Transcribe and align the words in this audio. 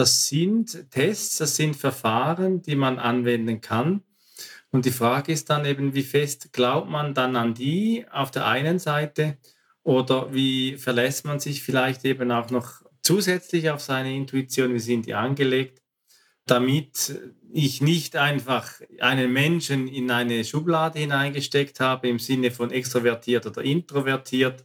das 0.00 0.26
sind 0.28 0.90
Tests, 0.90 1.36
das 1.36 1.56
sind 1.56 1.76
Verfahren, 1.76 2.62
die 2.62 2.74
man 2.74 2.98
anwenden 2.98 3.60
kann. 3.60 4.02
Und 4.70 4.86
die 4.86 4.92
Frage 4.92 5.30
ist 5.30 5.50
dann 5.50 5.66
eben, 5.66 5.94
wie 5.94 6.02
fest 6.02 6.54
glaubt 6.54 6.88
man 6.88 7.12
dann 7.12 7.36
an 7.36 7.52
die 7.52 8.06
auf 8.10 8.30
der 8.30 8.46
einen 8.46 8.78
Seite 8.78 9.36
oder 9.82 10.32
wie 10.32 10.78
verlässt 10.78 11.26
man 11.26 11.38
sich 11.38 11.62
vielleicht 11.62 12.06
eben 12.06 12.32
auch 12.32 12.48
noch 12.48 12.82
zusätzlich 13.02 13.68
auf 13.68 13.82
seine 13.82 14.14
Intuition, 14.16 14.72
wie 14.72 14.78
sind 14.78 15.04
die 15.04 15.12
angelegt, 15.12 15.82
damit 16.46 17.20
ich 17.52 17.82
nicht 17.82 18.16
einfach 18.16 18.80
einen 19.00 19.30
Menschen 19.30 19.86
in 19.86 20.10
eine 20.10 20.44
Schublade 20.46 20.98
hineingesteckt 20.98 21.78
habe 21.78 22.08
im 22.08 22.18
Sinne 22.18 22.50
von 22.52 22.70
extrovertiert 22.70 23.44
oder 23.46 23.62
introvertiert. 23.62 24.64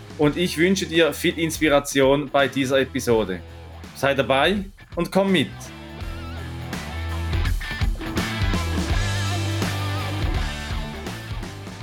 und 0.17 0.37
ich 0.37 0.57
wünsche 0.57 0.85
dir 0.85 1.13
viel 1.13 1.37
Inspiration 1.37 2.29
bei 2.29 2.47
dieser 2.47 2.79
Episode. 2.79 3.41
Sei 3.95 4.13
dabei 4.13 4.65
und 4.95 5.11
komm 5.11 5.31
mit. 5.31 5.49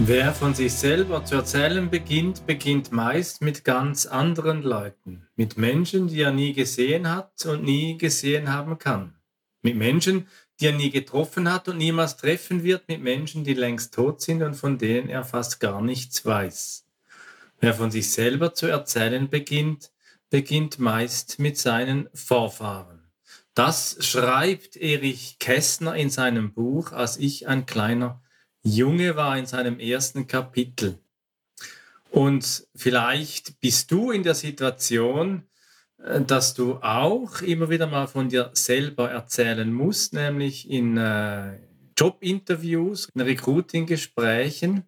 Wer 0.00 0.33
von 0.33 0.55
sich 0.55 0.72
selber 0.72 1.25
zu 1.25 1.34
erzählen 1.34 1.91
beginnt, 1.91 2.47
beginnt 2.47 2.92
meist 2.92 3.42
mit 3.42 3.64
ganz 3.64 4.06
anderen 4.06 4.62
Leuten, 4.62 5.27
mit 5.34 5.58
Menschen, 5.58 6.06
die 6.06 6.20
er 6.20 6.31
nie 6.31 6.53
gesehen 6.53 7.10
hat 7.10 7.44
und 7.47 7.64
nie 7.64 7.98
gesehen 7.98 8.53
haben 8.53 8.78
kann, 8.78 9.14
mit 9.60 9.75
Menschen, 9.75 10.28
die 10.60 10.66
er 10.66 10.72
nie 10.72 10.91
getroffen 10.91 11.53
hat 11.53 11.69
und 11.69 11.78
niemals 11.78 12.16
treffen 12.16 12.62
wird, 12.62 12.88
mit 12.88 13.03
Menschen, 13.03 13.42
die 13.42 13.55
längst 13.55 13.92
tot 13.92 14.20
sind 14.20 14.42
und 14.42 14.55
von 14.55 14.78
denen 14.78 15.08
er 15.08 15.25
fast 15.25 15.58
gar 15.58 15.83
nichts 15.83 16.25
weiß. 16.25 16.88
Wer 17.61 17.75
von 17.75 17.91
sich 17.91 18.11
selber 18.11 18.55
zu 18.55 18.67
erzählen 18.67 19.28
beginnt, 19.28 19.91
beginnt 20.31 20.78
meist 20.78 21.39
mit 21.39 21.59
seinen 21.59 22.09
Vorfahren. 22.15 23.11
Das 23.55 23.97
schreibt 24.00 24.77
Erich 24.77 25.39
Kästner 25.41 25.97
in 25.97 26.11
seinem 26.11 26.53
Buch, 26.53 26.92
als 26.92 27.17
ich 27.17 27.48
ein 27.48 27.67
kleiner 27.67 28.23
Junge 28.62 29.17
war 29.17 29.37
in 29.37 29.47
seinem 29.47 29.81
ersten 29.81 30.28
Kapitel. 30.28 31.00
Und 32.11 32.69
vielleicht 32.77 33.61
bist 33.61 33.91
du 33.91 34.12
in 34.12 34.22
der 34.22 34.34
Situation, 34.34 35.43
äh, 35.98 36.20
dass 36.20 36.55
du 36.55 36.77
auch 36.77 37.43
immer 37.43 37.69
wieder 37.69 37.89
mal 37.89 38.06
von 38.06 38.28
dir 38.28 38.50
selber 38.55 39.11
erzählen 39.11 39.72
musst, 39.72 40.15
nämlich 40.15 40.70
in 40.70 40.97
äh, 40.97 41.59
Jobinterviews, 41.97 43.09
in 43.15 43.20
Recruiting-Gesprächen 43.20 44.84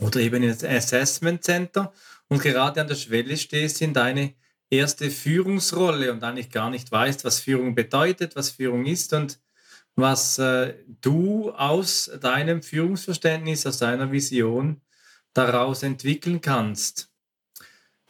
oder 0.00 0.20
eben 0.20 0.42
in 0.42 0.50
Assessment 0.50 1.44
Center 1.44 1.92
und 2.28 2.42
gerade 2.42 2.80
an 2.80 2.88
der 2.88 2.94
Schwelle 2.94 3.36
stehst 3.36 3.82
in 3.82 3.92
deine 3.92 4.34
erste 4.70 5.10
Führungsrolle 5.10 6.12
und 6.12 6.22
eigentlich 6.22 6.50
gar 6.50 6.70
nicht 6.70 6.92
weißt, 6.92 7.24
was 7.24 7.40
Führung 7.40 7.74
bedeutet, 7.74 8.36
was 8.36 8.50
Führung 8.50 8.86
ist 8.86 9.12
und 9.12 9.38
was 9.96 10.38
äh, 10.38 10.74
du 11.00 11.50
aus 11.50 12.10
deinem 12.20 12.62
Führungsverständnis, 12.62 13.66
aus 13.66 13.78
deiner 13.78 14.12
Vision 14.12 14.80
daraus 15.32 15.82
entwickeln 15.82 16.40
kannst. 16.40 17.10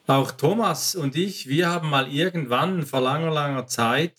Auch 0.07 0.31
Thomas 0.31 0.95
und 0.95 1.17
ich, 1.17 1.49
wir 1.49 1.69
haben 1.69 1.91
mal 1.91 2.11
irgendwann 2.11 2.85
vor 2.87 3.03
langer, 3.03 3.31
langer 3.31 3.67
Zeit, 3.67 4.19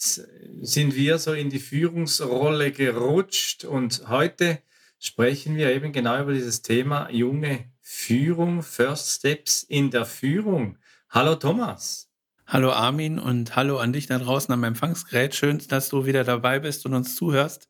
sind 0.62 0.96
wir 0.96 1.18
so 1.18 1.34
in 1.34 1.50
die 1.50 1.60
Führungsrolle 1.60 2.72
gerutscht 2.72 3.66
und 3.66 4.08
heute 4.08 4.60
sprechen 5.00 5.56
wir 5.56 5.74
eben 5.74 5.94
genau 5.94 6.22
über 6.22 6.34
dieses 6.34 6.62
Thema 6.62 7.10
junge 7.10 7.72
Führung, 7.82 8.62
First 8.62 9.10
Steps 9.10 9.64
in 9.64 9.90
der 9.92 10.06
Führung. 10.06 10.78
Hallo 11.10 11.36
Thomas. 11.36 12.12
Hallo 12.46 12.72
Armin 12.72 13.18
und 13.18 13.56
hallo 13.56 13.78
an 13.78 13.94
dich 13.94 14.08
da 14.08 14.20
draußen 14.20 14.54
am 14.54 14.64
Empfangsgerät. 14.64 15.36
Schön, 15.36 15.62
dass 15.70 15.90
du 15.90 16.06
wieder 16.06 16.24
dabei 16.24 16.60
bist 16.60 16.86
und 16.86 16.94
uns 16.94 17.16
zuhörst 17.16 17.70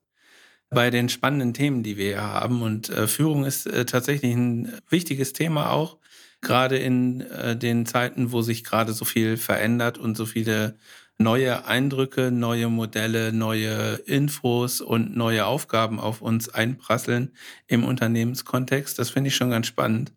bei 0.69 0.89
den 0.89 1.09
spannenden 1.09 1.53
Themen, 1.53 1.83
die 1.83 1.97
wir 1.97 2.05
hier 2.05 2.21
haben. 2.21 2.61
Und 2.61 2.89
äh, 2.89 3.07
Führung 3.07 3.45
ist 3.45 3.67
äh, 3.67 3.85
tatsächlich 3.85 4.33
ein 4.33 4.73
wichtiges 4.89 5.33
Thema 5.33 5.71
auch, 5.71 5.97
gerade 6.41 6.77
in 6.77 7.21
äh, 7.21 7.55
den 7.55 7.85
Zeiten, 7.85 8.31
wo 8.31 8.41
sich 8.41 8.63
gerade 8.63 8.93
so 8.93 9.05
viel 9.05 9.37
verändert 9.37 9.97
und 9.97 10.15
so 10.15 10.25
viele 10.25 10.77
neue 11.21 11.65
Eindrücke, 11.65 12.31
neue 12.31 12.69
Modelle, 12.69 13.33
neue 13.33 13.95
Infos 14.05 14.79
und 14.79 15.17
neue 15.17 15.45
Aufgaben 15.45 15.99
auf 15.99 16.21
uns 16.21 16.47
einprasseln 16.47 17.33
im 17.67 17.83
Unternehmenskontext. 17.83 18.97
Das 18.97 19.09
finde 19.09 19.27
ich 19.27 19.35
schon 19.35 19.49
ganz 19.49 19.67
spannend. 19.67 20.13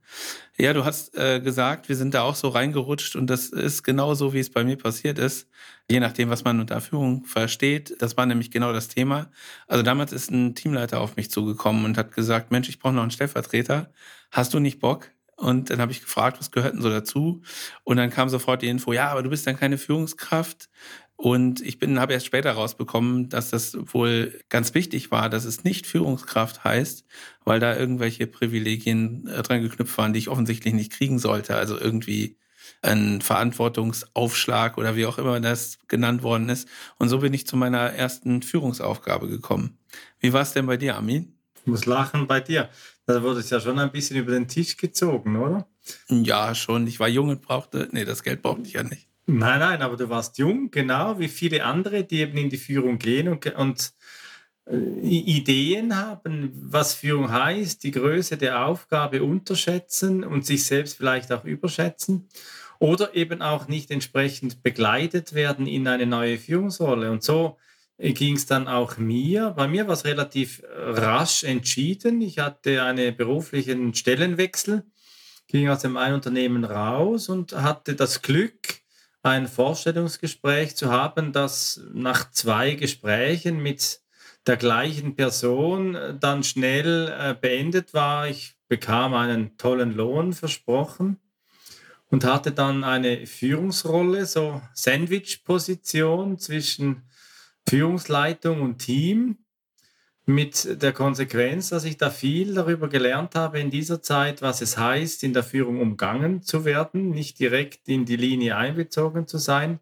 Ja, 0.56 0.72
du 0.72 0.84
hast 0.84 1.16
äh, 1.16 1.40
gesagt, 1.40 1.88
wir 1.88 1.96
sind 1.96 2.14
da 2.14 2.22
auch 2.22 2.36
so 2.36 2.48
reingerutscht 2.48 3.16
und 3.16 3.26
das 3.26 3.46
ist 3.48 3.82
genau 3.82 4.14
so, 4.14 4.32
wie 4.32 4.38
es 4.38 4.50
bei 4.50 4.62
mir 4.62 4.76
passiert 4.76 5.18
ist. 5.18 5.48
Je 5.90 5.98
nachdem, 5.98 6.30
was 6.30 6.44
man 6.44 6.60
unter 6.60 6.80
Führung 6.80 7.24
versteht. 7.24 7.96
Das 8.00 8.16
war 8.16 8.24
nämlich 8.24 8.52
genau 8.52 8.72
das 8.72 8.86
Thema. 8.86 9.28
Also 9.66 9.82
damals 9.82 10.12
ist 10.12 10.30
ein 10.30 10.54
Teamleiter 10.54 11.00
auf 11.00 11.16
mich 11.16 11.32
zugekommen 11.32 11.84
und 11.84 11.98
hat 11.98 12.14
gesagt, 12.14 12.52
Mensch, 12.52 12.68
ich 12.68 12.78
brauche 12.78 12.94
noch 12.94 13.02
einen 13.02 13.10
Stellvertreter. 13.10 13.92
Hast 14.30 14.54
du 14.54 14.60
nicht 14.60 14.78
Bock? 14.78 15.10
Und 15.42 15.70
dann 15.70 15.80
habe 15.80 15.90
ich 15.90 16.00
gefragt, 16.00 16.38
was 16.38 16.52
gehört 16.52 16.74
denn 16.74 16.82
so 16.82 16.88
dazu? 16.88 17.42
Und 17.82 17.96
dann 17.96 18.10
kam 18.10 18.28
sofort 18.28 18.62
die 18.62 18.68
Info, 18.68 18.92
ja, 18.92 19.08
aber 19.10 19.24
du 19.24 19.30
bist 19.30 19.44
dann 19.44 19.58
keine 19.58 19.76
Führungskraft. 19.76 20.70
Und 21.16 21.60
ich 21.60 21.80
bin, 21.80 21.98
habe 21.98 22.12
erst 22.12 22.26
später 22.26 22.52
rausbekommen, 22.52 23.28
dass 23.28 23.50
das 23.50 23.76
wohl 23.92 24.40
ganz 24.48 24.74
wichtig 24.74 25.10
war, 25.10 25.28
dass 25.28 25.44
es 25.44 25.64
nicht 25.64 25.86
Führungskraft 25.86 26.62
heißt, 26.62 27.04
weil 27.44 27.58
da 27.58 27.76
irgendwelche 27.76 28.28
Privilegien 28.28 29.26
äh, 29.26 29.42
dran 29.42 29.62
geknüpft 29.62 29.98
waren, 29.98 30.12
die 30.12 30.20
ich 30.20 30.28
offensichtlich 30.28 30.74
nicht 30.74 30.92
kriegen 30.92 31.18
sollte. 31.18 31.56
Also 31.56 31.76
irgendwie 31.76 32.38
ein 32.80 33.20
Verantwortungsaufschlag 33.20 34.78
oder 34.78 34.94
wie 34.94 35.06
auch 35.06 35.18
immer 35.18 35.40
das 35.40 35.78
genannt 35.88 36.22
worden 36.22 36.48
ist. 36.48 36.68
Und 36.98 37.08
so 37.08 37.18
bin 37.18 37.34
ich 37.34 37.48
zu 37.48 37.56
meiner 37.56 37.92
ersten 37.92 38.42
Führungsaufgabe 38.42 39.28
gekommen. 39.28 39.78
Wie 40.20 40.32
war 40.32 40.42
es 40.42 40.52
denn 40.52 40.66
bei 40.66 40.76
dir, 40.76 40.94
Armin? 40.94 41.34
Ich 41.56 41.66
muss 41.66 41.86
lachen 41.86 42.26
bei 42.26 42.40
dir. 42.40 42.70
Da 43.12 43.22
wurde 43.22 43.40
es 43.40 43.50
ja 43.50 43.60
schon 43.60 43.78
ein 43.78 43.92
bisschen 43.92 44.16
über 44.16 44.32
den 44.32 44.48
Tisch 44.48 44.76
gezogen, 44.76 45.36
oder? 45.36 45.66
Ja, 46.08 46.54
schon. 46.54 46.86
Ich 46.86 46.98
war 46.98 47.08
jung 47.08 47.28
und 47.28 47.42
brauchte, 47.42 47.88
nee, 47.92 48.04
das 48.04 48.22
Geld 48.22 48.40
brauchte 48.40 48.62
ich 48.62 48.72
ja 48.72 48.82
nicht. 48.82 49.08
Nein, 49.26 49.60
nein, 49.60 49.82
aber 49.82 49.96
du 49.96 50.08
warst 50.08 50.38
jung, 50.38 50.70
genau 50.70 51.18
wie 51.18 51.28
viele 51.28 51.64
andere, 51.64 52.04
die 52.04 52.20
eben 52.20 52.36
in 52.38 52.50
die 52.50 52.56
Führung 52.56 52.98
gehen 52.98 53.28
und, 53.28 53.46
und 53.54 53.92
äh, 54.66 54.76
Ideen 54.76 55.96
haben, 55.96 56.52
was 56.54 56.94
Führung 56.94 57.30
heißt, 57.30 57.84
die 57.84 57.90
Größe 57.90 58.36
der 58.36 58.66
Aufgabe 58.66 59.22
unterschätzen 59.22 60.24
und 60.24 60.46
sich 60.46 60.64
selbst 60.64 60.96
vielleicht 60.96 61.30
auch 61.32 61.44
überschätzen 61.44 62.28
oder 62.78 63.14
eben 63.14 63.42
auch 63.42 63.68
nicht 63.68 63.90
entsprechend 63.90 64.62
begleitet 64.62 65.34
werden 65.34 65.66
in 65.66 65.86
eine 65.86 66.06
neue 66.06 66.38
Führungsrolle. 66.38 67.12
Und 67.12 67.22
so 67.22 67.58
ging 67.98 68.36
es 68.36 68.46
dann 68.46 68.68
auch 68.68 68.96
mir. 68.96 69.50
Bei 69.50 69.68
mir 69.68 69.86
war 69.86 69.94
es 69.94 70.04
relativ 70.04 70.62
äh, 70.62 70.66
rasch 70.66 71.44
entschieden. 71.44 72.20
Ich 72.20 72.38
hatte 72.38 72.82
einen 72.82 73.16
beruflichen 73.16 73.94
Stellenwechsel, 73.94 74.84
ging 75.46 75.68
aus 75.68 75.80
dem 75.80 75.96
einen 75.96 76.14
Unternehmen 76.14 76.64
raus 76.64 77.28
und 77.28 77.52
hatte 77.52 77.94
das 77.94 78.22
Glück, 78.22 78.82
ein 79.24 79.46
Vorstellungsgespräch 79.46 80.74
zu 80.74 80.90
haben, 80.90 81.32
das 81.32 81.80
nach 81.92 82.30
zwei 82.32 82.74
Gesprächen 82.74 83.62
mit 83.62 84.00
der 84.46 84.56
gleichen 84.56 85.14
Person 85.14 85.94
äh, 85.94 86.14
dann 86.18 86.42
schnell 86.42 87.08
äh, 87.08 87.34
beendet 87.40 87.94
war. 87.94 88.28
Ich 88.28 88.56
bekam 88.68 89.14
einen 89.14 89.56
tollen 89.58 89.94
Lohn 89.94 90.32
versprochen 90.32 91.18
und 92.10 92.24
hatte 92.24 92.52
dann 92.52 92.84
eine 92.84 93.26
Führungsrolle, 93.26 94.26
so 94.26 94.60
Sandwich-Position 94.74 96.38
zwischen 96.38 97.02
Führungsleitung 97.68 98.60
und 98.62 98.78
Team 98.78 99.38
mit 100.24 100.82
der 100.82 100.92
Konsequenz, 100.92 101.70
dass 101.70 101.84
ich 101.84 101.96
da 101.96 102.10
viel 102.10 102.54
darüber 102.54 102.88
gelernt 102.88 103.34
habe 103.34 103.58
in 103.58 103.70
dieser 103.70 104.02
Zeit, 104.02 104.40
was 104.40 104.60
es 104.60 104.78
heißt, 104.78 105.24
in 105.24 105.32
der 105.32 105.42
Führung 105.42 105.80
umgangen 105.80 106.42
zu 106.42 106.64
werden, 106.64 107.10
nicht 107.10 107.38
direkt 107.38 107.88
in 107.88 108.04
die 108.04 108.16
Linie 108.16 108.56
einbezogen 108.56 109.26
zu 109.26 109.38
sein. 109.38 109.80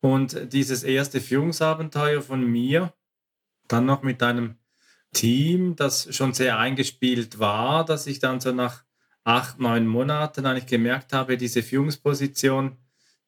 Und 0.00 0.52
dieses 0.52 0.84
erste 0.84 1.20
Führungsabenteuer 1.20 2.22
von 2.22 2.44
mir, 2.44 2.92
dann 3.68 3.86
noch 3.86 4.02
mit 4.02 4.22
einem 4.22 4.56
Team, 5.12 5.76
das 5.76 6.14
schon 6.14 6.34
sehr 6.34 6.58
eingespielt 6.58 7.38
war, 7.38 7.84
dass 7.84 8.06
ich 8.06 8.18
dann 8.18 8.40
so 8.40 8.52
nach 8.52 8.84
acht, 9.22 9.58
neun 9.58 9.86
Monaten 9.86 10.44
eigentlich 10.44 10.66
gemerkt 10.66 11.12
habe, 11.12 11.36
diese 11.36 11.62
Führungsposition, 11.62 12.76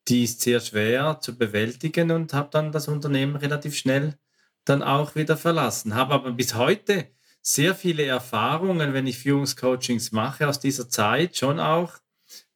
die 0.08 0.25
ist 0.25 0.41
sehr 0.41 0.61
schwer 0.61 1.19
zu 1.20 1.37
bewältigen 1.37 2.11
und 2.11 2.32
habe 2.32 2.49
dann 2.53 2.73
das 2.73 2.88
Unternehmen 2.88 3.37
relativ 3.37 3.76
schnell 3.76 4.19
dann 4.64 4.82
auch 4.82 5.14
wieder 5.14 5.37
verlassen. 5.37 5.94
Habe 5.94 6.14
aber 6.14 6.32
bis 6.32 6.55
heute 6.55 7.08
sehr 7.43 7.75
viele 7.75 8.05
Erfahrungen, 8.05 8.93
wenn 8.93 9.06
ich 9.06 9.19
Führungscoachings 9.19 10.12
mache 10.12 10.49
aus 10.49 10.61
dieser 10.61 10.88
Zeit, 10.88 11.37
schon 11.37 11.61
auch, 11.61 11.94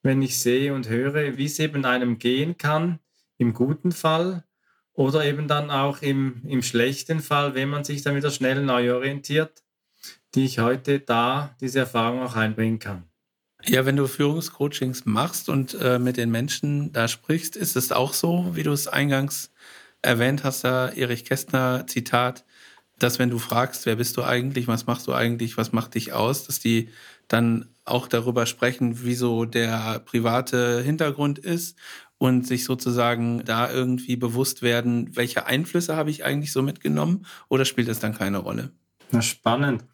wenn 0.03 0.23
ich 0.23 0.41
sehe 0.41 0.75
und 0.75 0.89
höre, 0.89 1.37
wie 1.37 1.45
es 1.45 1.59
eben 1.59 1.85
einem 1.85 2.19
gehen 2.19 2.57
kann, 2.57 2.99
im 3.39 3.53
guten 3.53 3.93
Fall 3.93 4.45
oder 4.93 5.25
eben 5.25 5.49
dann 5.49 5.71
auch 5.71 6.03
im, 6.03 6.43
im 6.47 6.63
schlechten 6.63 7.21
Fall, 7.21 7.55
wenn 7.55 7.69
man 7.69 7.85
sich 7.85 8.03
dann 8.03 8.17
wieder 8.17 8.31
schnell 8.31 8.63
neu 8.63 8.93
orientiert, 8.95 9.63
die 10.35 10.45
ich 10.45 10.59
heute 10.59 11.01
da 11.01 11.57
diese 11.61 11.81
Erfahrung 11.81 12.23
auch 12.23 12.37
einbringen 12.37 12.79
kann. 12.79 13.10
Ja, 13.67 13.85
wenn 13.87 13.97
du 13.97 14.07
Führungscoachings 14.07 15.05
machst 15.05 15.49
und 15.49 15.75
äh, 15.75 15.99
mit 15.99 16.17
den 16.17 16.31
Menschen 16.31 16.93
da 16.93 17.09
sprichst, 17.09 17.57
ist 17.57 17.77
es 17.77 17.93
auch 17.93 18.15
so, 18.15 18.51
wie 18.55 18.63
du 18.63 18.73
es 18.73 18.89
eingangs 18.89 19.51
erwähnt 20.03 20.45
hast, 20.45 20.65
da 20.65 20.89
Erich 20.89 21.25
Kästner 21.25 21.87
Zitat, 21.87 22.45
dass 22.99 23.19
wenn 23.19 23.31
du 23.31 23.39
fragst, 23.39 23.87
wer 23.87 23.97
bist 23.97 24.17
du 24.17 24.23
eigentlich, 24.23 24.67
was 24.69 24.87
machst 24.87 25.07
du 25.07 25.13
eigentlich, 25.13 25.57
was 25.57 25.73
macht 25.73 25.95
dich 25.95 26.13
aus, 26.13 26.47
dass 26.47 26.59
die 26.59 26.89
dann 27.29 27.69
auch 27.85 28.09
darüber 28.09 28.47
sprechen, 28.47 29.05
wieso 29.05 29.45
der 29.45 30.01
private 30.01 30.83
Hintergrund 30.83 31.39
ist 31.39 31.77
und 32.19 32.47
sich 32.47 32.65
sozusagen 32.65 33.45
da 33.45 33.71
irgendwie 33.71 34.17
bewusst 34.17 34.63
werden, 34.63 35.17
welche 35.17 35.47
Einflüsse 35.47 35.97
habe 35.97 36.11
ich 36.11 36.25
eigentlich 36.25 36.53
so 36.53 36.63
mitgenommen 36.63 37.27
oder 37.49 37.65
spielt 37.65 37.89
das 37.89 38.01
dann 38.01 38.15
keine 38.15 38.39
Rolle? 38.39 38.73
Na, 39.11 39.23
spannend. 39.23 39.85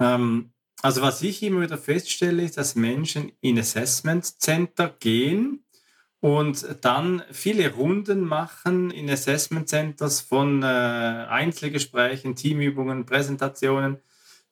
Ähm, 0.00 0.50
also 0.86 1.02
was 1.02 1.20
ich 1.22 1.42
immer 1.42 1.62
wieder 1.62 1.78
feststelle, 1.78 2.44
ist, 2.44 2.58
dass 2.58 2.76
Menschen 2.76 3.32
in 3.40 3.58
Assessment 3.58 4.24
Center 4.24 4.88
gehen 5.00 5.64
und 6.20 6.64
dann 6.82 7.24
viele 7.32 7.74
Runden 7.74 8.20
machen 8.20 8.92
in 8.92 9.10
Assessment 9.10 9.68
Centers 9.68 10.20
von 10.20 10.62
äh, 10.62 10.66
Einzelgesprächen, 10.66 12.36
Teamübungen, 12.36 13.04
Präsentationen, 13.04 13.96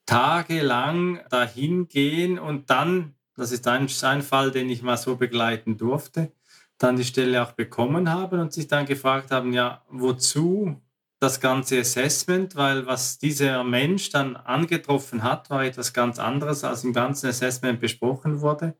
tagelang 0.06 1.20
dahin 1.30 1.86
gehen 1.86 2.40
und 2.40 2.68
dann, 2.68 3.14
das 3.36 3.52
ist 3.52 3.68
ein, 3.68 3.86
ein 4.02 4.22
Fall, 4.22 4.50
den 4.50 4.68
ich 4.70 4.82
mal 4.82 4.96
so 4.96 5.14
begleiten 5.14 5.76
durfte, 5.76 6.32
dann 6.78 6.96
die 6.96 7.04
Stelle 7.04 7.44
auch 7.44 7.52
bekommen 7.52 8.10
haben 8.10 8.40
und 8.40 8.52
sich 8.52 8.66
dann 8.66 8.86
gefragt 8.86 9.30
haben, 9.30 9.52
ja, 9.52 9.84
wozu 9.88 10.82
das 11.20 11.40
ganze 11.40 11.80
Assessment, 11.80 12.56
weil 12.56 12.86
was 12.86 13.18
dieser 13.18 13.64
Mensch 13.64 14.10
dann 14.10 14.36
angetroffen 14.36 15.22
hat, 15.22 15.50
war 15.50 15.64
etwas 15.64 15.92
ganz 15.92 16.18
anderes, 16.18 16.64
als 16.64 16.84
im 16.84 16.92
ganzen 16.92 17.28
Assessment 17.28 17.80
besprochen 17.80 18.40
wurde. 18.40 18.74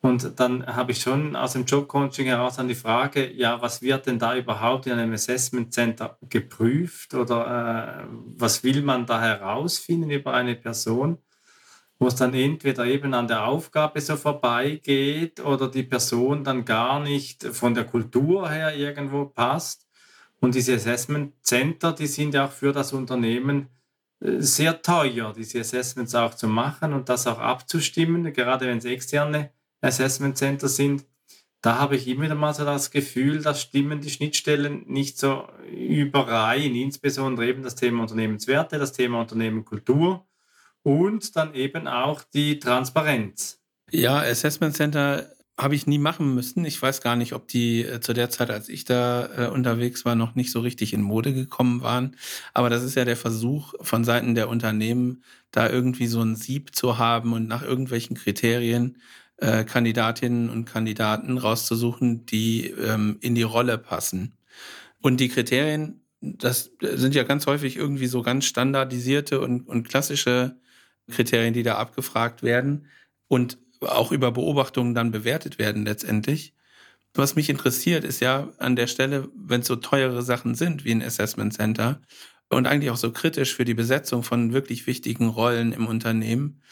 Und 0.00 0.40
dann 0.40 0.66
habe 0.66 0.92
ich 0.92 1.00
schon 1.00 1.36
aus 1.36 1.52
dem 1.52 1.64
Jobcoaching 1.64 2.26
heraus 2.26 2.58
an 2.58 2.66
die 2.66 2.74
Frage, 2.74 3.32
ja, 3.32 3.62
was 3.62 3.82
wird 3.82 4.06
denn 4.06 4.18
da 4.18 4.36
überhaupt 4.36 4.86
in 4.86 4.94
einem 4.94 5.12
Assessment 5.12 5.72
Center 5.72 6.18
geprüft 6.28 7.14
oder 7.14 8.02
äh, 8.02 8.06
was 8.36 8.64
will 8.64 8.82
man 8.82 9.06
da 9.06 9.20
herausfinden 9.20 10.10
über 10.10 10.34
eine 10.34 10.56
Person? 10.56 11.18
wo 12.02 12.08
es 12.08 12.16
dann 12.16 12.34
entweder 12.34 12.84
eben 12.84 13.14
an 13.14 13.28
der 13.28 13.46
Aufgabe 13.46 14.00
so 14.00 14.16
vorbeigeht 14.16 15.38
oder 15.38 15.68
die 15.68 15.84
Person 15.84 16.42
dann 16.42 16.64
gar 16.64 16.98
nicht 16.98 17.44
von 17.44 17.74
der 17.74 17.84
Kultur 17.84 18.50
her 18.50 18.76
irgendwo 18.76 19.26
passt. 19.26 19.86
Und 20.42 20.56
diese 20.56 20.74
Assessment 20.74 21.34
Center, 21.44 21.92
die 21.92 22.08
sind 22.08 22.34
ja 22.34 22.46
auch 22.46 22.50
für 22.50 22.72
das 22.72 22.92
Unternehmen 22.92 23.68
äh, 24.20 24.40
sehr 24.40 24.82
teuer, 24.82 25.32
diese 25.32 25.60
Assessments 25.60 26.16
auch 26.16 26.34
zu 26.34 26.48
machen 26.48 26.92
und 26.92 27.08
das 27.08 27.28
auch 27.28 27.38
abzustimmen, 27.38 28.32
gerade 28.32 28.66
wenn 28.66 28.78
es 28.78 28.84
externe 28.84 29.50
Assessment 29.80 30.36
Center 30.36 30.66
sind. 30.66 31.04
Da 31.60 31.78
habe 31.78 31.94
ich 31.94 32.08
immer 32.08 32.24
wieder 32.24 32.34
mal 32.34 32.52
so 32.52 32.64
das 32.64 32.90
Gefühl, 32.90 33.40
dass 33.40 33.62
stimmen 33.62 34.00
die 34.00 34.10
Schnittstellen 34.10 34.84
nicht 34.88 35.16
so 35.16 35.46
überein, 35.70 36.74
insbesondere 36.74 37.46
eben 37.46 37.62
das 37.62 37.76
Thema 37.76 38.02
Unternehmenswerte, 38.02 38.80
das 38.80 38.92
Thema 38.92 39.20
Unternehmenkultur 39.20 40.26
und 40.82 41.36
dann 41.36 41.54
eben 41.54 41.86
auch 41.86 42.24
die 42.24 42.58
Transparenz. 42.58 43.60
Ja, 43.92 44.18
Assessment 44.18 44.74
Center 44.74 45.30
habe 45.58 45.74
ich 45.74 45.86
nie 45.86 45.98
machen 45.98 46.34
müssen. 46.34 46.64
Ich 46.64 46.80
weiß 46.80 47.02
gar 47.02 47.16
nicht, 47.16 47.34
ob 47.34 47.46
die 47.48 47.82
äh, 47.82 48.00
zu 48.00 48.12
der 48.14 48.30
Zeit, 48.30 48.50
als 48.50 48.68
ich 48.68 48.84
da 48.84 49.28
äh, 49.36 49.48
unterwegs 49.48 50.04
war, 50.04 50.14
noch 50.14 50.34
nicht 50.34 50.50
so 50.50 50.60
richtig 50.60 50.92
in 50.92 51.02
Mode 51.02 51.34
gekommen 51.34 51.82
waren. 51.82 52.16
Aber 52.54 52.70
das 52.70 52.82
ist 52.82 52.94
ja 52.96 53.04
der 53.04 53.16
Versuch 53.16 53.74
von 53.80 54.04
Seiten 54.04 54.34
der 54.34 54.48
Unternehmen, 54.48 55.22
da 55.50 55.68
irgendwie 55.68 56.06
so 56.06 56.22
ein 56.22 56.36
Sieb 56.36 56.74
zu 56.74 56.98
haben 56.98 57.32
und 57.32 57.48
nach 57.48 57.62
irgendwelchen 57.62 58.16
Kriterien 58.16 58.98
äh, 59.42 59.64
Kandidatinnen 59.64 60.48
und 60.50 60.64
Kandidaten 60.64 61.36
rauszusuchen, 61.36 62.26
die 62.26 62.68
ähm, 62.68 63.18
in 63.20 63.34
die 63.34 63.42
Rolle 63.42 63.76
passen. 63.76 64.34
Und 65.00 65.18
die 65.20 65.28
Kriterien, 65.28 66.00
das 66.20 66.70
sind 66.80 67.14
ja 67.14 67.24
ganz 67.24 67.46
häufig 67.46 67.76
irgendwie 67.76 68.06
so 68.06 68.22
ganz 68.22 68.44
standardisierte 68.44 69.40
und, 69.40 69.62
und 69.68 69.88
klassische 69.88 70.56
Kriterien, 71.10 71.54
die 71.54 71.64
da 71.64 71.76
abgefragt 71.76 72.42
werden 72.42 72.86
und 73.28 73.58
auch 73.82 74.12
über 74.12 74.32
Beobachtungen 74.32 74.94
dann 74.94 75.10
bewertet 75.10 75.58
werden 75.58 75.84
letztendlich. 75.84 76.54
Was 77.14 77.36
mich 77.36 77.50
interessiert, 77.50 78.04
ist 78.04 78.20
ja 78.20 78.48
an 78.58 78.74
der 78.74 78.86
Stelle, 78.86 79.28
wenn 79.36 79.60
es 79.60 79.66
so 79.66 79.76
teure 79.76 80.22
Sachen 80.22 80.54
sind 80.54 80.84
wie 80.84 80.92
ein 80.92 81.02
Assessment 81.02 81.52
Center 81.52 82.00
und 82.48 82.66
eigentlich 82.66 82.90
auch 82.90 82.96
so 82.96 83.12
kritisch 83.12 83.54
für 83.54 83.64
die 83.64 83.74
Besetzung 83.74 84.22
von 84.22 84.52
wirklich 84.52 84.86
wichtigen 84.86 85.28
Rollen 85.28 85.72
im 85.72 85.86
Unternehmen, 85.86 86.62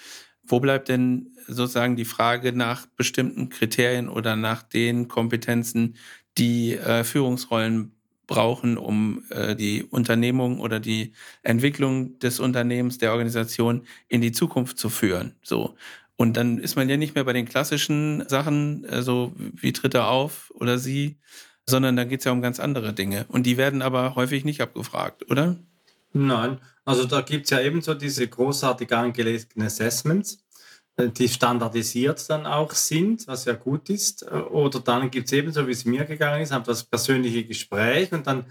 wo 0.43 0.61
bleibt 0.61 0.89
denn 0.89 1.31
sozusagen 1.47 1.97
die 1.97 2.05
Frage 2.05 2.53
nach 2.53 2.87
bestimmten 2.87 3.51
Kriterien 3.51 4.09
oder 4.09 4.37
nach 4.37 4.63
den 4.63 5.09
Kompetenzen, 5.09 5.97
die 6.39 6.75
äh, 6.75 7.05
Führungsrollen 7.05 7.93
brauchen, 8.27 8.79
um 8.79 9.25
äh, 9.31 9.57
die 9.57 9.83
Unternehmung 9.83 10.61
oder 10.61 10.81
die 10.81 11.13
Entwicklung 11.43 12.19
des 12.21 12.41
Unternehmens, 12.41 12.99
der 12.99 13.13
Organisation 13.13 13.83
in 14.09 14.21
die 14.21 14.33
Zukunft 14.33 14.79
zu 14.79 14.89
führen. 14.89 15.35
So. 15.43 15.77
Und 16.21 16.37
dann 16.37 16.59
ist 16.59 16.77
man 16.77 16.87
ja 16.91 16.99
nicht 16.99 17.15
mehr 17.15 17.25
bei 17.25 17.33
den 17.33 17.49
klassischen 17.49 18.29
Sachen, 18.29 18.85
also 18.91 19.33
wie 19.39 19.73
tritt 19.73 19.95
er 19.95 20.09
auf 20.09 20.53
oder 20.55 20.79
sie, 20.79 21.17
sondern 21.65 21.97
da 21.97 22.05
geht 22.05 22.19
es 22.19 22.27
ja 22.27 22.33
um 22.33 22.43
ganz 22.43 22.61
andere 22.61 22.93
Dinge. 22.93 23.25
Und 23.29 23.47
die 23.47 23.57
werden 23.57 23.81
aber 23.81 24.17
häufig 24.17 24.45
nicht 24.45 24.61
abgefragt, 24.61 25.31
oder? 25.31 25.57
Nein, 26.13 26.59
also 26.85 27.07
da 27.07 27.23
gibt 27.23 27.45
es 27.45 27.51
ja 27.53 27.63
ebenso 27.63 27.95
diese 27.95 28.29
großartig 28.29 28.93
angelegten 28.93 29.63
Assessments. 29.63 30.45
Äh, 30.99 31.09
die 31.09 31.27
standardisiert 31.27 32.29
dann 32.29 32.45
auch 32.45 32.73
sind, 32.73 33.27
was 33.27 33.47
ja 33.47 33.55
gut 33.55 33.89
ist. 33.89 34.21
Äh, 34.21 34.35
oder 34.35 34.81
dann 34.81 35.11
gibt 35.11 35.29
es 35.29 35.33
ebenso, 35.33 35.67
wie 35.67 35.73
es 35.73 35.87
mir 35.87 36.05
gegangen 36.05 36.43
ist, 36.43 36.53
das 36.53 36.85
persönliche 36.85 37.45
Gespräch 37.45 38.13
und 38.13 38.27
dann 38.27 38.45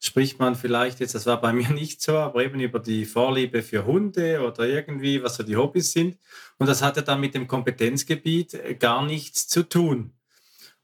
spricht 0.00 0.38
man 0.38 0.54
vielleicht 0.54 1.00
jetzt, 1.00 1.14
das 1.14 1.26
war 1.26 1.40
bei 1.40 1.52
mir 1.54 1.70
nicht 1.70 2.02
so, 2.02 2.16
aber 2.16 2.44
eben 2.44 2.60
über 2.60 2.78
die 2.78 3.04
Vorliebe 3.04 3.62
für 3.62 3.86
Hunde 3.86 4.40
oder 4.46 4.66
irgendwie, 4.66 5.22
was 5.22 5.36
so 5.36 5.42
die 5.42 5.56
Hobbys 5.56 5.92
sind. 5.92 6.18
Und 6.58 6.68
das 6.68 6.82
hatte 6.82 7.02
dann 7.02 7.20
mit 7.20 7.34
dem 7.34 7.46
Kompetenzgebiet 7.46 8.54
äh, 8.54 8.74
gar 8.74 9.04
nichts 9.04 9.48
zu 9.48 9.62
tun. 9.68 10.12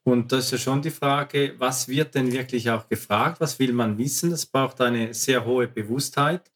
Und 0.04 0.32
das 0.32 0.46
ist 0.46 0.50
ja 0.52 0.58
schon 0.58 0.82
die 0.82 0.90
Frage, 0.90 1.54
was 1.58 1.86
wird 1.88 2.16
denn 2.16 2.32
wirklich 2.32 2.70
auch 2.70 2.88
gefragt? 2.88 3.40
Was 3.40 3.58
will 3.60 3.72
man 3.72 3.98
wissen? 3.98 4.30
Das 4.30 4.46
braucht 4.46 4.80
eine 4.80 5.14
sehr 5.14 5.44
hohe 5.44 5.68
Bewusstheit. 5.68 6.50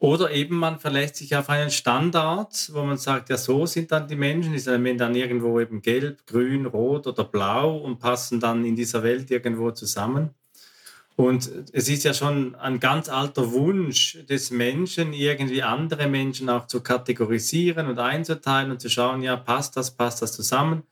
Oder 0.00 0.30
eben 0.30 0.56
man 0.56 0.78
verlässt 0.78 1.16
sich 1.16 1.34
auf 1.34 1.48
einen 1.48 1.70
Standard, 1.70 2.70
wo 2.72 2.84
man 2.84 2.98
sagt, 2.98 3.30
ja, 3.30 3.36
so 3.36 3.66
sind 3.66 3.90
dann 3.90 4.06
die 4.06 4.14
Menschen, 4.14 4.52
die 4.52 4.58
sind 4.60 4.98
dann 4.98 5.14
irgendwo 5.14 5.58
eben 5.58 5.82
gelb, 5.82 6.24
grün, 6.26 6.66
rot 6.66 7.08
oder 7.08 7.24
blau 7.24 7.78
und 7.78 7.98
passen 7.98 8.38
dann 8.38 8.64
in 8.64 8.76
dieser 8.76 9.02
Welt 9.02 9.30
irgendwo 9.30 9.72
zusammen. 9.72 10.34
Und 11.18 11.50
es 11.72 11.88
ist 11.88 12.04
ja 12.04 12.14
schon 12.14 12.54
ein 12.54 12.78
ganz 12.78 13.08
alter 13.08 13.50
Wunsch 13.50 14.18
des 14.28 14.52
Menschen, 14.52 15.12
irgendwie 15.12 15.64
andere 15.64 16.06
Menschen 16.06 16.48
auch 16.48 16.68
zu 16.68 16.80
kategorisieren 16.80 17.88
und 17.88 17.98
einzuteilen 17.98 18.70
und 18.70 18.80
zu 18.80 18.88
schauen, 18.88 19.22
ja, 19.22 19.34
passt 19.34 19.76
das, 19.76 19.90
passt 19.90 20.22
das 20.22 20.32
zusammen. 20.32 20.84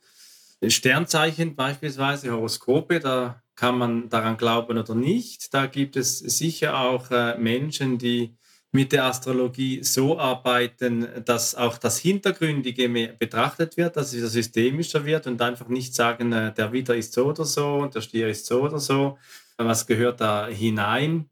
Sternzeichen 0.67 1.55
beispielsweise, 1.55 2.33
Horoskope, 2.33 2.99
da 2.99 3.41
kann 3.55 3.79
man 3.79 4.09
daran 4.09 4.37
glauben 4.37 4.77
oder 4.77 4.97
nicht. 4.97 5.55
Da 5.55 5.67
gibt 5.67 5.95
es 5.95 6.19
sicher 6.19 6.77
auch 6.77 7.09
äh, 7.13 7.39
Menschen, 7.39 7.97
die 7.97 8.37
mit 8.73 8.91
der 8.91 9.05
Astrologie 9.05 9.85
so 9.85 10.19
arbeiten, 10.19 11.07
dass 11.25 11.55
auch 11.55 11.79
das 11.79 11.99
Hintergründige 11.99 12.89
mehr 12.89 13.13
betrachtet 13.13 13.77
wird, 13.77 13.97
dass 13.97 14.13
es 14.13 14.33
systemischer 14.33 15.05
wird 15.05 15.29
und 15.29 15.41
einfach 15.41 15.69
nicht 15.69 15.95
sagen, 15.95 16.33
äh, 16.33 16.53
der 16.53 16.73
Widder 16.73 16.97
ist 16.97 17.13
so 17.13 17.27
oder 17.27 17.45
so 17.45 17.77
und 17.77 17.95
der 17.95 18.01
Stier 18.01 18.29
ist 18.29 18.47
so 18.47 18.63
oder 18.63 18.81
so, 18.81 19.19
was 19.59 19.87
gehört 19.87 20.21
da 20.21 20.47
hinein, 20.49 21.29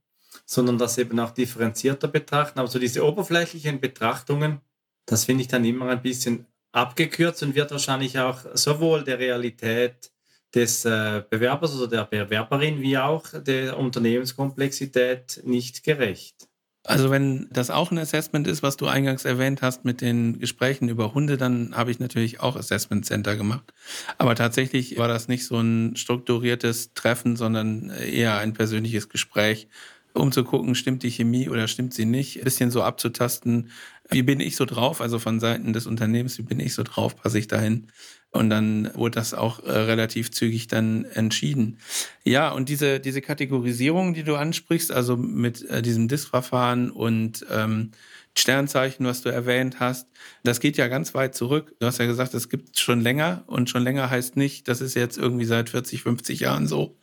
sondern 0.46 0.78
das 0.78 0.98
eben 0.98 1.18
auch 1.20 1.30
differenzierter 1.30 2.08
betrachten. 2.08 2.58
Aber 2.58 2.68
so 2.68 2.78
diese 2.78 3.04
oberflächlichen 3.04 3.80
Betrachtungen, 3.80 4.60
das 5.06 5.24
finde 5.24 5.42
ich 5.42 5.48
dann 5.48 5.64
immer 5.64 5.88
ein 5.88 6.02
bisschen 6.02 6.46
abgekürzt 6.72 7.42
und 7.42 7.54
wird 7.54 7.70
wahrscheinlich 7.70 8.18
auch 8.18 8.40
sowohl 8.54 9.04
der 9.04 9.18
Realität 9.18 10.10
des 10.54 10.84
äh, 10.84 11.22
Bewerbers 11.28 11.76
oder 11.76 11.88
der 11.88 12.04
Bewerberin 12.04 12.80
wie 12.80 12.98
auch 12.98 13.24
der 13.32 13.76
Unternehmenskomplexität 13.78 15.40
nicht 15.44 15.82
gerecht. 15.82 16.48
Also 16.86 17.10
wenn 17.10 17.48
das 17.50 17.70
auch 17.70 17.90
ein 17.90 17.98
Assessment 17.98 18.46
ist, 18.46 18.62
was 18.62 18.76
du 18.76 18.86
eingangs 18.86 19.24
erwähnt 19.24 19.62
hast 19.62 19.86
mit 19.86 20.02
den 20.02 20.38
Gesprächen 20.38 20.90
über 20.90 21.14
Hunde, 21.14 21.38
dann 21.38 21.74
habe 21.74 21.90
ich 21.90 21.98
natürlich 21.98 22.40
auch 22.40 22.56
Assessment 22.56 23.06
Center 23.06 23.36
gemacht. 23.36 23.72
Aber 24.18 24.34
tatsächlich 24.34 24.98
war 24.98 25.08
das 25.08 25.26
nicht 25.26 25.46
so 25.46 25.58
ein 25.58 25.96
strukturiertes 25.96 26.92
Treffen, 26.92 27.36
sondern 27.36 27.88
eher 27.88 28.36
ein 28.36 28.52
persönliches 28.52 29.08
Gespräch 29.08 29.66
um 30.14 30.30
zu 30.30 30.44
gucken, 30.44 30.74
stimmt 30.74 31.02
die 31.02 31.10
Chemie 31.10 31.48
oder 31.48 31.68
stimmt 31.68 31.92
sie 31.92 32.04
nicht. 32.04 32.38
Ein 32.38 32.44
bisschen 32.44 32.70
so 32.70 32.82
abzutasten, 32.82 33.70
wie 34.10 34.22
bin 34.22 34.40
ich 34.40 34.56
so 34.56 34.64
drauf, 34.64 35.00
also 35.00 35.18
von 35.18 35.40
Seiten 35.40 35.72
des 35.72 35.86
Unternehmens, 35.86 36.38
wie 36.38 36.42
bin 36.42 36.60
ich 36.60 36.74
so 36.74 36.82
drauf, 36.84 37.16
passe 37.16 37.38
ich 37.38 37.48
dahin. 37.48 37.88
Und 38.34 38.50
dann 38.50 38.90
wurde 38.94 39.14
das 39.14 39.32
auch 39.32 39.60
äh, 39.60 39.70
relativ 39.70 40.32
zügig 40.32 40.66
dann 40.66 41.04
entschieden. 41.04 41.78
Ja, 42.24 42.50
und 42.50 42.68
diese, 42.68 42.98
diese 42.98 43.20
Kategorisierung, 43.20 44.12
die 44.12 44.24
du 44.24 44.34
ansprichst, 44.34 44.90
also 44.90 45.16
mit 45.16 45.62
äh, 45.70 45.82
diesem 45.82 46.08
Disk-Verfahren 46.08 46.90
und 46.90 47.46
ähm, 47.48 47.92
Sternzeichen, 48.36 49.06
was 49.06 49.22
du 49.22 49.28
erwähnt 49.28 49.78
hast, 49.78 50.08
das 50.42 50.58
geht 50.58 50.76
ja 50.76 50.88
ganz 50.88 51.14
weit 51.14 51.36
zurück. 51.36 51.76
Du 51.78 51.86
hast 51.86 51.98
ja 51.98 52.06
gesagt, 52.06 52.34
es 52.34 52.48
gibt 52.48 52.76
schon 52.76 53.00
länger 53.00 53.44
und 53.46 53.70
schon 53.70 53.84
länger 53.84 54.10
heißt 54.10 54.36
nicht, 54.36 54.66
das 54.66 54.80
ist 54.80 54.94
jetzt 54.94 55.16
irgendwie 55.16 55.44
seit 55.44 55.70
40, 55.70 56.02
50 56.02 56.40
Jahren 56.40 56.66
so, 56.66 56.98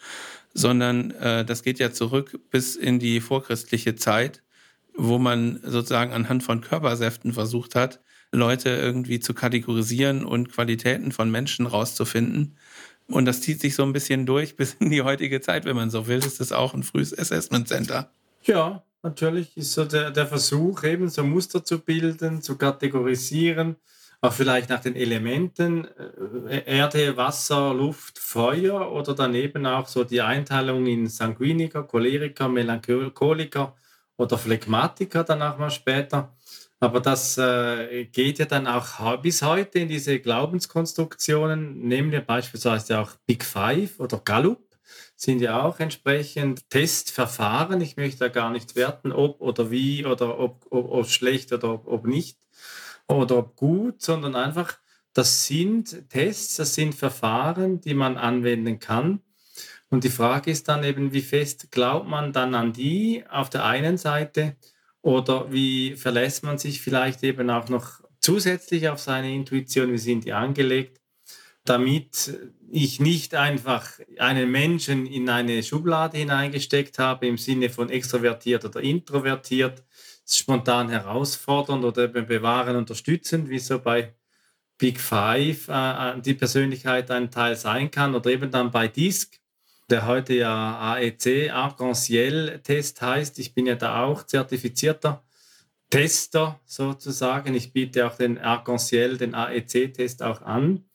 sondern 0.53 1.11
äh, 1.11 1.45
das 1.45 1.63
geht 1.63 1.79
ja 1.79 1.93
zurück 1.93 2.37
bis 2.49 2.75
in 2.75 2.99
die 2.99 3.21
vorchristliche 3.21 3.95
Zeit, 3.95 4.43
wo 4.97 5.17
man 5.17 5.61
sozusagen 5.63 6.11
anhand 6.11 6.43
von 6.43 6.59
Körpersäften 6.59 7.31
versucht 7.31 7.75
hat, 7.75 8.01
Leute 8.31 8.69
irgendwie 8.69 9.19
zu 9.19 9.33
kategorisieren 9.33 10.25
und 10.25 10.51
Qualitäten 10.51 11.11
von 11.11 11.29
Menschen 11.29 11.65
rauszufinden. 11.65 12.55
Und 13.07 13.25
das 13.25 13.41
zieht 13.41 13.59
sich 13.59 13.75
so 13.75 13.83
ein 13.83 13.93
bisschen 13.93 14.25
durch 14.25 14.55
bis 14.55 14.75
in 14.79 14.89
die 14.89 15.01
heutige 15.01 15.41
Zeit, 15.41 15.65
wenn 15.65 15.75
man 15.75 15.89
so 15.89 16.07
will. 16.07 16.19
Ist 16.19 16.39
das 16.39 16.51
auch 16.51 16.73
ein 16.73 16.83
frühes 16.83 17.17
Assessment 17.17 17.67
Center? 17.67 18.09
Ja, 18.43 18.83
natürlich 19.03 19.55
ist 19.57 19.73
so 19.73 19.85
der, 19.85 20.11
der 20.11 20.27
Versuch, 20.27 20.83
eben 20.83 21.09
so 21.09 21.23
Muster 21.23 21.63
zu 21.63 21.79
bilden, 21.79 22.41
zu 22.41 22.57
kategorisieren, 22.57 23.75
auch 24.21 24.33
vielleicht 24.33 24.69
nach 24.69 24.81
den 24.81 24.95
Elementen 24.95 25.87
äh, 26.47 26.63
Erde, 26.65 27.17
Wasser, 27.17 27.73
Luft, 27.73 28.19
Feuer 28.19 28.91
oder 28.91 29.13
daneben 29.13 29.65
auch 29.65 29.87
so 29.87 30.03
die 30.03 30.21
Einteilung 30.21 30.85
in 30.85 31.07
Sanguiniker, 31.07 31.83
Choleriker, 31.83 32.47
Melancholiker 32.47 33.75
oder 34.17 34.37
Phlegmatiker 34.37 35.23
danach 35.23 35.57
mal 35.57 35.71
später. 35.71 36.33
Aber 36.83 36.99
das 36.99 37.37
äh, 37.37 38.05
geht 38.05 38.39
ja 38.39 38.45
dann 38.45 38.65
auch 38.65 39.17
bis 39.21 39.43
heute 39.43 39.77
in 39.77 39.87
diese 39.87 40.19
Glaubenskonstruktionen. 40.19 41.87
Nehmen 41.87 42.11
wir 42.11 42.21
beispielsweise 42.21 42.99
auch 42.99 43.11
Big 43.27 43.45
Five 43.45 43.99
oder 43.99 44.19
Gallup, 44.25 44.67
sind 45.15 45.41
ja 45.41 45.61
auch 45.61 45.79
entsprechend 45.79 46.67
Testverfahren. 46.71 47.81
Ich 47.81 47.97
möchte 47.97 48.17
da 48.17 48.27
gar 48.29 48.49
nicht 48.49 48.75
werten, 48.75 49.11
ob 49.11 49.41
oder 49.41 49.69
wie 49.69 50.07
oder 50.07 50.39
ob, 50.39 50.65
ob, 50.71 50.91
ob 50.91 51.07
schlecht 51.07 51.53
oder 51.53 51.71
ob, 51.71 51.87
ob 51.87 52.07
nicht 52.07 52.39
oder 53.07 53.37
ob 53.37 53.55
gut, 53.55 54.01
sondern 54.01 54.35
einfach, 54.35 54.79
das 55.13 55.45
sind 55.45 56.09
Tests, 56.09 56.55
das 56.55 56.73
sind 56.73 56.95
Verfahren, 56.95 57.79
die 57.79 57.93
man 57.93 58.17
anwenden 58.17 58.79
kann. 58.79 59.21
Und 59.91 60.03
die 60.03 60.09
Frage 60.09 60.49
ist 60.49 60.67
dann 60.67 60.83
eben, 60.83 61.13
wie 61.13 61.21
fest 61.21 61.69
glaubt 61.69 62.07
man 62.07 62.33
dann 62.33 62.55
an 62.55 62.73
die 62.73 63.23
auf 63.29 63.51
der 63.51 63.65
einen 63.65 63.97
Seite 63.99 64.55
oder 65.01 65.51
wie 65.51 65.95
verlässt 65.95 66.43
man 66.43 66.57
sich 66.57 66.81
vielleicht 66.81 67.23
eben 67.23 67.49
auch 67.49 67.69
noch 67.69 68.01
zusätzlich 68.19 68.89
auf 68.89 68.99
seine 68.99 69.33
Intuition? 69.33 69.91
Wie 69.91 69.97
sind 69.97 70.25
die 70.25 70.33
angelegt? 70.33 71.01
Damit 71.65 72.37
ich 72.69 72.99
nicht 72.99 73.35
einfach 73.35 73.99
einen 74.17 74.49
Menschen 74.49 75.05
in 75.05 75.29
eine 75.29 75.61
Schublade 75.63 76.17
hineingesteckt 76.17 76.99
habe 76.99 77.27
im 77.27 77.37
Sinne 77.37 77.69
von 77.69 77.89
extrovertiert 77.89 78.65
oder 78.65 78.81
introvertiert, 78.81 79.83
spontan 80.27 80.89
herausfordernd 80.89 81.83
oder 81.83 82.05
eben 82.05 82.25
bewahren, 82.25 82.75
unterstützend, 82.75 83.49
wie 83.49 83.59
so 83.59 83.79
bei 83.79 84.13
Big 84.77 84.99
Five 84.99 85.67
äh, 85.67 86.11
äh 86.17 86.21
die 86.21 86.33
Persönlichkeit 86.33 87.11
ein 87.11 87.29
Teil 87.29 87.55
sein 87.55 87.91
kann 87.91 88.15
oder 88.15 88.29
eben 88.31 88.49
dann 88.49 88.71
bei 88.71 88.87
DISC, 88.87 89.40
der 89.91 90.07
heute 90.07 90.33
ja 90.33 90.79
AEC, 90.79 91.51
Arc-en-Ciel-Test 91.51 93.01
heißt. 93.01 93.39
Ich 93.39 93.53
bin 93.53 93.65
ja 93.65 93.75
da 93.75 94.03
auch 94.03 94.23
zertifizierter 94.23 95.23
Tester 95.89 96.59
sozusagen. 96.65 97.53
Ich 97.53 97.73
biete 97.73 98.07
auch 98.07 98.15
den 98.15 98.37
Arc-en-Ciel, 98.37 99.17
den 99.17 99.35
AEC-Test 99.35 100.23
auch 100.23 100.41
an. 100.41 100.85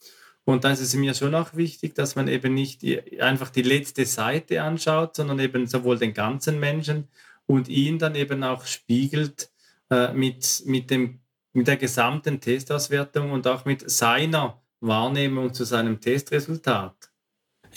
Und 0.44 0.64
da 0.64 0.70
ist 0.70 0.80
es 0.80 0.94
mir 0.94 1.12
schon 1.12 1.34
auch 1.34 1.54
wichtig, 1.54 1.94
dass 1.94 2.16
man 2.16 2.28
eben 2.28 2.54
nicht 2.54 2.82
die, 2.82 3.20
einfach 3.20 3.50
die 3.50 3.62
letzte 3.62 4.06
Seite 4.06 4.62
anschaut, 4.62 5.16
sondern 5.16 5.40
eben 5.40 5.66
sowohl 5.66 5.98
den 5.98 6.14
ganzen 6.14 6.58
Menschen 6.58 7.08
und 7.46 7.68
ihn 7.68 7.98
dann 7.98 8.14
eben 8.14 8.42
auch 8.44 8.64
spiegelt 8.64 9.50
äh, 9.90 10.12
mit, 10.12 10.62
mit, 10.64 10.90
dem, 10.90 11.20
mit 11.52 11.66
der 11.66 11.76
gesamten 11.76 12.40
Testauswertung 12.40 13.32
und 13.32 13.46
auch 13.46 13.64
mit 13.64 13.90
seiner 13.90 14.62
Wahrnehmung 14.80 15.52
zu 15.52 15.64
seinem 15.64 16.00
Testresultat. 16.00 17.10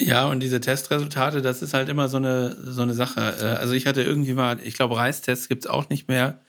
Ja, 0.01 0.27
und 0.27 0.39
diese 0.39 0.62
Testresultate, 0.62 1.41
das 1.41 1.62
ist 1.62 1.74
halt 1.74 1.89
immer 1.89 2.08
so 2.08 2.18
eine, 2.18 2.56
so 2.63 2.82
eine 2.82 2.94
Sache. 2.94 3.36
Äh, 3.41 3.46
also 3.60 3.74
ich 3.74 3.86
hatte 3.86 4.01
irgendwie 4.01 4.34
mal, 4.34 4.58
ich 4.63 4.75
glaube, 4.75 4.96
Reistests 4.96 5.50
gibt 5.50 5.65
es 5.65 5.70
auch 5.70 5.89
nicht 5.89 6.08
mehr 6.08 6.39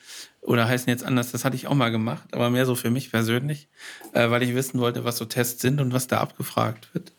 oder 0.40 0.68
heißen 0.68 0.88
jetzt 0.88 1.04
anders, 1.04 1.32
das 1.32 1.44
hatte 1.44 1.56
ich 1.56 1.66
auch 1.66 1.74
mal 1.74 1.90
gemacht, 1.90 2.28
aber 2.32 2.48
mehr 2.48 2.64
so 2.64 2.76
für 2.76 2.90
mich 2.90 3.10
persönlich, 3.10 3.68
äh, 4.12 4.30
weil 4.30 4.42
ich 4.44 4.54
wissen 4.54 4.78
wollte, 4.78 5.04
was 5.04 5.16
so 5.16 5.24
Tests 5.24 5.60
sind 5.60 5.80
und 5.80 5.92
was 5.92 6.06
da 6.06 6.18
abgefragt 6.18 6.94
wird. 6.94 7.12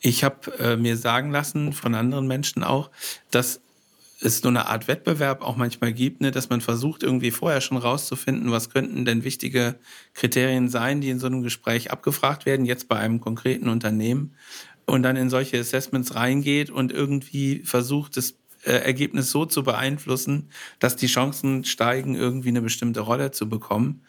Ich 0.00 0.22
habe 0.24 0.56
äh, 0.58 0.76
mir 0.76 0.96
sagen 0.96 1.32
lassen 1.32 1.72
von 1.72 1.94
anderen 1.96 2.28
Menschen 2.28 2.62
auch, 2.62 2.90
dass 3.30 3.60
es 4.22 4.38
so 4.38 4.48
eine 4.48 4.66
Art 4.66 4.86
Wettbewerb 4.86 5.42
auch 5.42 5.56
manchmal 5.56 5.92
gibt, 5.92 6.20
ne, 6.20 6.30
dass 6.30 6.50
man 6.50 6.60
versucht, 6.60 7.02
irgendwie 7.02 7.30
vorher 7.30 7.60
schon 7.60 7.78
rauszufinden, 7.78 8.50
was 8.50 8.70
könnten 8.70 9.04
denn 9.04 9.24
wichtige 9.24 9.76
Kriterien 10.14 10.68
sein, 10.68 11.00
die 11.00 11.10
in 11.10 11.18
so 11.18 11.26
einem 11.26 11.42
Gespräch 11.42 11.90
abgefragt 11.90 12.46
werden, 12.46 12.66
jetzt 12.66 12.88
bei 12.88 12.96
einem 12.96 13.20
konkreten 13.20 13.68
Unternehmen 13.68 14.34
und 14.90 15.02
dann 15.02 15.16
in 15.16 15.30
solche 15.30 15.58
Assessments 15.58 16.14
reingeht 16.14 16.70
und 16.70 16.92
irgendwie 16.92 17.62
versucht, 17.64 18.16
das 18.16 18.34
äh, 18.64 18.72
Ergebnis 18.72 19.30
so 19.30 19.46
zu 19.46 19.62
beeinflussen, 19.62 20.50
dass 20.78 20.96
die 20.96 21.06
Chancen 21.06 21.64
steigen, 21.64 22.14
irgendwie 22.14 22.48
eine 22.48 22.60
bestimmte 22.60 23.00
Rolle 23.00 23.30
zu 23.30 23.48
bekommen. 23.48 24.02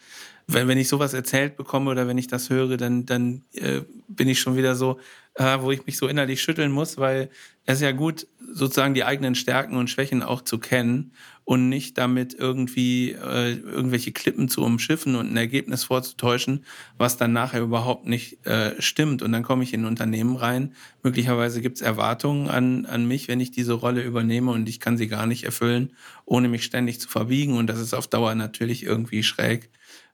Wenn, 0.47 0.67
wenn 0.67 0.77
ich 0.77 0.87
sowas 0.87 1.13
erzählt 1.13 1.57
bekomme 1.57 1.91
oder 1.91 2.07
wenn 2.07 2.17
ich 2.17 2.27
das 2.27 2.49
höre, 2.49 2.77
dann, 2.77 3.05
dann 3.05 3.43
äh, 3.53 3.81
bin 4.07 4.27
ich 4.27 4.39
schon 4.39 4.55
wieder 4.55 4.75
so, 4.75 4.99
äh, 5.35 5.57
wo 5.59 5.71
ich 5.71 5.85
mich 5.85 5.97
so 5.97 6.07
innerlich 6.07 6.41
schütteln 6.41 6.71
muss, 6.71 6.97
weil 6.97 7.29
es 7.65 7.75
ist 7.75 7.81
ja 7.83 7.91
gut, 7.91 8.27
sozusagen 8.51 8.93
die 8.93 9.03
eigenen 9.03 9.35
Stärken 9.35 9.77
und 9.77 9.89
Schwächen 9.89 10.23
auch 10.23 10.41
zu 10.41 10.57
kennen 10.57 11.11
und 11.45 11.69
nicht 11.69 11.97
damit 11.97 12.33
irgendwie 12.33 13.11
äh, 13.11 13.53
irgendwelche 13.53 14.11
Klippen 14.11 14.49
zu 14.49 14.63
umschiffen 14.63 15.15
und 15.15 15.31
ein 15.31 15.37
Ergebnis 15.37 15.83
vorzutäuschen, 15.83 16.65
was 16.97 17.17
dann 17.17 17.33
nachher 17.33 17.61
überhaupt 17.61 18.07
nicht 18.07 18.45
äh, 18.45 18.79
stimmt. 18.81 19.21
Und 19.21 19.31
dann 19.31 19.43
komme 19.43 19.63
ich 19.63 19.73
in 19.73 19.81
ein 19.81 19.87
Unternehmen 19.87 20.35
rein. 20.35 20.73
Möglicherweise 21.03 21.61
gibt 21.61 21.77
es 21.77 21.81
Erwartungen 21.81 22.47
an, 22.49 22.85
an 22.85 23.07
mich, 23.07 23.27
wenn 23.27 23.39
ich 23.39 23.51
diese 23.51 23.73
Rolle 23.73 24.01
übernehme 24.03 24.51
und 24.51 24.67
ich 24.67 24.79
kann 24.79 24.97
sie 24.97 25.07
gar 25.07 25.25
nicht 25.25 25.43
erfüllen, 25.43 25.93
ohne 26.25 26.47
mich 26.47 26.63
ständig 26.63 26.99
zu 26.99 27.09
verbiegen. 27.09 27.57
Und 27.57 27.67
das 27.67 27.79
ist 27.79 27.93
auf 27.93 28.07
Dauer 28.07 28.35
natürlich 28.35 28.83
irgendwie 28.83 29.23
schräg 29.23 29.69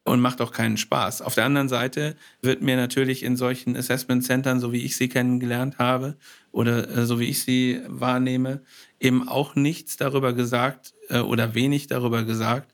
und 0.07 0.21
macht 0.21 0.41
auch 0.41 0.51
keinen 0.51 0.77
Spaß. 0.77 1.21
Auf 1.21 1.35
der 1.35 1.45
anderen 1.45 1.69
Seite 1.69 2.15
wird 2.41 2.61
mir 2.61 2.77
natürlich 2.77 3.23
in 3.23 3.35
solchen 3.35 3.75
Assessment 3.75 4.23
Centern, 4.23 4.59
so 4.59 4.71
wie 4.71 4.83
ich 4.83 4.95
sie 4.95 5.09
kennengelernt 5.09 5.77
habe 5.79 6.17
oder 6.51 6.89
äh, 6.89 7.05
so 7.05 7.19
wie 7.19 7.25
ich 7.25 7.43
sie 7.43 7.81
wahrnehme, 7.87 8.61
eben 8.99 9.27
auch 9.27 9.55
nichts 9.55 9.97
darüber 9.97 10.33
gesagt 10.33 10.93
äh, 11.09 11.19
oder 11.19 11.55
wenig 11.55 11.87
darüber 11.87 12.23
gesagt, 12.23 12.73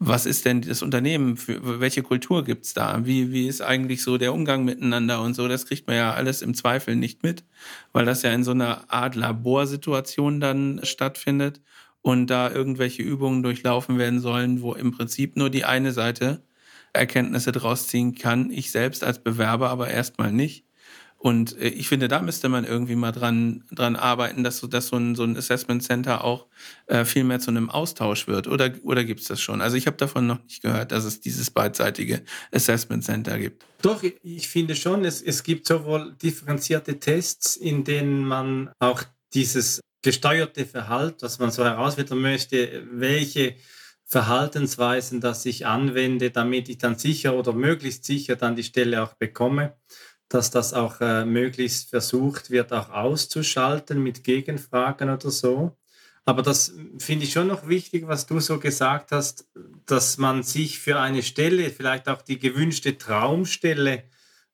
was 0.00 0.26
ist 0.26 0.44
denn 0.44 0.62
das 0.62 0.82
Unternehmen, 0.82 1.36
für, 1.36 1.80
welche 1.80 2.02
Kultur 2.02 2.44
gibt's 2.44 2.74
da, 2.74 3.06
wie, 3.06 3.32
wie 3.32 3.46
ist 3.46 3.62
eigentlich 3.62 4.02
so 4.02 4.18
der 4.18 4.34
Umgang 4.34 4.64
miteinander 4.64 5.22
und 5.22 5.34
so, 5.34 5.46
das 5.46 5.66
kriegt 5.66 5.86
man 5.86 5.96
ja 5.96 6.12
alles 6.12 6.42
im 6.42 6.54
Zweifel 6.54 6.96
nicht 6.96 7.22
mit, 7.22 7.44
weil 7.92 8.04
das 8.04 8.22
ja 8.22 8.32
in 8.32 8.42
so 8.42 8.50
einer 8.50 8.92
Art 8.92 9.14
Laborsituation 9.14 10.40
dann 10.40 10.80
stattfindet 10.82 11.60
und 12.02 12.26
da 12.26 12.50
irgendwelche 12.50 13.02
Übungen 13.02 13.42
durchlaufen 13.44 13.96
werden 13.96 14.20
sollen, 14.20 14.60
wo 14.60 14.74
im 14.74 14.90
Prinzip 14.90 15.36
nur 15.36 15.48
die 15.48 15.64
eine 15.64 15.92
Seite 15.92 16.42
Erkenntnisse 16.94 17.52
draus 17.52 17.88
ziehen 17.88 18.14
kann. 18.14 18.50
Ich 18.50 18.70
selbst 18.70 19.04
als 19.04 19.18
Bewerber 19.18 19.70
aber 19.70 19.88
erstmal 19.88 20.32
nicht. 20.32 20.64
Und 21.24 21.58
äh, 21.58 21.68
ich 21.68 21.88
finde, 21.88 22.06
da 22.06 22.20
müsste 22.20 22.50
man 22.50 22.64
irgendwie 22.64 22.96
mal 22.96 23.10
dran, 23.10 23.64
dran 23.72 23.96
arbeiten, 23.96 24.44
dass 24.44 24.58
so, 24.58 24.66
dass 24.66 24.88
so 24.88 24.96
ein, 24.96 25.14
so 25.14 25.24
ein 25.24 25.38
Assessment 25.38 25.82
Center 25.82 26.22
auch 26.22 26.48
äh, 26.86 27.06
viel 27.06 27.24
mehr 27.24 27.40
zu 27.40 27.50
einem 27.50 27.70
Austausch 27.70 28.26
wird. 28.26 28.46
Oder, 28.46 28.74
oder 28.82 29.04
gibt 29.04 29.20
es 29.20 29.28
das 29.28 29.40
schon? 29.40 29.62
Also 29.62 29.78
ich 29.78 29.86
habe 29.86 29.96
davon 29.96 30.26
noch 30.26 30.42
nicht 30.44 30.60
gehört, 30.60 30.92
dass 30.92 31.04
es 31.04 31.20
dieses 31.20 31.50
beidseitige 31.50 32.22
Assessment 32.52 33.04
Center 33.04 33.38
gibt. 33.38 33.64
Doch, 33.80 34.02
ich 34.02 34.48
finde 34.48 34.76
schon, 34.76 35.06
es, 35.06 35.22
es 35.22 35.42
gibt 35.42 35.66
sowohl 35.66 36.14
differenzierte 36.22 37.00
Tests, 37.00 37.56
in 37.56 37.84
denen 37.84 38.22
man 38.26 38.70
auch 38.78 39.02
dieses 39.32 39.80
gesteuerte 40.02 40.66
Verhalten, 40.66 41.22
was 41.22 41.38
man 41.38 41.50
so 41.50 41.64
herausfinden 41.64 42.20
möchte, 42.20 42.86
welche 42.92 43.56
Verhaltensweisen, 44.06 45.20
dass 45.20 45.46
ich 45.46 45.66
anwende, 45.66 46.30
damit 46.30 46.68
ich 46.68 46.78
dann 46.78 46.96
sicher 46.96 47.34
oder 47.34 47.52
möglichst 47.52 48.04
sicher 48.04 48.36
dann 48.36 48.56
die 48.56 48.62
Stelle 48.62 49.02
auch 49.02 49.14
bekomme, 49.14 49.76
dass 50.28 50.50
das 50.50 50.74
auch 50.74 51.00
äh, 51.00 51.24
möglichst 51.24 51.90
versucht 51.90 52.50
wird, 52.50 52.72
auch 52.72 52.90
auszuschalten 52.90 54.02
mit 54.02 54.24
Gegenfragen 54.24 55.10
oder 55.10 55.30
so. 55.30 55.76
Aber 56.26 56.42
das 56.42 56.74
finde 56.98 57.24
ich 57.24 57.32
schon 57.32 57.48
noch 57.48 57.68
wichtig, 57.68 58.06
was 58.06 58.26
du 58.26 58.40
so 58.40 58.58
gesagt 58.58 59.12
hast, 59.12 59.46
dass 59.86 60.16
man 60.16 60.42
sich 60.42 60.78
für 60.78 60.98
eine 60.98 61.22
Stelle, 61.22 61.70
vielleicht 61.70 62.08
auch 62.08 62.22
die 62.22 62.38
gewünschte 62.38 62.96
Traumstelle, 62.96 64.04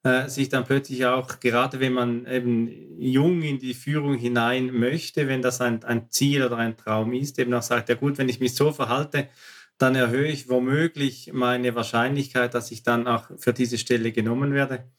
äh, 0.03 0.29
sich 0.29 0.49
dann 0.49 0.65
plötzlich 0.65 1.05
auch, 1.07 1.41
gerade 1.41 1.81
wenn 1.81 1.93
man 1.93 2.27
eben 2.27 3.01
jung 3.01 3.43
in 3.43 3.59
die 3.59 3.75
Führung 3.75 4.17
hinein 4.17 4.73
möchte, 4.73 5.29
wenn 5.29 5.43
das 5.43 5.61
ein, 5.61 5.85
ein 5.85 6.11
Ziel 6.11 6.43
oder 6.43 6.57
ein 6.57 6.77
Traum 6.77 7.13
ist, 7.13 7.39
eben 7.39 7.53
auch 7.55 7.63
sagt, 7.63 7.89
ja 7.89 7.95
gut, 7.95 8.19
wenn 8.19 8.29
ich 8.29 8.41
mich 8.41 8.55
so 8.55 8.73
verhalte, 8.73 9.29
dann 9.79 9.95
erhöhe 9.95 10.29
ich 10.29 10.49
womöglich 10.49 11.33
meine 11.33 11.75
Wahrscheinlichkeit, 11.75 12.55
dass 12.55 12.71
ich 12.71 12.83
dann 12.83 13.07
auch 13.07 13.31
für 13.37 13.53
diese 13.53 13.79
Stelle 13.79 14.13
genommen 14.13 14.53
werde. 14.53 14.91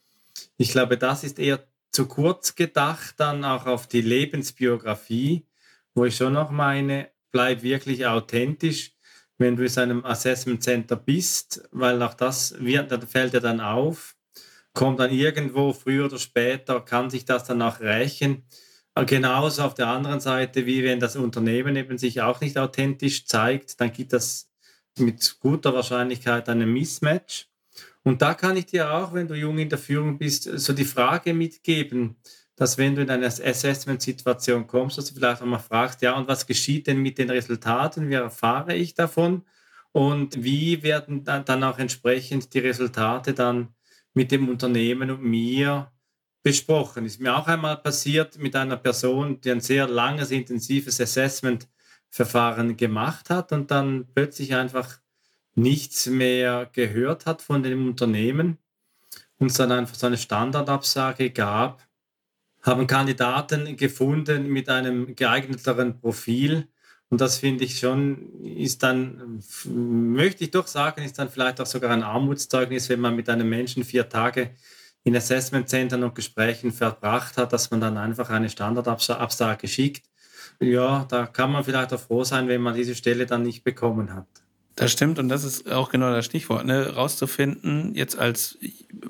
Ich 0.56 0.70
glaube, 0.70 0.98
das 0.98 1.24
ist 1.24 1.38
eher 1.38 1.64
zu 1.92 2.06
kurz 2.06 2.54
gedacht, 2.54 3.14
dann 3.18 3.44
auch 3.44 3.66
auf 3.66 3.86
die 3.86 4.00
Lebensbiografie, 4.00 5.46
wo 5.94 6.04
ich 6.04 6.16
schon 6.16 6.32
noch 6.32 6.50
meine, 6.50 7.10
bleib 7.30 7.62
wirklich 7.62 8.06
authentisch, 8.06 8.92
wenn 9.38 9.56
du 9.56 9.64
in 9.64 9.78
einem 9.78 10.04
Assessment 10.04 10.62
Center 10.62 10.96
bist, 10.96 11.68
weil 11.70 12.02
auch 12.02 12.14
das 12.14 12.54
wird, 12.58 12.92
fällt 13.04 13.34
ja 13.34 13.40
dann 13.40 13.60
auf, 13.60 14.16
kommt 14.72 15.00
dann 15.00 15.12
irgendwo 15.12 15.72
früher 15.72 16.06
oder 16.06 16.18
später, 16.18 16.80
kann 16.80 17.10
sich 17.10 17.24
das 17.24 17.44
dann 17.44 17.62
auch 17.62 17.80
rächen. 17.80 18.44
Genauso 19.06 19.62
auf 19.62 19.74
der 19.74 19.88
anderen 19.88 20.20
Seite, 20.20 20.66
wie 20.66 20.84
wenn 20.84 21.00
das 21.00 21.16
Unternehmen 21.16 21.76
eben 21.76 21.96
sich 21.98 22.20
auch 22.20 22.40
nicht 22.40 22.58
authentisch 22.58 23.26
zeigt, 23.26 23.80
dann 23.80 23.92
gibt 23.92 24.12
das 24.12 24.50
mit 24.98 25.38
guter 25.40 25.72
Wahrscheinlichkeit 25.72 26.48
einen 26.48 26.72
Mismatch. 26.72 27.48
Und 28.02 28.20
da 28.20 28.34
kann 28.34 28.56
ich 28.56 28.66
dir 28.66 28.92
auch, 28.92 29.14
wenn 29.14 29.28
du 29.28 29.34
jung 29.34 29.58
in 29.58 29.70
der 29.70 29.78
Führung 29.78 30.18
bist, 30.18 30.44
so 30.44 30.72
die 30.72 30.84
Frage 30.84 31.32
mitgeben, 31.32 32.16
dass 32.56 32.76
wenn 32.76 32.94
du 32.94 33.02
in 33.02 33.10
eine 33.10 33.26
Assessment-Situation 33.26 34.66
kommst, 34.66 34.98
dass 34.98 35.06
du 35.06 35.14
vielleicht 35.14 35.40
auch 35.40 35.46
mal 35.46 35.58
fragst, 35.58 36.02
ja, 36.02 36.14
und 36.14 36.28
was 36.28 36.46
geschieht 36.46 36.86
denn 36.86 36.98
mit 36.98 37.16
den 37.16 37.30
Resultaten? 37.30 38.10
Wie 38.10 38.14
erfahre 38.14 38.74
ich 38.74 38.94
davon? 38.94 39.42
Und 39.92 40.42
wie 40.44 40.82
werden 40.82 41.24
dann 41.24 41.64
auch 41.64 41.78
entsprechend 41.78 42.52
die 42.52 42.58
Resultate 42.58 43.34
dann 43.34 43.68
mit 44.14 44.30
dem 44.30 44.48
Unternehmen 44.48 45.10
und 45.10 45.22
mir 45.22 45.90
besprochen? 46.42 47.04
Ist 47.04 47.20
mir 47.20 47.36
auch 47.36 47.46
einmal 47.46 47.76
passiert 47.76 48.38
mit 48.38 48.56
einer 48.56 48.76
Person, 48.76 49.40
die 49.40 49.50
ein 49.50 49.60
sehr 49.60 49.86
langes, 49.86 50.30
intensives 50.30 51.00
Assessment-Verfahren 51.00 52.76
gemacht 52.76 53.30
hat 53.30 53.52
und 53.52 53.70
dann 53.70 54.06
plötzlich 54.14 54.54
einfach 54.54 55.00
nichts 55.54 56.06
mehr 56.06 56.68
gehört 56.72 57.26
hat 57.26 57.42
von 57.42 57.62
dem 57.62 57.86
Unternehmen 57.86 58.58
und 59.38 59.50
es 59.50 59.56
dann 59.56 59.72
einfach 59.72 59.96
so 59.96 60.06
eine 60.06 60.16
Standardabsage 60.16 61.30
gab, 61.30 61.86
haben 62.62 62.86
Kandidaten 62.86 63.76
gefunden 63.76 64.46
mit 64.46 64.68
einem 64.68 65.16
geeigneteren 65.16 65.98
Profil. 66.00 66.68
Und 67.12 67.20
das 67.20 67.36
finde 67.36 67.64
ich 67.64 67.78
schon, 67.78 68.42
ist 68.42 68.82
dann, 68.82 69.42
möchte 69.66 70.44
ich 70.44 70.50
doch 70.50 70.66
sagen, 70.66 71.02
ist 71.02 71.18
dann 71.18 71.28
vielleicht 71.28 71.60
auch 71.60 71.66
sogar 71.66 71.90
ein 71.90 72.02
Armutszeugnis, 72.02 72.88
wenn 72.88 73.00
man 73.00 73.14
mit 73.14 73.28
einem 73.28 73.50
Menschen 73.50 73.84
vier 73.84 74.08
Tage 74.08 74.52
in 75.04 75.14
Assessment 75.14 75.68
Centern 75.68 76.04
und 76.04 76.14
Gesprächen 76.14 76.72
verbracht 76.72 77.36
hat, 77.36 77.52
dass 77.52 77.70
man 77.70 77.82
dann 77.82 77.98
einfach 77.98 78.30
eine 78.30 78.48
Standardabsage 78.48 79.68
schickt. 79.68 80.06
Ja, 80.58 81.04
da 81.04 81.26
kann 81.26 81.52
man 81.52 81.64
vielleicht 81.64 81.92
auch 81.92 82.00
froh 82.00 82.24
sein, 82.24 82.48
wenn 82.48 82.62
man 82.62 82.74
diese 82.74 82.94
Stelle 82.94 83.26
dann 83.26 83.42
nicht 83.42 83.62
bekommen 83.62 84.14
hat. 84.14 84.28
Das 84.74 84.90
stimmt 84.90 85.18
und 85.18 85.28
das 85.28 85.44
ist 85.44 85.70
auch 85.70 85.90
genau 85.90 86.10
das 86.12 86.24
Stichwort, 86.24 86.64
ne? 86.64 86.94
rauszufinden, 86.94 87.94
jetzt 87.94 88.16
als 88.18 88.56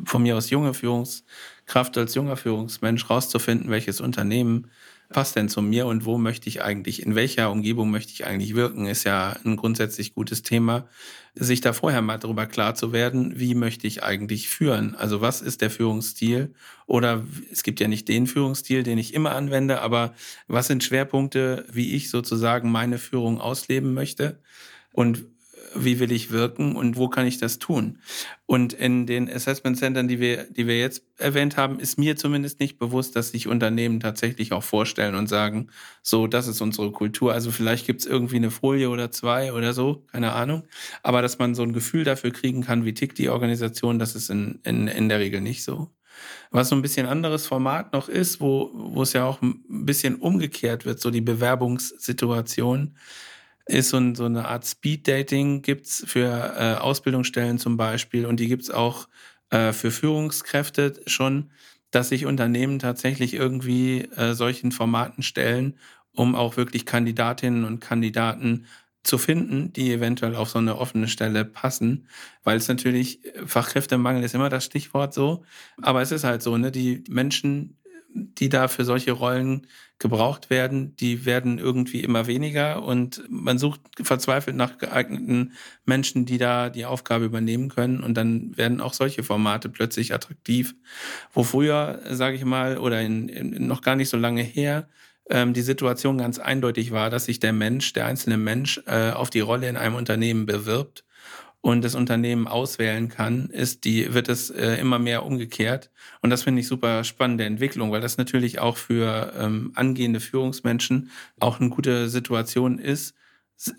von 0.05 0.25
mir 0.25 0.37
aus 0.37 0.51
junge 0.51 0.75
Führungskraft, 0.75 1.97
als 1.97 2.17
junger 2.17 2.37
Führungsmensch 2.37 3.09
rauszufinden, 3.09 3.71
welches 3.71 4.01
Unternehmen 4.01 4.73
passt 5.13 5.37
denn 5.37 5.49
zu 5.49 5.63
mir 5.63 5.87
und 5.87 6.05
wo 6.05 6.19
möchte 6.19 6.49
ich 6.49 6.63
eigentlich, 6.63 7.05
in 7.05 7.15
welcher 7.15 7.51
Umgebung 7.51 7.91
möchte 7.91 8.13
ich 8.13 8.27
eigentlich 8.27 8.55
wirken, 8.55 8.87
ist 8.87 9.05
ja 9.05 9.37
ein 9.45 9.57
grundsätzlich 9.57 10.15
gutes 10.15 10.43
Thema. 10.43 10.89
Sich 11.35 11.61
da 11.61 11.73
vorher 11.73 12.03
mal 12.03 12.19
darüber 12.19 12.47
klar 12.47 12.75
zu 12.75 12.93
werden, 12.93 13.39
wie 13.39 13.55
möchte 13.55 13.87
ich 13.87 14.03
eigentlich 14.03 14.49
führen? 14.49 14.95
Also 14.95 15.21
was 15.21 15.41
ist 15.41 15.61
der 15.61 15.71
Führungsstil? 15.71 16.55
Oder 16.87 17.25
es 17.51 17.63
gibt 17.63 17.81
ja 17.81 17.89
nicht 17.89 18.09
den 18.09 18.27
Führungsstil, 18.27 18.83
den 18.83 18.99
ich 18.99 19.15
immer 19.15 19.35
anwende, 19.35 19.81
aber 19.81 20.15
was 20.49 20.67
sind 20.67 20.85
Schwerpunkte, 20.85 21.65
wie 21.73 21.95
ich 21.95 22.11
sozusagen 22.11 22.71
meine 22.71 22.99
Führung 22.99 23.41
ausleben 23.41 23.95
möchte? 23.95 24.41
Und 24.93 25.25
wie 25.75 26.01
will 26.01 26.13
ich 26.13 26.31
wirken 26.31 26.77
und 26.77 26.97
wo 26.97 27.09
kann 27.09 27.27
ich 27.27 27.39
das 27.39 27.59
tun? 27.59 27.99
Und 28.47 28.73
in 28.73 29.07
den 29.07 29.31
Assessment 29.31 29.79
Centern, 29.79 30.09
die 30.09 30.21
wir, 30.21 30.45
die 30.45 30.67
wir 30.67 30.79
jetzt 30.79 31.03
erwähnt 31.19 31.57
haben, 31.57 31.79
ist 31.81 31.99
mir 31.99 32.17
zumindest 32.17 32.61
nicht 32.61 32.79
bewusst, 32.79 33.17
dass 33.17 33.31
sich 33.31 33.49
Unternehmen 33.49 34.01
tatsächlich 34.01 34.53
auch 34.53 34.63
vorstellen 34.63 35.15
und 35.15 35.29
sagen, 35.29 35.69
so, 36.03 36.27
das 36.27 36.49
ist 36.49 36.61
unsere 36.61 36.93
Kultur. 36.93 37.33
Also 37.33 37.51
vielleicht 37.51 37.87
gibt 37.87 38.01
es 38.01 38.07
irgendwie 38.07 38.37
eine 38.37 38.51
Folie 38.51 38.91
oder 38.91 39.11
zwei 39.11 39.53
oder 39.53 39.73
so, 39.73 40.05
keine 40.13 40.33
Ahnung. 40.33 40.65
Aber 41.03 41.23
dass 41.23 41.39
man 41.39 41.55
so 41.55 41.63
ein 41.63 41.73
Gefühl 41.73 42.05
dafür 42.05 42.31
kriegen 42.31 42.63
kann, 42.63 42.85
wie 42.85 42.95
tickt 42.95 43.19
die 43.19 43.29
Organisation, 43.31 43.99
das 43.99 44.15
ist 44.15 44.31
in, 44.31 44.61
in, 44.65 44.89
in 44.89 45.09
der 45.09 45.19
Regel 45.19 45.41
nicht 45.41 45.65
so. 45.65 45.91
Was 46.51 46.69
so 46.69 46.77
ein 46.77 46.83
bisschen 46.83 47.07
anderes 47.07 47.47
Format 47.47 47.93
noch 47.93 48.09
ist, 48.09 48.41
wo, 48.41 48.71
wo 48.75 49.03
es 49.03 49.15
ja 49.15 49.25
auch 49.25 49.41
ein 49.41 49.63
bisschen 49.67 50.17
umgekehrt 50.17 50.85
wird, 50.85 51.01
so 51.01 51.11
die 51.11 51.23
Bewerbungssituation 51.23 52.95
ist 53.67 53.91
so, 53.91 53.97
ein, 53.97 54.15
so 54.15 54.25
eine 54.25 54.49
Art 54.49 54.67
Speed-Dating, 54.67 55.63
gibt's 55.63 56.05
für 56.07 56.55
äh, 56.59 56.81
Ausbildungsstellen 56.81 57.59
zum 57.59 57.77
Beispiel 57.77 58.27
und 58.27 58.39
die 58.41 58.49
gibt's 58.49 58.71
auch 58.71 59.09
äh, 59.51 59.73
für 59.73 59.91
Führungskräfte 59.91 61.01
schon, 61.07 61.51
dass 61.91 62.09
sich 62.09 62.27
Unternehmen 62.27 62.79
tatsächlich 62.79 63.35
irgendwie 63.35 64.03
äh, 64.17 64.35
solchen 64.35 64.73
Formaten 64.73 65.23
stellen, 65.23 65.79
um 66.13 66.35
auch 66.35 66.57
wirklich 66.57 66.87
Kandidatinnen 66.87 67.65
und 67.65 67.81
Kandidaten 67.81 68.67
zu 69.05 69.19
finden, 69.19 69.73
die 69.73 69.93
eventuell 69.93 70.37
auf 70.37 70.51
so 70.51 70.59
eine 70.59 70.79
offene 70.79 71.09
Stelle 71.09 71.45
passen, 71.45 72.07
weil 72.45 72.57
es 72.57 72.69
natürlich 72.69 73.21
Fachkräftemangel 73.47 74.23
ist 74.23 74.35
immer 74.35 74.49
das 74.49 74.65
Stichwort 74.65 75.13
so, 75.13 75.45
aber 75.81 76.03
es 76.03 76.13
ist 76.13 76.25
halt 76.25 76.43
so, 76.43 76.57
ne, 76.57 76.71
die 76.71 77.03
Menschen 77.09 77.77
die 78.15 78.49
da 78.49 78.69
für 78.69 78.85
solche 78.85 79.13
Rollen 79.13 79.67
gebraucht 79.99 80.51
werden, 80.51 80.97
die 80.97 81.25
werden 81.25 81.59
irgendwie 81.59 82.01
immer 82.01 82.27
weniger. 82.27 82.83
Und 82.83 83.23
man 83.29 83.59
sucht 83.59 83.81
verzweifelt 84.03 84.57
nach 84.57 84.79
geeigneten 84.79 85.53
Menschen, 85.85 86.27
die 86.27 86.39
da 86.39 86.71
die 86.71 86.85
Aufgabe 86.85 87.25
übernehmen 87.25 87.69
können. 87.69 88.03
Und 88.03 88.15
dann 88.15 88.57
werden 88.57 88.81
auch 88.81 88.95
solche 88.95 89.23
Formate 89.23 89.69
plötzlich 89.69 90.13
attraktiv, 90.13 90.75
wo 91.33 91.45
früher, 91.45 92.01
sage 92.11 92.37
ich 92.37 92.45
mal, 92.45 92.79
oder 92.79 93.01
in, 93.01 93.29
in, 93.29 93.67
noch 93.67 93.81
gar 93.81 93.97
nicht 93.97 94.09
so 94.09 94.17
lange 94.17 94.43
her, 94.43 94.89
ähm, 95.31 95.55
die 95.55 95.63
Situation 95.63 96.19
ganz 96.19 96.39
eindeutig 96.39 96.91
war, 96.91 97.09
dass 97.09 97.27
sich 97.27 97.39
der 97.39 97.53
Mensch, 97.53 97.93
der 97.93 98.07
einzelne 98.07 98.37
Mensch 98.37 98.83
äh, 98.87 99.13
auf 99.13 99.31
die 99.31 99.41
Rolle 99.41 99.69
in 99.69 99.77
einem 99.77 99.95
Unternehmen 99.95 100.47
bewirbt 100.47 101.05
und 101.63 101.83
das 101.83 101.95
Unternehmen 101.95 102.49
auswählen 102.49 103.09
kann, 103.09 103.47
ist 103.47 103.85
die, 103.85 104.13
wird 104.13 104.29
es 104.29 104.51
äh, 104.51 104.75
immer 104.75 104.99
mehr 104.99 105.25
umgekehrt. 105.25 105.91
Und 106.21 106.31
das 106.31 106.43
finde 106.43 106.61
ich 106.61 106.67
super 106.67 107.05
spannende 107.05 107.45
Entwicklung, 107.45 107.93
weil 107.93 108.01
das 108.01 108.19
natürlich 108.19 108.59
auch 108.59 108.77
für 108.77 109.33
ähm, 109.39 109.73
angehende 109.75 110.21
Führungsmenschen 110.21 111.11
auch 111.41 111.61
eine 111.61 111.71
gute 111.71 112.09
Situation 112.09 112.79
ist, 112.79 113.15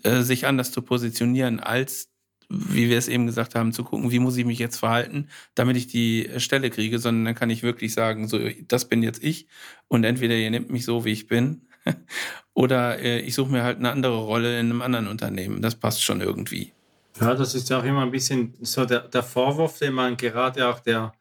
äh, 0.02 0.22
sich 0.22 0.46
anders 0.46 0.72
zu 0.72 0.82
positionieren 0.82 1.60
als 1.60 2.08
wie 2.50 2.90
wir 2.90 2.98
es 2.98 3.08
eben 3.08 3.26
gesagt 3.26 3.54
haben, 3.54 3.72
zu 3.72 3.84
gucken, 3.84 4.10
wie 4.10 4.18
muss 4.18 4.36
ich 4.36 4.44
mich 4.44 4.58
jetzt 4.58 4.76
verhalten, 4.76 5.28
damit 5.54 5.78
ich 5.78 5.86
die 5.86 6.28
Stelle 6.36 6.70
kriege, 6.70 6.98
sondern 6.98 7.24
dann 7.24 7.34
kann 7.34 7.48
ich 7.48 7.62
wirklich 7.62 7.94
sagen, 7.94 8.28
so, 8.28 8.38
das 8.68 8.86
bin 8.86 9.02
jetzt 9.02 9.24
ich 9.24 9.46
und 9.88 10.04
entweder 10.04 10.36
ihr 10.36 10.50
nehmt 10.50 10.70
mich 10.70 10.84
so, 10.84 11.06
wie 11.06 11.12
ich 11.12 11.26
bin, 11.26 11.62
oder 12.54 12.98
äh, 12.98 13.20
ich 13.20 13.34
suche 13.34 13.50
mir 13.50 13.62
halt 13.62 13.78
eine 13.78 13.90
andere 13.90 14.18
Rolle 14.18 14.60
in 14.60 14.66
einem 14.66 14.82
anderen 14.82 15.08
Unternehmen. 15.08 15.62
Das 15.62 15.74
passt 15.74 16.02
schon 16.02 16.20
irgendwie. 16.20 16.73
Ja, 17.20 17.34
das 17.34 17.54
ist 17.54 17.70
ja 17.70 17.78
auch 17.78 17.84
immer 17.84 18.02
ein 18.02 18.10
bisschen 18.10 18.54
so 18.60 18.84
der, 18.84 19.08
der 19.08 19.22
Vorwurf, 19.22 19.78
den 19.78 19.94
man 19.94 20.16
gerade 20.16 20.68
auch 20.68 20.80
der 20.80 21.12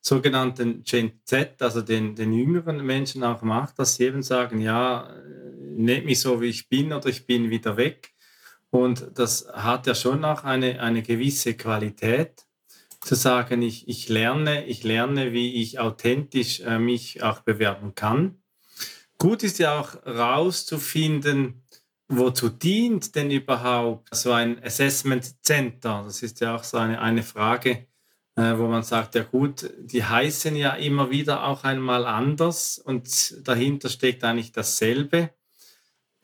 sogenannten 0.00 0.82
Gen 0.84 1.20
Z, 1.24 1.60
also 1.62 1.82
den, 1.82 2.14
den 2.14 2.32
jüngeren 2.32 2.84
Menschen 2.84 3.24
auch 3.24 3.42
macht, 3.42 3.78
dass 3.78 3.96
sie 3.96 4.04
eben 4.04 4.22
sagen, 4.22 4.60
ja, 4.60 5.10
nehmt 5.56 6.06
mich 6.06 6.20
so, 6.20 6.40
wie 6.40 6.46
ich 6.48 6.68
bin 6.68 6.92
oder 6.92 7.08
ich 7.08 7.26
bin 7.26 7.50
wieder 7.50 7.76
weg. 7.76 8.12
Und 8.70 9.10
das 9.14 9.48
hat 9.52 9.86
ja 9.86 9.94
schon 9.94 10.24
auch 10.24 10.44
eine, 10.44 10.80
eine 10.80 11.02
gewisse 11.02 11.54
Qualität, 11.54 12.44
zu 13.00 13.14
sagen, 13.14 13.62
ich, 13.62 13.88
ich 13.88 14.08
lerne, 14.08 14.66
ich 14.66 14.82
lerne, 14.82 15.32
wie 15.32 15.62
ich 15.62 15.78
authentisch 15.78 16.60
äh, 16.60 16.78
mich 16.78 17.22
auch 17.22 17.40
bewerben 17.40 17.94
kann. 17.94 18.42
Gut 19.18 19.42
ist 19.42 19.58
ja 19.58 19.78
auch 19.78 20.04
rauszufinden, 20.04 21.62
wozu 22.08 22.48
dient 22.48 23.14
denn 23.14 23.30
überhaupt 23.30 24.14
so 24.14 24.32
ein 24.32 24.62
Assessment 24.64 25.44
Center? 25.44 26.02
Das 26.04 26.22
ist 26.22 26.40
ja 26.40 26.56
auch 26.56 26.64
so 26.64 26.78
eine, 26.78 27.00
eine 27.00 27.22
Frage, 27.22 27.86
äh, 28.36 28.56
wo 28.56 28.66
man 28.66 28.82
sagt, 28.82 29.14
ja 29.14 29.22
gut, 29.22 29.70
die 29.78 30.04
heißen 30.04 30.56
ja 30.56 30.72
immer 30.74 31.10
wieder 31.10 31.44
auch 31.44 31.64
einmal 31.64 32.06
anders 32.06 32.78
und 32.78 33.46
dahinter 33.46 33.88
steckt 33.88 34.24
eigentlich 34.24 34.52
dasselbe. 34.52 35.30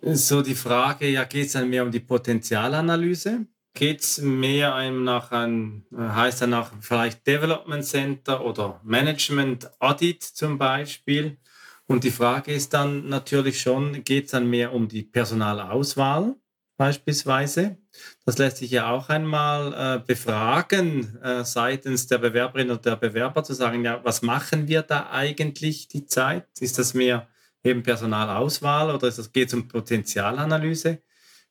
So 0.01 0.43
die 0.43 0.55
Frage, 0.55 1.09
ja, 1.09 1.25
geht 1.25 1.47
es 1.47 1.53
dann 1.53 1.71
mehr 1.71 1.83
um 1.83 1.91
die 1.91 2.01
Potenzialanalyse? 2.01 3.47
Geht 3.75 4.03
es 4.03 4.19
mehr 4.19 4.75
einem 4.75 5.03
nach 5.03 5.33
ein, 5.33 5.85
heißt 5.97 6.43
dann 6.43 6.51
nach 6.51 6.73
vielleicht 6.81 7.27
Development 7.27 7.85
Center 7.85 8.45
oder 8.45 8.81
Management 8.85 9.71
Audit 9.81 10.23
zum 10.23 10.59
Beispiel? 10.59 11.39
Und 11.87 12.05
die 12.05 12.11
Frage 12.11 12.53
ist 12.53 12.73
dann 12.75 13.09
natürlich 13.09 13.61
schon, 13.61 14.05
geht 14.05 14.27
es 14.27 14.31
dann 14.31 14.49
mehr 14.49 14.73
um 14.73 14.89
die 14.89 15.03
Personalauswahl? 15.03 16.35
beispielsweise. 16.77 17.79
Das 18.25 18.39
lässt 18.39 18.59
sich 18.59 18.71
ja 18.71 18.91
auch 18.91 19.09
einmal 19.09 19.73
äh, 19.73 20.05
befragen 20.05 21.17
äh, 21.23 21.45
seitens 21.45 22.07
der 22.07 22.19
Bewerberin 22.19 22.71
und 22.71 22.85
der 22.85 22.97
Bewerber 22.97 23.45
zu 23.45 23.55
sagen, 23.55 23.85
ja, 23.85 24.01
was 24.05 24.23
machen 24.23 24.69
wir 24.69 24.83
da 24.83 25.11
eigentlich 25.11 25.89
die 25.89 26.07
Zeit? 26.07 26.47
Ist 26.61 26.79
das 26.79 26.95
mehr 26.95 27.29
eben 27.63 27.83
Personalauswahl 27.83 28.95
oder 28.95 29.11
geht 29.33 29.49
es 29.49 29.55
um 29.55 29.69
Potenzialanalyse? 29.69 31.03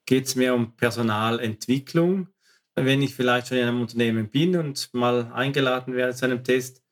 Geht 0.06 0.26
es 0.26 0.36
mehr 0.36 0.54
um 0.54 0.76
Personalentwicklung? 0.76 2.28
Wenn 2.76 3.02
ich 3.02 3.16
vielleicht 3.16 3.48
schon 3.48 3.58
in 3.58 3.68
einem 3.68 3.82
Unternehmen 3.82 4.30
bin 4.30 4.58
und 4.58 4.94
mal 4.94 5.32
eingeladen 5.34 5.94
werde 5.94 6.16
zu 6.16 6.26
einem 6.26 6.44
Test, 6.44 6.83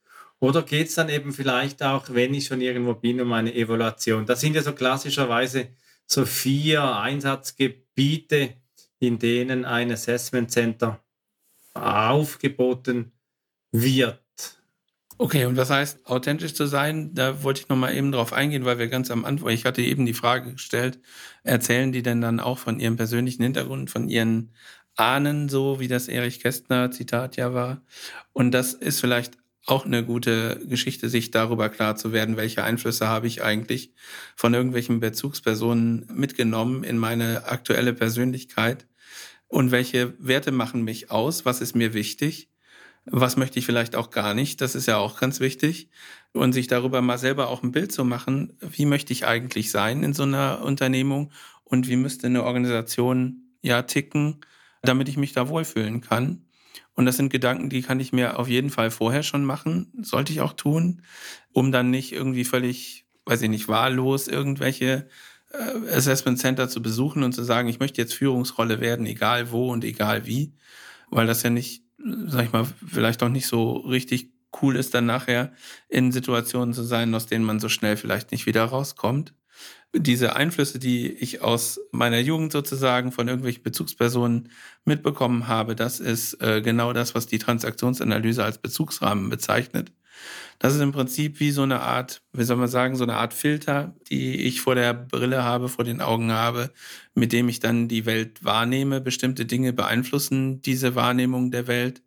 oder 0.42 0.64
geht 0.64 0.88
es 0.88 0.96
dann 0.96 1.08
eben 1.08 1.32
vielleicht 1.32 1.84
auch, 1.84 2.10
wenn 2.10 2.34
ich 2.34 2.48
schon 2.48 2.62
irgendwo 2.62 2.96
bin, 2.96 3.22
um 3.22 3.32
eine 3.32 3.54
Evaluation? 3.54 4.26
Das 4.26 4.42
sind 4.42 4.56
ja 4.56 4.64
so 4.64 4.74
klassischerweise 4.74 5.70
so 6.08 6.26
vier 6.26 6.84
Einsatzgebiete, 6.98 8.56
in 9.00 9.20
denen 9.20 9.66
ein 9.66 9.92
Assessment 9.92 10.50
Center 10.52 11.00
aufgeboten 11.76 13.12
wird. 13.72 14.20
Okay, 15.20 15.46
und 15.46 15.58
was 15.58 15.70
heißt 15.70 16.08
authentisch 16.08 16.56
zu 16.56 16.66
sein? 16.66 17.14
Da 17.14 17.44
wollte 17.44 17.62
ich 17.62 17.70
nochmal 17.70 17.96
eben 17.96 18.12
drauf 18.12 18.34
eingehen, 18.34 18.66
weil 18.66 18.80
wir 18.80 18.88
ganz 18.88 19.12
am 19.12 19.26
Anfang, 19.26 19.50
ich 19.50 19.66
hatte 19.66 19.84
eben 19.84 20.08
die 20.08 20.16
Frage 20.16 20.54
gestellt, 20.54 21.00
erzählen 21.44 21.92
die 21.92 22.02
denn 22.02 22.20
dann 22.20 22.40
auch 22.40 22.58
von 22.58 22.80
ihrem 22.80 22.98
persönlichen 22.98 23.44
Hintergrund, 23.44 23.92
von 23.92 24.10
ihren 24.10 24.56
Ahnen, 24.96 25.50
so 25.50 25.80
wie 25.80 25.88
das 25.88 26.08
Erich 26.08 26.40
Kästner 26.40 26.90
Zitat 26.90 27.38
ja 27.38 27.54
war? 27.54 27.84
Und 28.34 28.52
das 28.52 28.74
ist 28.74 29.00
vielleicht 29.00 29.38
auch 29.66 29.86
eine 29.86 30.04
gute 30.04 30.60
Geschichte, 30.66 31.10
sich 31.10 31.32
darüber 31.32 31.70
klar 31.70 31.96
zu 31.96 32.14
werden, 32.14 32.38
welche 32.38 32.64
Einflüsse 32.64 33.08
habe 33.08 33.28
ich 33.28 33.44
eigentlich 33.44 33.94
von 34.36 34.54
irgendwelchen 34.54 35.00
Bezugspersonen 35.00 36.08
mitgenommen 36.14 36.84
in 36.84 36.98
meine 36.98 37.46
aktuelle 37.46 37.94
Persönlichkeit 37.94 38.88
und 39.48 39.72
welche 39.72 40.14
Werte 40.18 40.52
machen 40.52 40.84
mich 40.84 41.12
aus, 41.12 41.46
was 41.46 41.62
ist 41.62 41.76
mir 41.76 41.94
wichtig, 41.94 42.50
was 43.06 43.38
möchte 43.38 43.60
ich 43.60 43.66
vielleicht 43.66 43.96
auch 43.96 44.10
gar 44.10 44.34
nicht, 44.34 44.62
das 44.62 44.76
ist 44.76 44.88
ja 44.88 44.98
auch 44.98 45.20
ganz 45.20 45.40
wichtig 45.40 45.90
und 46.34 46.54
sich 46.54 46.68
darüber 46.68 47.02
mal 47.02 47.18
selber 47.18 47.50
auch 47.50 47.64
ein 47.64 47.72
Bild 47.72 47.92
zu 47.92 48.06
machen, 48.06 48.58
wie 48.62 48.86
möchte 48.86 49.14
ich 49.14 49.26
eigentlich 49.26 49.72
sein 49.72 50.04
in 50.04 50.14
so 50.14 50.24
einer 50.24 50.62
Unternehmung 50.64 51.32
und 51.64 51.88
wie 51.88 51.96
müsste 51.96 52.28
eine 52.28 52.44
Organisation 52.44 53.56
ja 53.62 53.84
ticken, 53.84 54.42
damit 54.82 55.10
ich 55.10 55.18
mich 55.18 55.34
da 55.34 55.50
wohlfühlen 55.50 56.02
kann. 56.02 56.46
Und 56.94 57.06
das 57.06 57.18
sind 57.18 57.30
Gedanken, 57.30 57.70
die 57.70 57.82
kann 57.82 58.00
ich 58.00 58.14
mir 58.14 58.38
auf 58.38 58.48
jeden 58.48 58.70
Fall 58.70 58.92
vorher 58.92 59.24
schon 59.24 59.46
machen, 59.46 59.92
sollte 60.02 60.34
ich 60.34 60.42
auch 60.42 60.54
tun, 60.54 61.02
um 61.52 61.72
dann 61.72 61.90
nicht 61.90 62.12
irgendwie 62.12 62.44
völlig, 62.44 63.06
weiß 63.26 63.42
ich 63.42 63.50
nicht, 63.50 63.68
wahllos 63.68 64.28
irgendwelche 64.28 65.08
äh, 65.52 65.94
Assessment 65.94 66.40
Center 66.40 66.70
zu 66.70 66.82
besuchen 66.82 67.24
und 67.24 67.34
zu 67.34 67.44
sagen, 67.44 67.70
ich 67.70 67.80
möchte 67.80 68.02
jetzt 68.02 68.14
Führungsrolle 68.14 68.82
werden, 68.82 69.06
egal 69.06 69.52
wo 69.52 69.72
und 69.72 69.84
egal 69.84 70.26
wie, 70.26 70.54
weil 71.10 71.28
das 71.28 71.44
ja 71.44 71.50
nicht, 71.50 71.84
sag 72.26 72.46
ich 72.46 72.52
mal, 72.52 72.68
vielleicht 72.88 73.24
auch 73.24 73.30
nicht 73.30 73.48
so 73.48 73.74
richtig 73.78 74.32
cool 74.62 74.76
ist, 74.76 74.94
dann 74.94 75.06
nachher 75.06 75.54
in 75.88 76.12
Situationen 76.12 76.74
zu 76.74 76.84
sein, 76.84 77.16
aus 77.16 77.26
denen 77.26 77.46
man 77.46 77.60
so 77.60 77.70
schnell 77.70 77.96
vielleicht 77.96 78.32
nicht 78.32 78.46
wieder 78.46 78.66
rauskommt 78.66 79.34
diese 79.94 80.36
Einflüsse, 80.36 80.80
die 80.80 81.12
ich 81.12 81.42
aus 81.42 81.80
meiner 81.92 82.20
Jugend 82.20 82.52
sozusagen 82.52 83.12
von 83.12 83.28
irgendwelchen 83.28 83.64
Bezugspersonen 83.64 84.50
mitbekommen 84.86 85.48
habe, 85.48 85.76
das 85.76 86.00
ist 86.00 86.42
äh, 86.42 86.62
genau 86.62 86.94
das, 86.94 87.14
was 87.14 87.28
die 87.28 87.40
Transaktionsanalyse 87.40 88.44
als 88.44 88.58
Bezugsrahmen 88.58 89.30
bezeichnet. 89.30 89.92
Das 90.60 90.76
ist 90.76 90.82
im 90.82 90.92
Prinzip 90.92 91.40
wie 91.40 91.52
so 91.52 91.64
eine 91.64 91.82
Art, 91.82 92.22
wie 92.34 92.44
soll 92.44 92.58
man 92.58 92.68
sagen, 92.68 92.96
so 92.96 93.04
eine 93.04 93.16
Art 93.18 93.34
Filter, 93.34 93.96
die 94.10 94.42
ich 94.42 94.62
vor 94.62 94.76
der 94.76 94.94
Brille 94.94 95.44
habe, 95.44 95.70
vor 95.70 95.86
den 95.86 96.02
Augen 96.02 96.32
habe, 96.32 96.72
mit 97.16 97.34
dem 97.34 97.50
ich 97.50 97.60
dann 97.60 97.88
die 97.88 98.06
Welt 98.06 98.44
wahrnehme. 98.44 99.02
Bestimmte 99.02 99.46
Dinge 99.46 99.74
beeinflussen 99.74 100.62
diese 100.62 100.96
Wahrnehmung 100.96 101.52
der 101.52 101.68
Welt. 101.68 102.04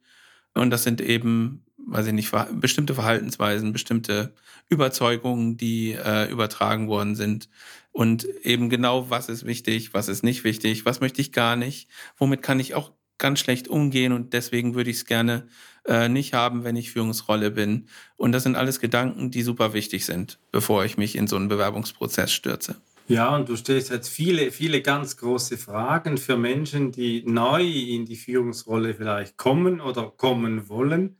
Und 0.54 0.70
das 0.70 0.84
sind 0.84 1.00
eben, 1.00 1.63
weiß 1.86 2.06
ich 2.06 2.12
nicht, 2.12 2.32
bestimmte 2.52 2.94
Verhaltensweisen, 2.94 3.72
bestimmte 3.72 4.34
Überzeugungen, 4.68 5.56
die 5.56 5.92
äh, 5.92 6.30
übertragen 6.30 6.88
worden 6.88 7.16
sind. 7.16 7.48
Und 7.92 8.24
eben 8.42 8.70
genau, 8.70 9.10
was 9.10 9.28
ist 9.28 9.46
wichtig, 9.46 9.94
was 9.94 10.08
ist 10.08 10.24
nicht 10.24 10.44
wichtig, 10.44 10.84
was 10.84 11.00
möchte 11.00 11.20
ich 11.20 11.32
gar 11.32 11.56
nicht, 11.56 11.88
womit 12.16 12.42
kann 12.42 12.58
ich 12.58 12.74
auch 12.74 12.92
ganz 13.18 13.38
schlecht 13.38 13.68
umgehen 13.68 14.12
und 14.12 14.32
deswegen 14.32 14.74
würde 14.74 14.90
ich 14.90 14.96
es 14.96 15.04
gerne 15.04 15.46
äh, 15.86 16.08
nicht 16.08 16.34
haben, 16.34 16.64
wenn 16.64 16.76
ich 16.76 16.90
Führungsrolle 16.90 17.50
bin. 17.52 17.86
Und 18.16 18.32
das 18.32 18.42
sind 18.42 18.56
alles 18.56 18.80
Gedanken, 18.80 19.30
die 19.30 19.42
super 19.42 19.72
wichtig 19.72 20.04
sind, 20.04 20.38
bevor 20.50 20.84
ich 20.84 20.96
mich 20.96 21.14
in 21.16 21.28
so 21.28 21.36
einen 21.36 21.48
Bewerbungsprozess 21.48 22.32
stürze. 22.32 22.76
Ja, 23.06 23.36
und 23.36 23.48
du 23.50 23.56
stellst 23.56 23.90
jetzt 23.90 24.08
viele, 24.08 24.50
viele 24.50 24.80
ganz 24.80 25.18
große 25.18 25.58
Fragen 25.58 26.16
für 26.16 26.38
Menschen, 26.38 26.90
die 26.90 27.22
neu 27.26 27.62
in 27.62 28.06
die 28.06 28.16
Führungsrolle 28.16 28.94
vielleicht 28.94 29.36
kommen 29.36 29.80
oder 29.80 30.10
kommen 30.10 30.68
wollen. 30.70 31.18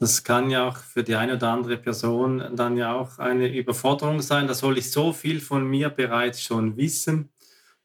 Das 0.00 0.24
kann 0.24 0.48
ja 0.48 0.66
auch 0.66 0.78
für 0.78 1.04
die 1.04 1.14
eine 1.14 1.34
oder 1.34 1.50
andere 1.50 1.76
Person 1.76 2.56
dann 2.56 2.78
ja 2.78 2.94
auch 2.94 3.18
eine 3.18 3.54
Überforderung 3.54 4.22
sein. 4.22 4.46
Da 4.46 4.54
soll 4.54 4.78
ich 4.78 4.90
so 4.90 5.12
viel 5.12 5.40
von 5.40 5.68
mir 5.68 5.90
bereits 5.90 6.42
schon 6.42 6.78
wissen. 6.78 7.28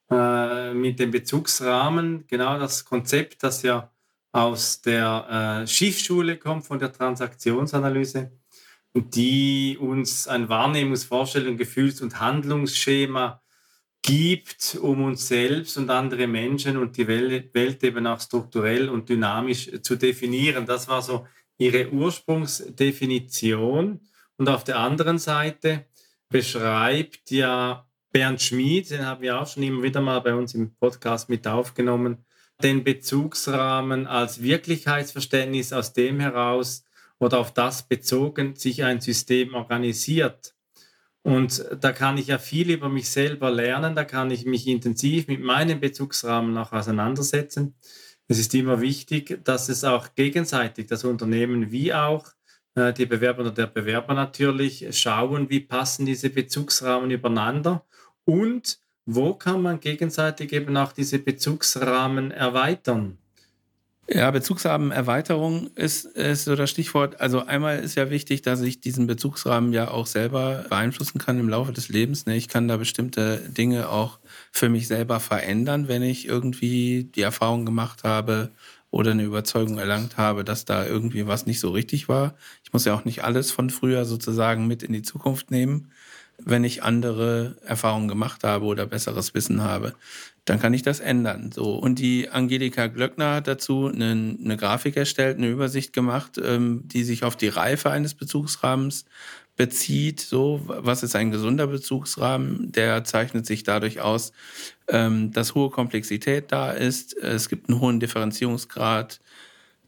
Äh, 0.09 0.73
mit 0.73 0.99
dem 0.99 1.11
Bezugsrahmen, 1.11 2.25
genau 2.27 2.57
das 2.57 2.85
Konzept, 2.85 3.43
das 3.43 3.63
ja 3.63 3.91
aus 4.31 4.81
der 4.81 5.63
äh, 5.63 5.67
Schiffsschule 5.67 6.37
kommt, 6.37 6.65
von 6.65 6.79
der 6.79 6.93
Transaktionsanalyse, 6.93 8.31
die 8.93 9.77
uns 9.77 10.27
ein 10.27 10.47
Wahrnehmungsvorstellung, 10.47 11.57
Gefühls- 11.57 12.01
und 12.01 12.19
Handlungsschema 12.21 13.41
gibt, 14.01 14.77
um 14.81 15.03
uns 15.03 15.27
selbst 15.27 15.77
und 15.77 15.89
andere 15.89 16.27
Menschen 16.27 16.77
und 16.77 16.95
die 16.95 17.07
Welt, 17.07 17.53
Welt 17.55 17.83
eben 17.83 18.07
auch 18.07 18.21
strukturell 18.21 18.89
und 18.89 19.09
dynamisch 19.09 19.69
zu 19.81 19.95
definieren. 19.97 20.65
Das 20.65 20.87
war 20.87 21.01
so 21.01 21.27
ihre 21.57 21.91
Ursprungsdefinition. 21.91 24.01
Und 24.37 24.49
auf 24.49 24.63
der 24.63 24.79
anderen 24.79 25.17
Seite 25.17 25.85
beschreibt 26.29 27.31
ja 27.31 27.87
Bernd 28.11 28.41
Schmid, 28.41 28.91
den 28.91 29.05
haben 29.05 29.21
wir 29.21 29.39
auch 29.39 29.47
schon 29.47 29.63
immer 29.63 29.83
wieder 29.83 30.01
mal 30.01 30.19
bei 30.19 30.33
uns 30.33 30.53
im 30.53 30.75
Podcast 30.75 31.29
mit 31.29 31.47
aufgenommen, 31.47 32.25
den 32.63 32.83
Bezugsrahmen 32.83 34.07
als 34.07 34.41
Wirklichkeitsverständnis, 34.41 35.73
aus 35.73 35.93
dem 35.93 36.19
heraus 36.19 36.85
oder 37.19 37.39
auf 37.39 37.53
das 37.53 37.87
bezogen 37.87 38.55
sich 38.55 38.83
ein 38.83 39.01
System 39.01 39.53
organisiert. 39.53 40.53
Und 41.23 41.65
da 41.81 41.91
kann 41.91 42.17
ich 42.17 42.27
ja 42.27 42.37
viel 42.37 42.69
über 42.69 42.87
mich 42.87 43.09
selber 43.09 43.49
lernen, 43.49 43.95
da 43.95 44.05
kann 44.05 44.31
ich 44.31 44.45
mich 44.45 44.67
intensiv 44.67 45.27
mit 45.27 45.41
meinem 45.41 45.79
Bezugsrahmen 45.79 46.57
auch 46.57 46.71
auseinandersetzen 46.71 47.75
es 48.27 48.39
ist 48.39 48.53
immer 48.55 48.81
wichtig, 48.81 49.43
dass 49.43 49.69
es 49.69 49.83
auch 49.83 50.15
gegenseitig, 50.15 50.87
das 50.87 51.03
Unternehmen 51.03 51.71
wie 51.71 51.93
auch 51.93 52.31
äh, 52.75 52.93
die 52.93 53.05
Bewerber 53.05 53.41
oder 53.41 53.51
der 53.51 53.67
Bewerber 53.67 54.13
natürlich 54.13 54.87
schauen, 54.99 55.49
wie 55.49 55.59
passen 55.59 56.05
diese 56.05 56.29
Bezugsrahmen 56.29 57.11
übereinander 57.11 57.85
und 58.25 58.79
wo 59.05 59.35
kann 59.35 59.61
man 59.61 59.79
gegenseitig 59.79 60.51
eben 60.53 60.75
auch 60.77 60.91
diese 60.91 61.19
Bezugsrahmen 61.19 62.31
erweitern. 62.31 63.19
Ja, 64.07 64.29
Bezugsrahmenerweiterung 64.29 65.71
ist, 65.73 66.05
ist 66.05 66.45
so 66.45 66.55
das 66.55 66.69
Stichwort. 66.69 67.19
Also 67.19 67.43
einmal 67.43 67.79
ist 67.79 67.95
ja 67.95 68.11
wichtig, 68.11 68.43
dass 68.43 68.61
ich 68.61 68.79
diesen 68.79 69.07
Bezugsrahmen 69.07 69.73
ja 69.73 69.89
auch 69.89 70.05
selber 70.05 70.65
beeinflussen 70.69 71.17
kann 71.17 71.39
im 71.39 71.49
Laufe 71.49 71.71
des 71.71 71.89
Lebens. 71.89 72.27
Ne? 72.27 72.35
Ich 72.35 72.47
kann 72.47 72.67
da 72.67 72.77
bestimmte 72.77 73.39
Dinge 73.49 73.89
auch 73.89 74.19
für 74.51 74.69
mich 74.69 74.87
selber 74.87 75.19
verändern, 75.19 75.87
wenn 75.87 76.03
ich 76.03 76.27
irgendwie 76.27 77.05
die 77.15 77.21
Erfahrung 77.21 77.65
gemacht 77.65 78.03
habe 78.03 78.51
oder 78.91 79.11
eine 79.11 79.23
Überzeugung 79.23 79.79
erlangt 79.79 80.17
habe, 80.17 80.43
dass 80.43 80.65
da 80.65 80.85
irgendwie 80.85 81.25
was 81.25 81.47
nicht 81.47 81.59
so 81.59 81.71
richtig 81.71 82.07
war. 82.07 82.35
Ich 82.63 82.73
muss 82.73 82.85
ja 82.85 82.93
auch 82.93 83.05
nicht 83.05 83.23
alles 83.23 83.49
von 83.49 83.71
früher 83.71 84.05
sozusagen 84.05 84.67
mit 84.67 84.83
in 84.83 84.93
die 84.93 85.01
Zukunft 85.01 85.49
nehmen 85.49 85.91
wenn 86.37 86.63
ich 86.63 86.83
andere 86.83 87.55
Erfahrungen 87.65 88.07
gemacht 88.07 88.43
habe 88.43 88.65
oder 88.65 88.85
besseres 88.85 89.33
Wissen 89.33 89.61
habe, 89.61 89.93
dann 90.45 90.59
kann 90.59 90.73
ich 90.73 90.83
das 90.83 90.99
ändern. 90.99 91.51
So 91.51 91.75
und 91.75 91.99
die 91.99 92.29
Angelika 92.29 92.87
Glöckner 92.87 93.35
hat 93.35 93.47
dazu 93.47 93.87
eine, 93.87 94.11
eine 94.11 94.57
Grafik 94.57 94.95
erstellt, 94.95 95.37
eine 95.37 95.49
Übersicht 95.49 95.91
gemacht, 95.91 96.39
ähm, 96.43 96.83
die 96.85 97.03
sich 97.03 97.23
auf 97.23 97.35
die 97.35 97.47
Reife 97.47 97.89
eines 97.89 98.13
Bezugsrahmens 98.13 99.05
bezieht. 99.55 100.19
So, 100.19 100.61
was 100.65 101.01
ist 101.01 101.15
ein 101.15 101.31
gesunder 101.31 101.67
Bezugsrahmen? 101.67 102.71
Der 102.71 103.03
zeichnet 103.03 103.45
sich 103.45 103.63
dadurch 103.63 104.01
aus, 104.01 104.33
ähm, 104.87 105.31
dass 105.31 105.55
hohe 105.55 105.71
Komplexität 105.71 106.51
da 106.51 106.71
ist. 106.71 107.17
Es 107.17 107.49
gibt 107.49 107.69
einen 107.69 107.79
hohen 107.79 107.99
Differenzierungsgrad. 107.99 109.19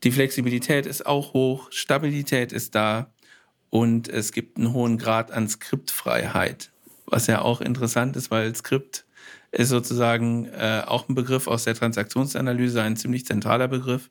Die 0.04 0.12
Flexibilität 0.12 0.86
ist 0.86 1.06
auch 1.06 1.34
hoch. 1.34 1.72
Stabilität 1.72 2.52
ist 2.52 2.74
da 2.76 3.12
und 3.70 4.08
es 4.10 4.32
gibt 4.32 4.58
einen 4.58 4.74
hohen 4.74 4.98
Grad 4.98 5.32
an 5.32 5.48
Skriptfreiheit, 5.48 6.72
was 7.06 7.28
ja 7.28 7.42
auch 7.42 7.62
interessant 7.62 8.16
ist, 8.16 8.32
weil 8.32 8.56
Skript 8.56 9.07
ist 9.52 9.70
sozusagen 9.70 10.46
äh, 10.46 10.84
auch 10.86 11.08
ein 11.08 11.16
Begriff 11.16 11.48
aus 11.48 11.64
der 11.64 11.76
Transaktionsanalyse, 11.76 12.82
ein 12.82 12.98
ziemlich 12.98 13.26
zentraler 13.26 13.68
Begriff. 13.68 14.10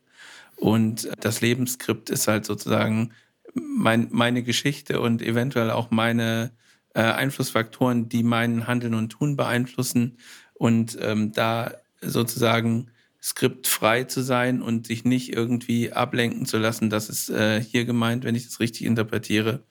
Und 0.55 1.09
das 1.19 1.41
Lebensskript 1.41 2.09
ist 2.09 2.27
halt 2.27 2.45
sozusagen 2.45 3.11
mein, 3.53 4.07
meine 4.11 4.43
Geschichte 4.43 4.99
und 4.99 5.21
eventuell 5.21 5.71
auch 5.71 5.91
meine 5.91 6.51
äh, 6.93 7.01
Einflussfaktoren, 7.01 8.09
die 8.09 8.23
mein 8.23 8.67
Handeln 8.67 8.95
und 8.95 9.09
Tun 9.09 9.35
beeinflussen. 9.35 10.17
Und 10.53 10.97
ähm, 10.99 11.31
da 11.31 11.73
sozusagen 12.01 12.89
skriptfrei 13.21 14.03
zu 14.05 14.21
sein 14.21 14.61
und 14.61 14.87
sich 14.87 15.03
nicht 15.03 15.33
irgendwie 15.33 15.91
ablenken 15.91 16.45
zu 16.45 16.57
lassen. 16.57 16.89
Das 16.89 17.09
ist 17.09 17.29
äh, 17.29 17.61
hier 17.61 17.85
gemeint, 17.85 18.23
wenn 18.23 18.35
ich 18.35 18.45
das 18.45 18.59
richtig 18.59 18.85
interpretiere. 18.85 19.63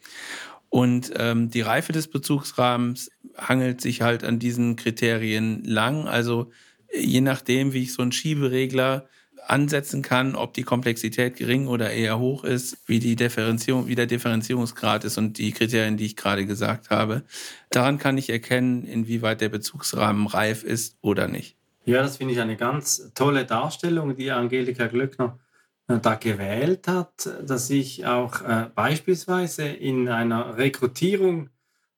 Und 0.69 1.13
ähm, 1.17 1.51
die 1.51 1.61
Reife 1.61 1.93
des 1.93 2.09
Bezugsrahmens 2.09 3.11
hangelt 3.37 3.81
sich 3.81 4.03
halt 4.03 4.25
an 4.25 4.39
diesen 4.39 4.77
Kriterien 4.77 5.65
lang. 5.65 6.07
Also 6.09 6.51
je 6.93 7.21
nachdem, 7.21 7.73
wie 7.73 7.83
ich 7.83 7.93
so 7.93 8.03
einen 8.03 8.13
Schieberegler 8.13 9.09
ansetzen 9.47 10.03
kann, 10.03 10.35
ob 10.35 10.55
die 10.55 10.65
Komplexität 10.65 11.37
gering 11.37 11.69
oder 11.69 11.93
eher 11.93 12.19
hoch 12.19 12.45
ist, 12.45 12.79
wie 12.87 12.99
die 12.99 13.17
Differenzierung, 13.17 13.87
wie 13.87 13.95
der 13.95 14.07
Differenzierungsgrad 14.07 15.05
ist 15.05 15.19
und 15.19 15.39
die 15.39 15.53
Kriterien, 15.53 15.97
die 15.97 16.07
ich 16.07 16.17
gerade 16.17 16.47
gesagt 16.47 16.91
habe. 16.91 17.23
Daran 17.71 17.99
kann 17.99 18.19
ich 18.19 18.29
erkennen, 18.29 18.85
inwieweit 18.85 19.41
der 19.41 19.49
Bezugsrahmen 19.49 20.27
reif 20.27 20.65
ist 20.65 20.99
oder 21.01 21.29
nicht. 21.29 21.57
Ja, 21.85 22.03
das 22.03 22.17
finde 22.17 22.35
ich 22.35 22.41
eine 22.41 22.57
ganz 22.57 23.13
tolle 23.15 23.45
Darstellung, 23.45 24.17
die 24.17 24.33
Angelika 24.33 24.89
Glöckner 24.89 25.39
da 25.87 26.15
gewählt 26.17 26.89
hat, 26.89 27.29
dass 27.45 27.71
ich 27.71 28.07
auch 28.07 28.43
äh, 28.43 28.69
beispielsweise 28.75 29.67
in 29.67 30.09
einer 30.09 30.57
Rekrutierung 30.57 31.51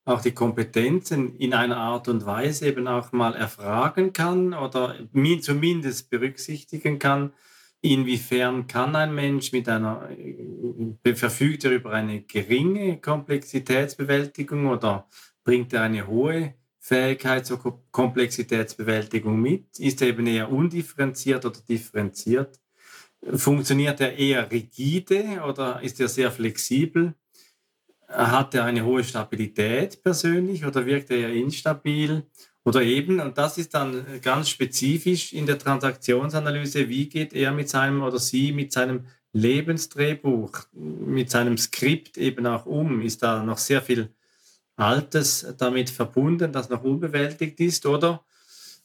auch 0.05 0.23
die 0.23 0.33
Kompetenzen 0.33 1.37
in 1.37 1.53
einer 1.53 1.77
Art 1.77 2.09
und 2.09 2.25
Weise 2.25 2.67
eben 2.67 2.89
auch 2.89 3.13
mal 3.13 3.35
erfragen 3.35 4.13
kann 4.13 4.55
oder 4.55 4.95
zumindest 5.41 6.11
berücksichtigen 6.11 6.99
kann, 6.99 7.33
inwiefern 7.83 8.67
kann 8.67 8.97
ein 8.97 9.15
Mensch 9.15 9.53
mit 9.53 9.69
einer, 9.69 10.09
äh, 10.11 11.15
verfügt 11.15 11.65
er 11.65 11.73
über 11.73 11.93
eine 11.93 12.23
geringe 12.23 13.01
Komplexitätsbewältigung 13.01 14.67
oder 14.67 15.07
bringt 15.45 15.73
er 15.73 15.83
eine 15.83 16.07
hohe 16.07 16.55
Fähigkeit 16.79 17.45
zur 17.45 17.83
Komplexitätsbewältigung 17.91 19.41
mit? 19.41 19.79
Ist 19.79 20.01
er 20.01 20.09
eben 20.09 20.27
eher 20.27 20.51
undifferenziert 20.51 21.45
oder 21.45 21.61
differenziert? 21.69 22.59
Funktioniert 23.35 24.01
er 24.01 24.17
eher 24.17 24.51
rigide 24.51 25.43
oder 25.47 25.83
ist 25.83 26.01
er 26.01 26.09
sehr 26.09 26.31
flexibel? 26.31 27.15
Hat 28.09 28.55
er 28.55 28.65
eine 28.65 28.85
hohe 28.85 29.05
Stabilität 29.05 30.03
persönlich 30.03 30.65
oder 30.65 30.87
wirkt 30.87 31.11
er 31.11 31.33
instabil? 31.33 32.25
Oder 32.65 32.83
eben, 32.83 33.21
und 33.21 33.39
das 33.39 33.59
ist 33.59 33.75
dann 33.75 34.05
ganz 34.21 34.51
spezifisch 34.51 35.33
in 35.33 35.47
der 35.47 35.59
Transaktionsanalyse, 35.59 36.89
wie 36.89 37.09
geht 37.09 37.33
er 37.33 37.51
mit 37.53 37.69
seinem 37.69 38.03
oder 38.03 38.19
sie 38.19 38.53
mit 38.53 38.73
seinem 38.73 39.07
Lebensdrehbuch, 39.33 40.53
mit 40.73 41.31
seinem 41.31 41.57
Skript 41.57 42.19
eben 42.19 42.47
auch 42.47 42.67
um? 42.67 43.01
Ist 43.01 43.23
da 43.23 43.43
noch 43.43 43.59
sehr 43.59 43.83
viel 43.83 44.11
Altes 44.77 45.55
damit 45.57 45.91
verbunden, 45.91 46.53
das 46.53 46.69
noch 46.69 46.85
unbewältigt 46.85 47.59
ist? 47.61 47.87
Oder 47.87 48.25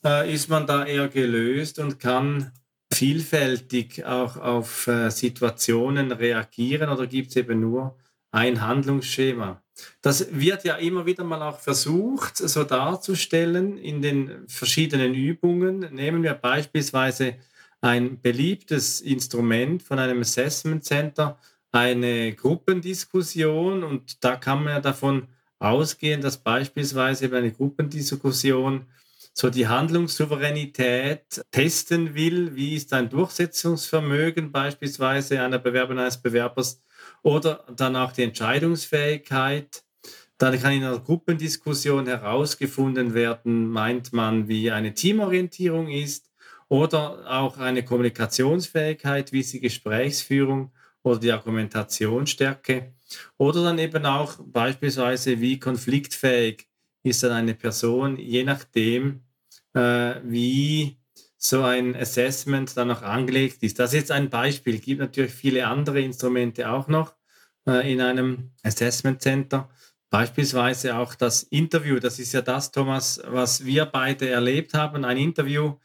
äh, 0.03 0.33
ist 0.33 0.49
man 0.49 0.65
da 0.65 0.85
eher 0.85 1.07
gelöst 1.07 1.79
und 1.79 1.99
kann 1.99 2.51
vielfältig 2.93 4.05
auch 4.05 4.37
auf 4.37 4.87
äh, 4.87 5.09
Situationen 5.09 6.11
reagieren 6.11 6.89
oder 6.89 7.07
gibt 7.07 7.29
es 7.29 7.35
eben 7.35 7.59
nur 7.59 7.97
ein 8.31 8.61
Handlungsschema. 8.61 9.61
Das 10.01 10.27
wird 10.31 10.63
ja 10.63 10.75
immer 10.75 11.05
wieder 11.05 11.23
mal 11.23 11.41
auch 11.41 11.59
versucht, 11.59 12.37
so 12.37 12.63
darzustellen 12.63 13.77
in 13.77 14.01
den 14.01 14.47
verschiedenen 14.47 15.13
Übungen. 15.13 15.87
Nehmen 15.93 16.23
wir 16.23 16.33
beispielsweise 16.33 17.35
ein 17.81 18.21
beliebtes 18.21 19.01
Instrument 19.01 19.83
von 19.83 19.99
einem 19.99 20.21
Assessment 20.21 20.83
Center, 20.83 21.37
eine 21.71 22.33
Gruppendiskussion 22.33 23.83
und 23.83 24.23
da 24.23 24.35
kann 24.35 24.63
man 24.63 24.73
ja 24.73 24.79
davon 24.79 25.27
ausgehen, 25.59 26.21
dass 26.21 26.37
beispielsweise 26.37 27.29
bei 27.29 27.39
einer 27.39 27.49
Gruppendiskussion 27.49 28.85
so 29.33 29.49
die 29.49 29.67
Handlungssouveränität 29.67 31.43
testen 31.51 32.13
will, 32.13 32.55
wie 32.55 32.75
ist 32.75 32.93
ein 32.93 33.09
Durchsetzungsvermögen 33.09 34.51
beispielsweise 34.51 35.41
einer 35.41 35.59
Bewerberin 35.59 35.99
eines 35.99 36.21
Bewerbers 36.21 36.83
oder 37.23 37.65
dann 37.75 37.95
auch 37.95 38.11
die 38.11 38.23
Entscheidungsfähigkeit. 38.23 39.83
Dann 40.37 40.59
kann 40.59 40.73
in 40.73 40.83
einer 40.83 40.99
Gruppendiskussion 40.99 42.05
herausgefunden 42.05 43.13
werden, 43.13 43.67
meint 43.69 44.13
man, 44.13 44.47
wie 44.47 44.71
eine 44.71 44.93
Teamorientierung 44.93 45.89
ist 45.89 46.31
oder 46.69 47.25
auch 47.31 47.57
eine 47.57 47.83
Kommunikationsfähigkeit, 47.83 49.31
wie 49.31 49.39
ist 49.39 49.53
die 49.53 49.59
Gesprächsführung 49.59 50.71
oder 51.01 51.19
die 51.19 51.31
Argumentationsstärke 51.31 52.93
oder 53.37 53.63
dann 53.63 53.79
eben 53.79 54.05
auch 54.05 54.37
beispielsweise, 54.45 55.39
wie 55.41 55.59
konfliktfähig 55.59 56.67
ist 57.03 57.23
dann 57.23 57.33
eine 57.33 57.53
Person, 57.53 58.17
je 58.17 58.43
nachdem, 58.43 59.21
äh, 59.73 60.15
wie 60.23 60.97
so 61.37 61.63
ein 61.63 61.95
Assessment 61.95 62.75
dann 62.77 62.87
noch 62.87 63.01
angelegt 63.01 63.63
ist. 63.63 63.77
Das 63.77 63.91
ist 63.91 63.99
jetzt 63.99 64.11
ein 64.11 64.29
Beispiel. 64.29 64.75
Es 64.75 64.81
gibt 64.81 65.01
natürlich 65.01 65.33
viele 65.33 65.67
andere 65.67 65.99
Instrumente 66.01 66.69
auch 66.69 66.87
noch 66.87 67.15
äh, 67.67 67.91
in 67.91 67.99
einem 67.99 68.51
Assessment 68.63 69.21
Center. 69.21 69.69
Beispielsweise 70.09 70.95
auch 70.95 71.15
das 71.15 71.43
Interview. 71.43 71.99
Das 71.99 72.19
ist 72.19 72.33
ja 72.33 72.41
das, 72.41 72.71
Thomas, 72.71 73.21
was 73.25 73.65
wir 73.65 73.85
beide 73.85 74.29
erlebt 74.29 74.73
haben. 74.73 75.03
Ein 75.03 75.17
Interview 75.17 75.75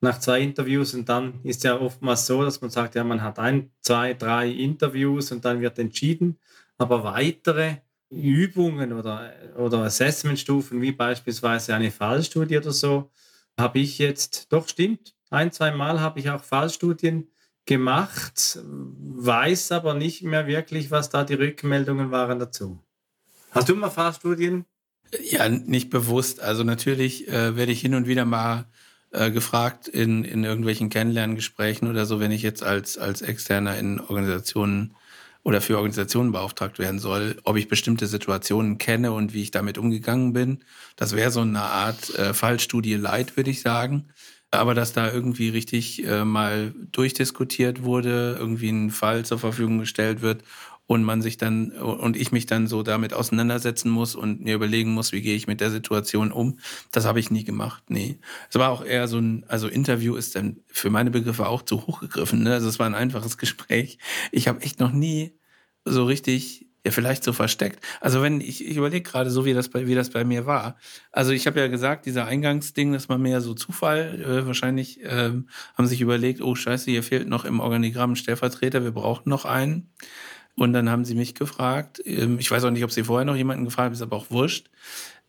nach 0.00 0.18
zwei 0.18 0.40
Interviews 0.40 0.92
und 0.92 1.08
dann 1.08 1.40
ist 1.44 1.64
ja 1.64 1.80
oftmals 1.80 2.26
so, 2.26 2.44
dass 2.44 2.60
man 2.60 2.70
sagt, 2.70 2.94
ja, 2.94 3.04
man 3.04 3.22
hat 3.22 3.38
ein, 3.38 3.70
zwei, 3.80 4.12
drei 4.12 4.50
Interviews 4.50 5.32
und 5.32 5.44
dann 5.44 5.60
wird 5.60 5.78
entschieden. 5.78 6.38
Aber 6.76 7.04
weitere 7.04 7.76
Übungen 8.10 8.92
oder, 8.92 9.32
oder 9.56 9.78
Assessmentstufen, 9.78 10.80
wie 10.80 10.92
beispielsweise 10.92 11.74
eine 11.74 11.90
Fallstudie 11.90 12.58
oder 12.58 12.72
so, 12.72 13.10
habe 13.58 13.78
ich 13.78 13.98
jetzt, 13.98 14.52
doch 14.52 14.68
stimmt, 14.68 15.14
ein, 15.30 15.50
zwei 15.50 15.72
Mal 15.72 16.00
habe 16.00 16.20
ich 16.20 16.30
auch 16.30 16.42
Fallstudien 16.42 17.28
gemacht, 17.64 18.60
weiß 18.62 19.72
aber 19.72 19.94
nicht 19.94 20.22
mehr 20.22 20.46
wirklich, 20.46 20.90
was 20.90 21.10
da 21.10 21.24
die 21.24 21.34
Rückmeldungen 21.34 22.10
waren 22.12 22.38
dazu. 22.38 22.78
Hast 23.50 23.68
du 23.68 23.74
mal 23.74 23.90
Fallstudien? 23.90 24.66
Ja, 25.22 25.48
nicht 25.48 25.90
bewusst. 25.90 26.40
Also 26.40 26.62
natürlich 26.62 27.28
äh, 27.28 27.56
werde 27.56 27.72
ich 27.72 27.80
hin 27.80 27.94
und 27.94 28.06
wieder 28.06 28.24
mal 28.24 28.66
äh, 29.10 29.30
gefragt 29.30 29.88
in, 29.88 30.24
in 30.24 30.44
irgendwelchen 30.44 30.90
Kennenlerngesprächen 30.90 31.88
oder 31.88 32.06
so, 32.06 32.20
wenn 32.20 32.32
ich 32.32 32.42
jetzt 32.42 32.62
als, 32.62 32.98
als 32.98 33.22
Externer 33.22 33.78
in 33.78 34.00
Organisationen 34.00 34.94
oder 35.46 35.60
für 35.60 35.76
Organisationen 35.76 36.32
beauftragt 36.32 36.80
werden 36.80 36.98
soll, 36.98 37.36
ob 37.44 37.56
ich 37.56 37.68
bestimmte 37.68 38.08
Situationen 38.08 38.78
kenne 38.78 39.12
und 39.12 39.32
wie 39.32 39.42
ich 39.42 39.52
damit 39.52 39.78
umgegangen 39.78 40.32
bin. 40.32 40.64
Das 40.96 41.14
wäre 41.14 41.30
so 41.30 41.40
eine 41.42 41.60
Art 41.60 42.12
äh, 42.18 42.34
Fallstudie 42.34 42.94
Light, 42.94 43.36
würde 43.36 43.50
ich 43.50 43.60
sagen. 43.60 44.08
Aber 44.50 44.74
dass 44.74 44.92
da 44.92 45.08
irgendwie 45.12 45.50
richtig 45.50 46.04
äh, 46.04 46.24
mal 46.24 46.74
durchdiskutiert 46.90 47.84
wurde, 47.84 48.34
irgendwie 48.36 48.70
ein 48.70 48.90
Fall 48.90 49.24
zur 49.24 49.38
Verfügung 49.38 49.78
gestellt 49.78 50.20
wird 50.20 50.42
und 50.86 51.02
man 51.02 51.20
sich 51.20 51.36
dann 51.36 51.72
und 51.72 52.16
ich 52.16 52.32
mich 52.32 52.46
dann 52.46 52.66
so 52.68 52.82
damit 52.82 53.12
auseinandersetzen 53.12 53.90
muss 53.90 54.14
und 54.14 54.42
mir 54.42 54.54
überlegen 54.54 54.94
muss, 54.94 55.12
wie 55.12 55.20
gehe 55.20 55.34
ich 55.34 55.46
mit 55.46 55.60
der 55.60 55.70
Situation 55.70 56.30
um. 56.30 56.58
Das 56.92 57.04
habe 57.04 57.18
ich 57.18 57.30
nie 57.30 57.44
gemacht. 57.44 57.84
Nee. 57.88 58.18
Es 58.50 58.58
war 58.58 58.70
auch 58.70 58.84
eher 58.84 59.08
so 59.08 59.18
ein, 59.18 59.44
also 59.48 59.68
Interview 59.68 60.14
ist 60.14 60.36
dann 60.36 60.60
für 60.68 60.90
meine 60.90 61.10
Begriffe 61.10 61.48
auch 61.48 61.62
zu 61.62 61.86
hoch 61.86 62.00
gegriffen. 62.00 62.42
Ne? 62.42 62.52
Also 62.52 62.68
es 62.68 62.78
war 62.78 62.86
ein 62.86 62.94
einfaches 62.94 63.36
Gespräch. 63.38 63.98
Ich 64.30 64.48
habe 64.48 64.62
echt 64.62 64.78
noch 64.78 64.92
nie 64.92 65.36
so 65.84 66.04
richtig, 66.04 66.66
ja, 66.84 66.92
vielleicht 66.92 67.24
so 67.24 67.32
versteckt. 67.32 67.84
Also 68.00 68.22
wenn, 68.22 68.40
ich, 68.40 68.64
ich 68.64 68.76
überlege 68.76 69.02
gerade 69.08 69.30
so, 69.30 69.44
wie 69.44 69.54
das, 69.54 69.68
bei, 69.68 69.88
wie 69.88 69.96
das 69.96 70.10
bei 70.10 70.24
mir 70.24 70.46
war. 70.46 70.76
Also 71.10 71.32
ich 71.32 71.48
habe 71.48 71.58
ja 71.58 71.66
gesagt, 71.66 72.06
dieser 72.06 72.26
Eingangsding, 72.26 72.92
das 72.92 73.08
war 73.08 73.18
mehr 73.18 73.40
so 73.40 73.54
Zufall. 73.54 74.22
Äh, 74.22 74.46
wahrscheinlich 74.46 75.00
ähm, 75.02 75.48
haben 75.76 75.86
sich 75.88 76.00
überlegt, 76.00 76.40
oh 76.40 76.54
scheiße, 76.54 76.92
hier 76.92 77.02
fehlt 77.02 77.28
noch 77.28 77.44
im 77.44 77.58
Organigramm 77.58 78.12
ein 78.12 78.16
Stellvertreter, 78.16 78.84
wir 78.84 78.92
brauchen 78.92 79.28
noch 79.28 79.44
einen. 79.44 79.90
Und 80.56 80.72
dann 80.72 80.90
haben 80.90 81.04
sie 81.04 81.14
mich 81.14 81.34
gefragt. 81.34 82.00
Ähm, 82.04 82.38
ich 82.38 82.50
weiß 82.50 82.64
auch 82.64 82.70
nicht, 82.70 82.84
ob 82.84 82.90
sie 82.90 83.04
vorher 83.04 83.24
noch 83.24 83.36
jemanden 83.36 83.64
gefragt 83.64 83.86
haben, 83.86 83.92
ist 83.92 84.02
aber 84.02 84.16
auch 84.16 84.30
wurscht. 84.30 84.70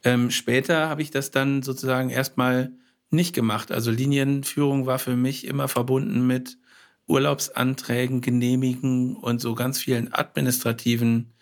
Ähm, 0.04 0.32
später 0.32 0.90
habe 0.90 1.02
ich 1.02 1.12
das 1.12 1.32
dann 1.32 1.64
sozusagen 1.64 2.10
erstmal 2.10 2.72
nicht 3.10 3.36
gemacht. 3.36 3.72
Also 3.72 3.92
Linienführung 3.92 4.86
war 4.86 5.00
für 5.00 5.16
mich 5.16 5.46
immer 5.46 5.68
verbunden 5.68 6.26
mit 6.28 6.58
Urlaubsanträgen 7.08 8.22
genehmigen 8.22 9.16
und 9.16 9.40
so 9.40 9.56
ganz 9.56 9.80
vielen 9.80 10.14
administrativen 10.14 11.34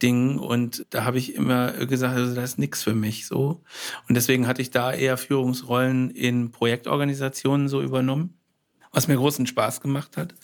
Dingen. 0.00 0.38
Und 0.38 0.86
da 0.90 1.04
habe 1.04 1.18
ich 1.18 1.34
immer 1.34 1.72
gesagt, 1.86 2.16
also 2.16 2.34
das 2.34 2.52
ist 2.52 2.58
nichts 2.58 2.82
für 2.82 2.94
mich 2.94 3.26
so. 3.26 3.62
Und 4.08 4.14
deswegen 4.14 4.46
hatte 4.46 4.62
ich 4.62 4.70
da 4.70 4.92
eher 4.92 5.16
Führungsrollen 5.16 6.10
in 6.10 6.50
Projektorganisationen 6.50 7.68
so 7.68 7.82
übernommen, 7.82 8.38
was 8.90 9.06
mir 9.06 9.16
großen 9.16 9.46
Spaß 9.46 9.80
gemacht 9.80 10.16
hat. 10.16 10.34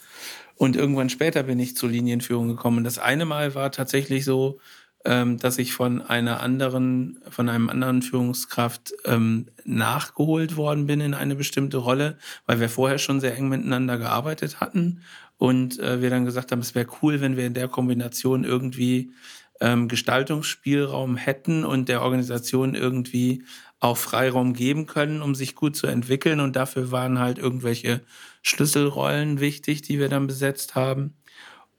Und 0.59 0.75
irgendwann 0.75 1.09
später 1.09 1.45
bin 1.45 1.61
ich 1.61 1.77
zur 1.77 1.89
Linienführung 1.89 2.49
gekommen. 2.49 2.83
Das 2.83 2.99
eine 2.99 3.25
Mal 3.25 3.55
war 3.55 3.71
tatsächlich 3.71 4.25
so, 4.25 4.59
ähm, 5.05 5.39
dass 5.39 5.57
ich 5.59 5.73
von 5.73 6.03
einer 6.03 6.41
anderen, 6.41 7.21
von 7.31 7.49
einem 7.49 7.71
anderen 7.71 8.03
Führungskraft 8.03 8.93
ähm, 9.05 9.47
nachgeholt 9.65 10.57
worden 10.57 10.87
bin 10.87 11.01
in 11.01 11.15
eine 11.15 11.37
bestimmte 11.37 11.77
Rolle, 11.77 12.19
weil 12.47 12.59
wir 12.59 12.69
vorher 12.69 12.99
schon 12.99 13.21
sehr 13.21 13.37
eng 13.37 13.49
miteinander 13.49 13.99
gearbeitet 13.99 14.61
hatten 14.61 15.03
und 15.37 15.79
äh, 15.79 16.03
wir 16.03 16.11
dann 16.11 16.25
gesagt 16.25 16.51
haben, 16.51 16.59
es 16.59 16.75
wäre 16.75 16.89
cool, 17.03 17.21
wenn 17.21 17.37
wir 17.37 17.47
in 17.47 17.55
der 17.55 17.69
Kombination 17.69 18.43
irgendwie 18.43 19.13
ähm, 19.61 19.87
Gestaltungsspielraum 19.87 21.17
hätten 21.17 21.65
und 21.65 21.89
der 21.89 22.03
Organisation 22.03 22.75
irgendwie 22.75 23.45
auch 23.81 23.97
Freiraum 23.97 24.55
geben 24.55 24.87
können, 24.87 25.23
um 25.23 25.35
sich 25.37 25.55
gut 25.55 25.77
zu 25.77 25.87
entwickeln. 25.87 26.41
Und 26.41 26.57
dafür 26.57 26.91
waren 26.91 27.19
halt 27.21 27.39
irgendwelche 27.39 28.01
Schlüsselrollen 28.43 29.41
wichtig, 29.41 29.83
die 29.83 29.99
wir 29.99 30.09
dann 30.09 30.27
besetzt 30.27 30.75
haben. 30.75 31.15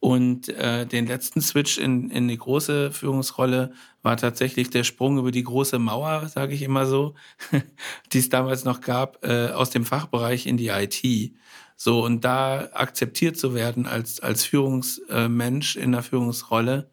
Und 0.01 0.47
äh, 0.47 0.85
den 0.85 1.07
letzten 1.07 1.41
Switch 1.41 1.77
in, 1.77 2.09
in 2.09 2.29
die 2.29 2.37
große 2.37 2.91
Führungsrolle 2.91 3.73
war 4.01 4.15
tatsächlich 4.15 4.69
der 4.69 4.85
Sprung 4.85 5.17
über 5.17 5.31
die 5.31 5.43
große 5.43 5.77
Mauer, 5.77 6.29
sage 6.29 6.53
ich 6.53 6.61
immer 6.61 6.85
so, 6.85 7.15
die 8.13 8.19
es 8.19 8.29
damals 8.29 8.63
noch 8.63 8.79
gab, 8.79 9.25
äh, 9.25 9.49
aus 9.49 9.71
dem 9.71 9.85
Fachbereich 9.85 10.47
in 10.47 10.55
die 10.55 10.69
IT. 10.69 11.33
So, 11.75 12.03
und 12.03 12.23
da 12.23 12.69
akzeptiert 12.73 13.37
zu 13.37 13.53
werden 13.53 13.87
als, 13.87 14.21
als 14.21 14.45
Führungsmensch 14.45 15.75
in 15.75 15.91
der 15.91 16.03
Führungsrolle, 16.03 16.89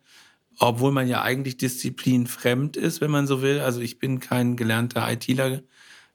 obwohl 0.59 0.91
man 0.91 1.07
ja 1.07 1.23
eigentlich 1.23 1.57
disziplinfremd 1.59 2.77
ist, 2.77 3.01
wenn 3.01 3.11
man 3.11 3.29
so 3.29 3.41
will. 3.41 3.61
Also 3.61 3.81
ich 3.81 4.01
bin 4.01 4.19
kein 4.19 4.57
gelernter 4.57 5.09
ITler, 5.11 5.63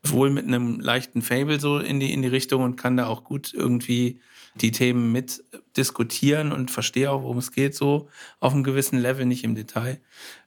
wohl 0.04 0.30
mit 0.30 0.46
einem 0.46 0.80
leichten 0.80 1.22
Fable 1.22 1.60
so 1.60 1.80
in 1.80 2.00
die, 2.00 2.12
in 2.12 2.22
die 2.22 2.28
Richtung 2.28 2.64
und 2.64 2.76
kann 2.76 2.98
da 2.98 3.08
auch 3.08 3.24
gut 3.24 3.54
irgendwie 3.54 4.20
die 4.56 4.72
Themen 4.72 5.12
mit 5.12 5.44
diskutieren 5.78 6.52
und 6.52 6.72
verstehe 6.72 7.10
auch, 7.12 7.24
worum 7.24 7.38
es 7.38 7.52
geht, 7.52 7.76
so 7.76 8.10
auf 8.40 8.54
einem 8.54 8.64
gewissen 8.64 9.00
Level, 9.00 9.26
nicht 9.26 9.44
im 9.44 9.56
Detail. 9.56 10.02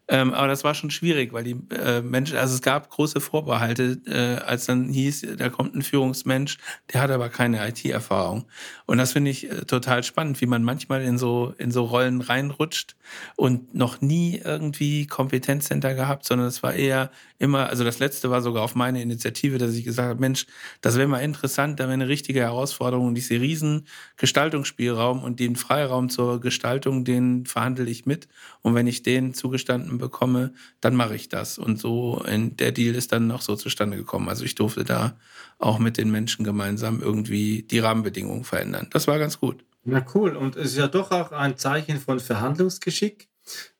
Ähm, 0.07 0.35
aber 0.35 0.49
das 0.49 0.65
war 0.65 0.75
schon 0.75 0.91
schwierig, 0.91 1.33
weil 1.33 1.45
die 1.45 1.57
äh, 1.71 2.03
Menschen, 2.03 2.37
also 2.37 2.55
es 2.55 2.61
gab 2.61 2.91
große 2.91 3.21
Vorbehalte, 3.21 4.03
äh, 4.07 4.45
als 4.45 4.67
dann 4.67 4.91
hieß, 4.91 5.27
da 5.39 5.49
kommt 5.49 5.75
ein 5.75 5.81
Führungsmensch, 5.81 6.59
der 6.93 7.01
hat 7.01 7.11
aber 7.11 7.31
keine 7.31 7.67
IT-Erfahrung. 7.67 8.45
Und 8.85 8.99
das 8.99 9.13
finde 9.13 9.31
ich 9.31 9.51
äh, 9.51 9.65
total 9.65 10.03
spannend, 10.03 10.43
wie 10.43 10.47
man 10.47 10.63
manchmal 10.63 11.01
in 11.03 11.17
so, 11.17 11.55
in 11.57 11.71
so 11.71 11.85
Rollen 11.85 12.21
reinrutscht 12.21 12.97
und 13.37 13.75
noch 13.75 14.03
nie 14.03 14.43
irgendwie 14.45 15.07
Kompetenzcenter 15.07 15.95
gehabt, 15.95 16.27
sondern 16.27 16.49
es 16.49 16.63
war 16.63 16.75
eher 16.75 17.11
immer, 17.45 17.69
also 17.69 17.85
das 17.85 17.99
letzte 17.99 18.31
war 18.31 18.41
sogar 18.41 18.63
auf 18.63 18.75
meine 18.75 19.03
Initiative, 19.03 19.59
dass 19.59 19.75
ich 19.75 19.85
gesagt 19.85 20.09
habe, 20.09 20.21
Mensch, 20.21 20.47
das 20.81 20.97
wäre 20.97 21.07
mal 21.07 21.19
interessant, 21.19 21.79
da 21.79 21.85
wäre 21.85 21.93
eine 21.93 22.09
richtige 22.09 22.41
Herausforderung 22.41 23.09
und 23.09 23.15
diese 23.15 23.35
riesen 23.35 23.87
Gestaltungsspielraum 24.17 25.23
und 25.23 25.39
den 25.39 25.55
Freiraum 25.55 26.09
zur 26.09 26.41
Gestaltung, 26.41 27.05
den 27.05 27.45
verhandle 27.45 27.89
ich 27.91 28.07
mit. 28.07 28.29
Und 28.63 28.75
wenn 28.75 28.87
ich 28.87 29.03
den 29.03 29.35
zugestanden 29.35 29.99
bekomme, 29.99 30.55
dann 30.81 30.97
mache 30.97 31.15
ich 31.15 31.29
das. 31.29 31.59
Und 31.59 31.79
so, 31.79 32.25
in, 32.27 32.57
der 32.57 32.73
Deal 32.73 32.95
ist 32.95 33.13
dann 33.13 33.27
noch 33.27 33.43
so 33.43 33.55
zustande 33.57 33.99
gekommen. 33.99 34.29
Also 34.29 34.45
ich 34.45 34.55
durfte 34.55 34.85
da 34.85 35.17
auch 35.59 35.79
mit 35.79 35.99
den 35.99 36.11
Menschen 36.11 36.45
gemeinsam 36.45 37.01
irgendwie 37.03 37.63
die 37.63 37.79
Rahmenbedingungen 37.79 38.45
verändern. 38.45 38.89
Das 38.91 39.07
war 39.07 39.19
ganz 39.19 39.39
gut. 39.39 39.65
Na 39.85 40.05
cool. 40.15 40.35
Und 40.35 40.57
es 40.57 40.73
ist 40.73 40.79
ja 40.79 40.89
doch 40.89 41.11
auch 41.11 41.31
ein 41.33 41.59
Zeichen 41.59 42.01
von 42.01 42.19
Verhandlungsgeschick, 42.19 43.29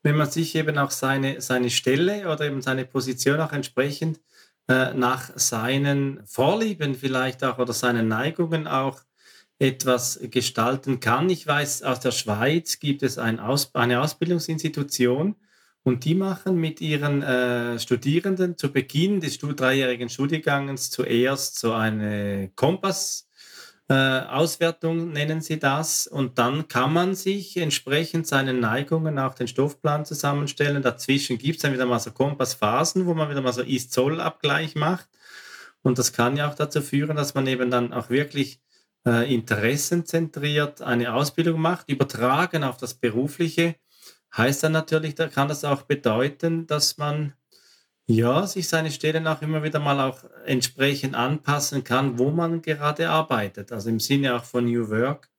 wenn 0.03 0.15
man 0.15 0.29
sich 0.29 0.55
eben 0.55 0.77
auch 0.77 0.91
seine, 0.91 1.41
seine 1.41 1.69
Stelle 1.69 2.31
oder 2.31 2.45
eben 2.45 2.61
seine 2.61 2.85
Position 2.85 3.39
auch 3.39 3.51
entsprechend 3.51 4.19
äh, 4.67 4.93
nach 4.93 5.31
seinen 5.35 6.25
Vorlieben 6.25 6.95
vielleicht 6.95 7.43
auch 7.43 7.59
oder 7.59 7.73
seinen 7.73 8.07
Neigungen 8.07 8.67
auch 8.67 9.01
etwas 9.59 10.19
gestalten 10.31 10.99
kann. 10.99 11.29
Ich 11.29 11.47
weiß, 11.47 11.83
aus 11.83 11.99
der 11.99 12.11
Schweiz 12.11 12.79
gibt 12.79 13.03
es 13.03 13.17
ein 13.17 13.39
Aus 13.39 13.73
eine 13.73 14.01
Ausbildungsinstitution 14.01 15.35
und 15.83 16.03
die 16.03 16.15
machen 16.15 16.57
mit 16.57 16.81
ihren 16.81 17.21
äh, 17.21 17.79
Studierenden 17.79 18.57
zu 18.57 18.73
Beginn 18.73 19.21
des 19.21 19.37
dreijährigen 19.37 20.09
Studiengangs 20.09 20.89
zuerst 20.89 21.59
so 21.59 21.73
eine 21.73 22.51
Kompass. 22.55 23.24
Äh, 23.87 23.93
Auswertung 23.93 25.11
nennen 25.11 25.41
sie 25.41 25.59
das. 25.59 26.07
Und 26.07 26.37
dann 26.39 26.67
kann 26.67 26.91
man 26.93 27.15
sich 27.15 27.57
entsprechend 27.57 28.27
seinen 28.27 28.59
Neigungen 28.59 29.19
auch 29.19 29.35
den 29.35 29.47
Stoffplan 29.47 30.05
zusammenstellen. 30.05 30.81
Dazwischen 30.81 31.37
gibt 31.37 31.57
es 31.57 31.61
dann 31.61 31.73
wieder 31.73 31.85
mal 31.85 31.99
so 31.99 32.11
Kompassphasen, 32.11 33.05
wo 33.05 33.13
man 33.13 33.29
wieder 33.29 33.41
mal 33.41 33.53
so 33.53 33.61
Ist-Zoll-Abgleich 33.61 34.75
macht. 34.75 35.07
Und 35.81 35.99
das 35.99 36.13
kann 36.13 36.35
ja 36.35 36.49
auch 36.49 36.55
dazu 36.55 36.81
führen, 36.81 37.15
dass 37.15 37.35
man 37.35 37.45
eben 37.45 37.69
dann 37.69 37.93
auch 37.93 38.09
wirklich 38.09 38.59
äh, 39.05 39.31
interessenzentriert 39.31 40.81
eine 40.81 41.13
Ausbildung 41.13 41.61
macht, 41.61 41.89
übertragen 41.89 42.63
auf 42.63 42.77
das 42.77 42.95
Berufliche, 42.95 43.75
heißt 44.35 44.63
dann 44.63 44.71
natürlich, 44.71 45.15
da 45.15 45.27
kann 45.27 45.47
das 45.47 45.63
auch 45.63 45.83
bedeuten, 45.83 46.67
dass 46.67 46.97
man 46.97 47.33
ja, 48.07 48.45
sich 48.45 48.67
seine 48.67 48.91
Stellen 48.91 49.27
auch 49.27 49.41
immer 49.41 49.63
wieder 49.63 49.79
mal 49.79 49.99
auch 49.99 50.23
entsprechend 50.45 51.15
anpassen 51.15 51.83
kann, 51.83 52.19
wo 52.19 52.31
man 52.31 52.61
gerade 52.61 53.09
arbeitet. 53.09 53.71
Also 53.71 53.89
im 53.89 53.99
Sinne 53.99 54.35
auch 54.35 54.43
von 54.43 54.65
New 54.65 54.89
Work, 54.89 55.29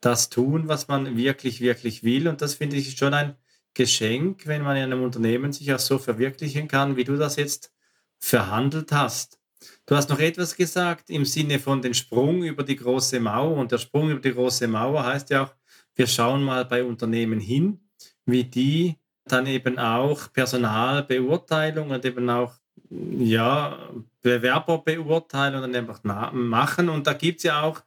das 0.00 0.28
tun, 0.28 0.68
was 0.68 0.88
man 0.88 1.16
wirklich, 1.16 1.60
wirklich 1.60 2.02
will. 2.02 2.28
Und 2.28 2.42
das 2.42 2.54
finde 2.54 2.76
ich 2.76 2.96
schon 2.96 3.14
ein 3.14 3.36
Geschenk, 3.74 4.46
wenn 4.46 4.62
man 4.62 4.76
in 4.76 4.84
einem 4.84 5.02
Unternehmen 5.02 5.52
sich 5.52 5.72
auch 5.72 5.78
so 5.78 5.98
verwirklichen 5.98 6.66
kann, 6.66 6.96
wie 6.96 7.04
du 7.04 7.16
das 7.16 7.36
jetzt 7.36 7.72
verhandelt 8.18 8.90
hast. 8.90 9.38
Du 9.86 9.96
hast 9.96 10.10
noch 10.10 10.18
etwas 10.18 10.56
gesagt 10.56 11.10
im 11.10 11.24
Sinne 11.24 11.58
von 11.58 11.82
den 11.82 11.94
Sprung 11.94 12.42
über 12.42 12.64
die 12.64 12.76
große 12.76 13.20
Mauer. 13.20 13.56
Und 13.56 13.72
der 13.72 13.78
Sprung 13.78 14.10
über 14.10 14.20
die 14.20 14.32
große 14.32 14.66
Mauer 14.66 15.04
heißt 15.04 15.30
ja 15.30 15.44
auch, 15.44 15.54
wir 15.94 16.06
schauen 16.06 16.42
mal 16.42 16.64
bei 16.64 16.84
Unternehmen 16.84 17.40
hin, 17.40 17.88
wie 18.24 18.44
die 18.44 18.96
dann 19.32 19.46
eben 19.46 19.78
auch 19.78 20.32
Personalbeurteilung 20.32 21.90
und 21.90 22.04
eben 22.04 22.28
auch 22.30 22.54
ja, 22.90 23.90
Bewerberbeurteilung 24.22 25.60
dann 25.62 25.74
einfach 25.74 26.02
machen. 26.32 26.88
Und 26.88 27.06
da 27.06 27.12
gibt 27.12 27.38
es 27.38 27.44
ja 27.44 27.62
auch 27.62 27.82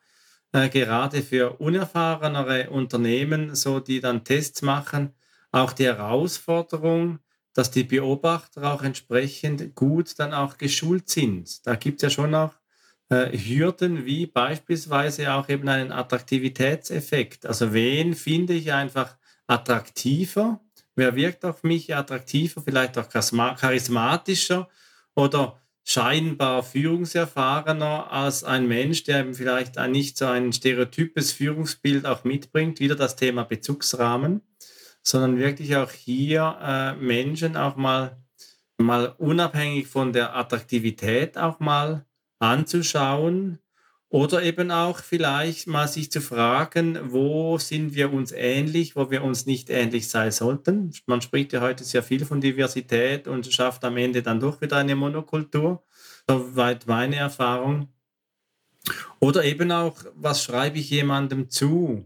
äh, 0.53 0.69
gerade 0.69 1.21
für 1.21 1.59
unerfahrenere 1.59 2.69
Unternehmen, 2.69 3.55
so 3.55 3.79
die 3.79 3.99
dann 3.99 4.23
Tests 4.23 4.61
machen, 4.61 5.13
auch 5.51 5.73
die 5.73 5.85
Herausforderung, 5.85 7.19
dass 7.53 7.71
die 7.71 7.83
Beobachter 7.83 8.73
auch 8.73 8.83
entsprechend 8.83 9.75
gut 9.75 10.17
dann 10.19 10.33
auch 10.33 10.57
geschult 10.57 11.09
sind. 11.09 11.65
Da 11.65 11.75
gibt 11.75 11.97
es 11.97 12.03
ja 12.03 12.09
schon 12.09 12.33
auch 12.35 12.53
äh, 13.09 13.37
Hürden 13.37 14.05
wie 14.05 14.25
beispielsweise 14.25 15.33
auch 15.33 15.49
eben 15.49 15.67
einen 15.67 15.91
Attraktivitätseffekt. 15.91 17.45
Also 17.45 17.73
wen 17.73 18.13
finde 18.13 18.53
ich 18.53 18.71
einfach 18.71 19.17
attraktiver? 19.47 20.61
Wer 21.01 21.15
wirkt 21.15 21.45
auf 21.45 21.63
mich 21.63 21.95
attraktiver, 21.95 22.61
vielleicht 22.61 22.95
auch 22.97 23.09
charismatischer 23.09 24.69
oder 25.15 25.59
scheinbar 25.83 26.61
führungserfahrener 26.61 28.11
als 28.11 28.43
ein 28.43 28.67
Mensch, 28.67 29.03
der 29.03 29.21
eben 29.21 29.33
vielleicht 29.33 29.77
nicht 29.87 30.15
so 30.15 30.27
ein 30.27 30.53
stereotypes 30.53 31.31
Führungsbild 31.31 32.05
auch 32.05 32.23
mitbringt, 32.23 32.79
wieder 32.79 32.95
das 32.95 33.15
Thema 33.15 33.45
Bezugsrahmen 33.45 34.41
sondern 35.03 35.37
wirklich 35.37 35.75
auch 35.75 35.91
hier 35.91 36.57
äh, 36.61 36.93
Menschen 36.95 37.57
auch 37.57 37.75
mal, 37.75 38.17
mal 38.77 39.15
unabhängig 39.17 39.87
von 39.87 40.13
der 40.13 40.35
Attraktivität 40.35 41.37
auch 41.37 41.59
mal 41.59 42.05
anzuschauen 42.39 43.59
oder 44.11 44.43
eben 44.43 44.71
auch 44.71 44.99
vielleicht 44.99 45.67
mal 45.67 45.87
sich 45.87 46.11
zu 46.11 46.19
fragen, 46.19 46.99
wo 47.13 47.57
sind 47.57 47.95
wir 47.95 48.11
uns 48.11 48.33
ähnlich, 48.33 48.97
wo 48.97 49.09
wir 49.09 49.23
uns 49.23 49.45
nicht 49.45 49.69
ähnlich 49.69 50.09
sein 50.09 50.31
sollten. 50.31 50.91
Man 51.05 51.21
spricht 51.21 51.53
ja 51.53 51.61
heute 51.61 51.85
sehr 51.85 52.03
viel 52.03 52.25
von 52.25 52.41
Diversität 52.41 53.25
und 53.29 53.51
schafft 53.51 53.85
am 53.85 53.95
Ende 53.95 54.21
dann 54.21 54.41
doch 54.41 54.59
wieder 54.59 54.75
eine 54.75 54.97
Monokultur. 54.97 55.81
Soweit 56.27 56.87
meine 56.87 57.15
Erfahrung. 57.15 57.87
Oder 59.21 59.45
eben 59.45 59.71
auch, 59.71 60.03
was 60.15 60.43
schreibe 60.43 60.79
ich 60.79 60.89
jemandem 60.89 61.49
zu? 61.49 62.05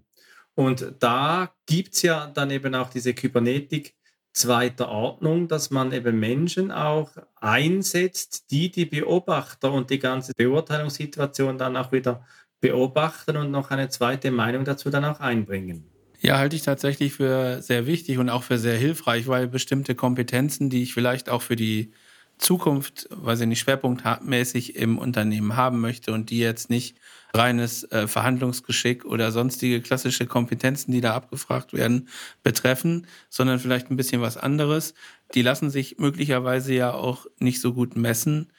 Und 0.53 0.93
da 0.99 1.55
gibt 1.65 1.95
es 1.95 2.03
ja 2.03 2.27
dann 2.27 2.51
eben 2.51 2.75
auch 2.75 2.91
diese 2.91 3.15
Kybernetik 3.15 3.95
zweiter 4.35 4.89
Ordnung, 4.89 5.47
dass 5.47 5.71
man 5.71 5.93
eben 5.93 6.19
Menschen 6.19 6.71
auch 6.71 7.09
einsetzt, 7.35 8.51
die 8.51 8.69
die 8.69 8.85
Beobachter 8.85 9.71
und 9.71 9.89
die 9.89 9.99
ganze 9.99 10.33
Beurteilungssituation 10.35 11.57
dann 11.57 11.77
auch 11.77 11.91
wieder 11.91 12.25
beobachten 12.59 13.37
und 13.37 13.51
noch 13.51 13.71
eine 13.71 13.89
zweite 13.89 14.31
Meinung 14.31 14.65
dazu 14.65 14.89
dann 14.89 15.05
auch 15.05 15.21
einbringen. 15.21 15.85
Ja, 16.19 16.37
halte 16.37 16.55
ich 16.55 16.63
tatsächlich 16.63 17.13
für 17.13 17.61
sehr 17.61 17.87
wichtig 17.87 18.17
und 18.17 18.29
auch 18.29 18.43
für 18.43 18.57
sehr 18.57 18.77
hilfreich, 18.77 19.27
weil 19.27 19.47
bestimmte 19.47 19.95
Kompetenzen, 19.95 20.69
die 20.69 20.83
ich 20.83 20.93
vielleicht 20.93 21.29
auch 21.29 21.41
für 21.41 21.55
die 21.55 21.91
Zukunft, 22.37 23.07
weiß 23.11 23.41
ich 23.41 23.47
nicht, 23.47 23.59
schwerpunktmäßig 23.59 24.75
im 24.75 24.97
Unternehmen 24.97 25.55
haben 25.55 25.79
möchte 25.79 26.11
und 26.11 26.29
die 26.29 26.39
jetzt 26.39 26.69
nicht 26.69 26.97
reines 27.35 27.83
äh, 27.91 28.07
Verhandlungsgeschick 28.07 29.05
oder 29.05 29.31
sonstige 29.31 29.81
klassische 29.81 30.25
Kompetenzen, 30.25 30.91
die 30.91 31.01
da 31.01 31.13
abgefragt 31.13 31.73
werden, 31.73 32.07
betreffen, 32.43 33.07
sondern 33.29 33.59
vielleicht 33.59 33.91
ein 33.91 33.97
bisschen 33.97 34.21
was 34.21 34.37
anderes. 34.37 34.93
Die 35.33 35.41
lassen 35.41 35.69
sich 35.69 35.97
möglicherweise 35.97 36.73
ja 36.73 36.93
auch 36.93 37.25
nicht 37.39 37.61
so 37.61 37.73
gut 37.73 37.95
messen 37.95 38.51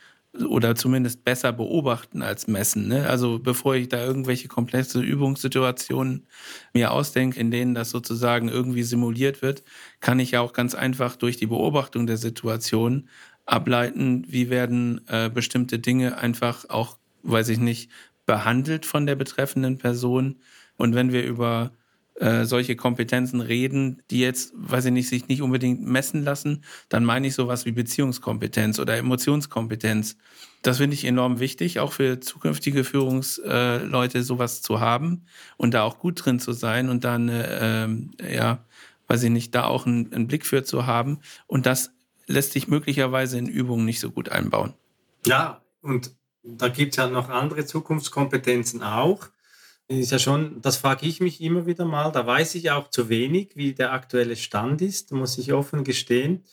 oder 0.44 0.75
zumindest 0.75 1.25
besser 1.25 1.53
beobachten 1.53 2.23
als 2.23 2.46
messen. 2.46 2.88
Ne? 2.88 3.09
Also 3.09 3.38
bevor 3.38 3.75
ich 3.75 3.88
da 3.88 4.05
irgendwelche 4.05 4.48
komplexe 4.48 5.00
Übungssituationen 5.00 6.27
mir 6.75 6.90
ausdenke, 6.92 7.40
in 7.40 7.50
denen 7.50 7.75
das 7.75 7.90
sozusagen 7.90 8.48
irgendwie 8.48 8.83
simuliert 8.83 9.42
wird, 9.42 9.63
kann 10.00 10.21
ich 10.21 10.33
ja 10.33 10.40
auch 10.40 10.53
ganz 10.53 10.75
einfach 10.75 11.17
durch 11.17 11.37
die 11.37 11.46
Beobachtung 11.46 12.07
der 12.07 12.17
Situation 12.17 13.09
ableiten, 13.46 14.25
wie 14.29 14.50
werden 14.50 15.00
äh, 15.09 15.31
bestimmte 15.31 15.79
Dinge 15.79 16.19
einfach 16.19 16.69
auch, 16.69 16.98
weiß 17.23 17.48
ich 17.48 17.59
nicht, 17.59 17.90
behandelt 18.27 18.85
von 18.85 19.06
der 19.06 19.14
betreffenden 19.14 19.79
Person. 19.79 20.37
Und 20.77 20.94
wenn 20.94 21.12
wir 21.12 21.24
über 21.24 21.70
äh, 22.16 22.44
solche 22.44 22.77
Kompetenzen 22.77 23.40
reden, 23.40 24.02
die 24.10 24.20
jetzt, 24.20 24.52
weiß 24.56 24.87
ich 24.87 24.92
nicht, 24.92 25.08
sich 25.08 25.29
nicht 25.29 25.42
unbedingt 25.42 25.83
messen 25.83 26.24
lassen, 26.24 26.64
dann 26.88 27.04
meine 27.04 27.27
ich 27.27 27.35
sowas 27.35 27.66
wie 27.66 27.72
Beziehungskompetenz 27.72 28.79
oder 28.79 28.96
Emotionskompetenz. 28.96 30.16
Das 30.62 30.79
finde 30.79 30.94
ich 30.94 31.04
enorm 31.04 31.40
wichtig, 31.40 31.79
auch 31.79 31.92
für 31.92 32.18
zukünftige 32.20 32.85
Führungsleute 32.85 34.22
sowas 34.22 34.62
zu 34.62 34.81
haben 34.81 35.27
und 35.56 35.74
da 35.74 35.83
auch 35.83 35.98
gut 35.98 36.24
drin 36.24 36.40
zu 36.40 36.52
sein 36.52 36.88
und 36.88 37.04
dann, 37.04 37.29
äh, 37.29 37.87
ja, 38.35 38.64
weiß 39.08 39.22
ich 39.22 39.31
nicht, 39.31 39.54
da 39.54 39.64
auch 39.64 39.87
einen, 39.87 40.12
einen 40.12 40.27
Blick 40.27 40.46
für 40.46 40.64
zu 40.64 40.87
haben. 40.87 41.20
Und 41.46 41.66
das 41.66 41.92
lässt 42.27 42.52
sich 42.52 42.66
möglicherweise 42.66 43.38
in 43.38 43.46
Übungen 43.46 43.85
nicht 43.85 44.00
so 44.00 44.10
gut 44.10 44.31
einbauen. 44.31 44.74
Ja, 45.27 45.62
und 45.83 46.12
da 46.47 46.69
gibt 46.69 46.92
es 46.92 46.97
ja 46.97 47.09
noch 47.09 47.29
andere 47.29 47.67
Zukunftskompetenzen 47.67 48.83
auch 48.83 49.29
ist 49.88 50.11
ja 50.11 50.19
schon, 50.19 50.61
das 50.63 50.77
frage 50.79 51.07
ich 51.07 51.21
mich 51.21 51.40
immer 51.40 51.67
wieder 51.67 51.85
mal. 51.85 52.11
Da 52.11 52.27
weiß 52.27 52.57
ich 52.57 52.71
auch 52.71 52.90
zu 52.90 53.09
wenig, 53.09 53.53
wie 53.55 53.73
der 53.73 53.92
aktuelle 53.92 54.37
Stand 54.37 54.83
ist, 54.83 55.13
muss 55.13 55.38
ich 55.38 55.53
offen 55.53 55.85
gestehen, 55.85 56.44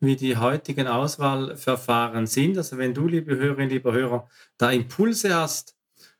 wie 0.00 0.16
die 0.16 0.36
heutigen 0.36 0.86
Auswahlverfahren 0.86 2.26
sind. 2.26 2.58
Also 2.58 2.76
wenn 2.76 2.92
du, 2.92 3.06
liebe 3.08 3.36
Hörerinnen, 3.36 3.70
lieber 3.70 3.92
Hörer, 3.92 4.28
da 4.58 4.70
Impulse 4.70 5.34
hast 5.34 5.74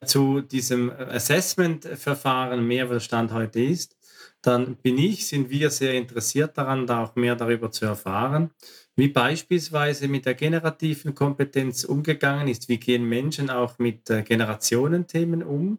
zu 0.05 0.41
diesem 0.41 0.91
Assessment-Verfahren, 0.91 2.67
mehr 2.67 2.89
was 2.89 3.05
Stand 3.05 3.33
heute 3.33 3.61
ist, 3.61 3.97
dann 4.41 4.77
bin 4.77 4.99
ich, 4.99 5.29
sind 5.29 5.51
wir 5.51 5.71
sehr 5.71 5.95
interessiert 5.95 6.57
daran, 6.57 6.87
da 6.87 7.05
auch 7.05 7.15
mehr 7.17 7.37
darüber 7.37 7.71
zu 7.71 7.85
erfahren, 7.85 8.51
wie 8.97 9.09
beispielsweise 9.09 10.09
mit 10.09 10.27
der 10.27 10.35
generativen 10.35 11.15
Kompetenz 11.15 11.85
umgegangen 11.85 12.49
ist. 12.49 12.69
Wie 12.69 12.79
gehen 12.79 13.09
Menschen 13.09 13.51
auch 13.51 13.79
mit 13.79 14.07
Generationenthemen 14.07 15.43
um? 15.43 15.79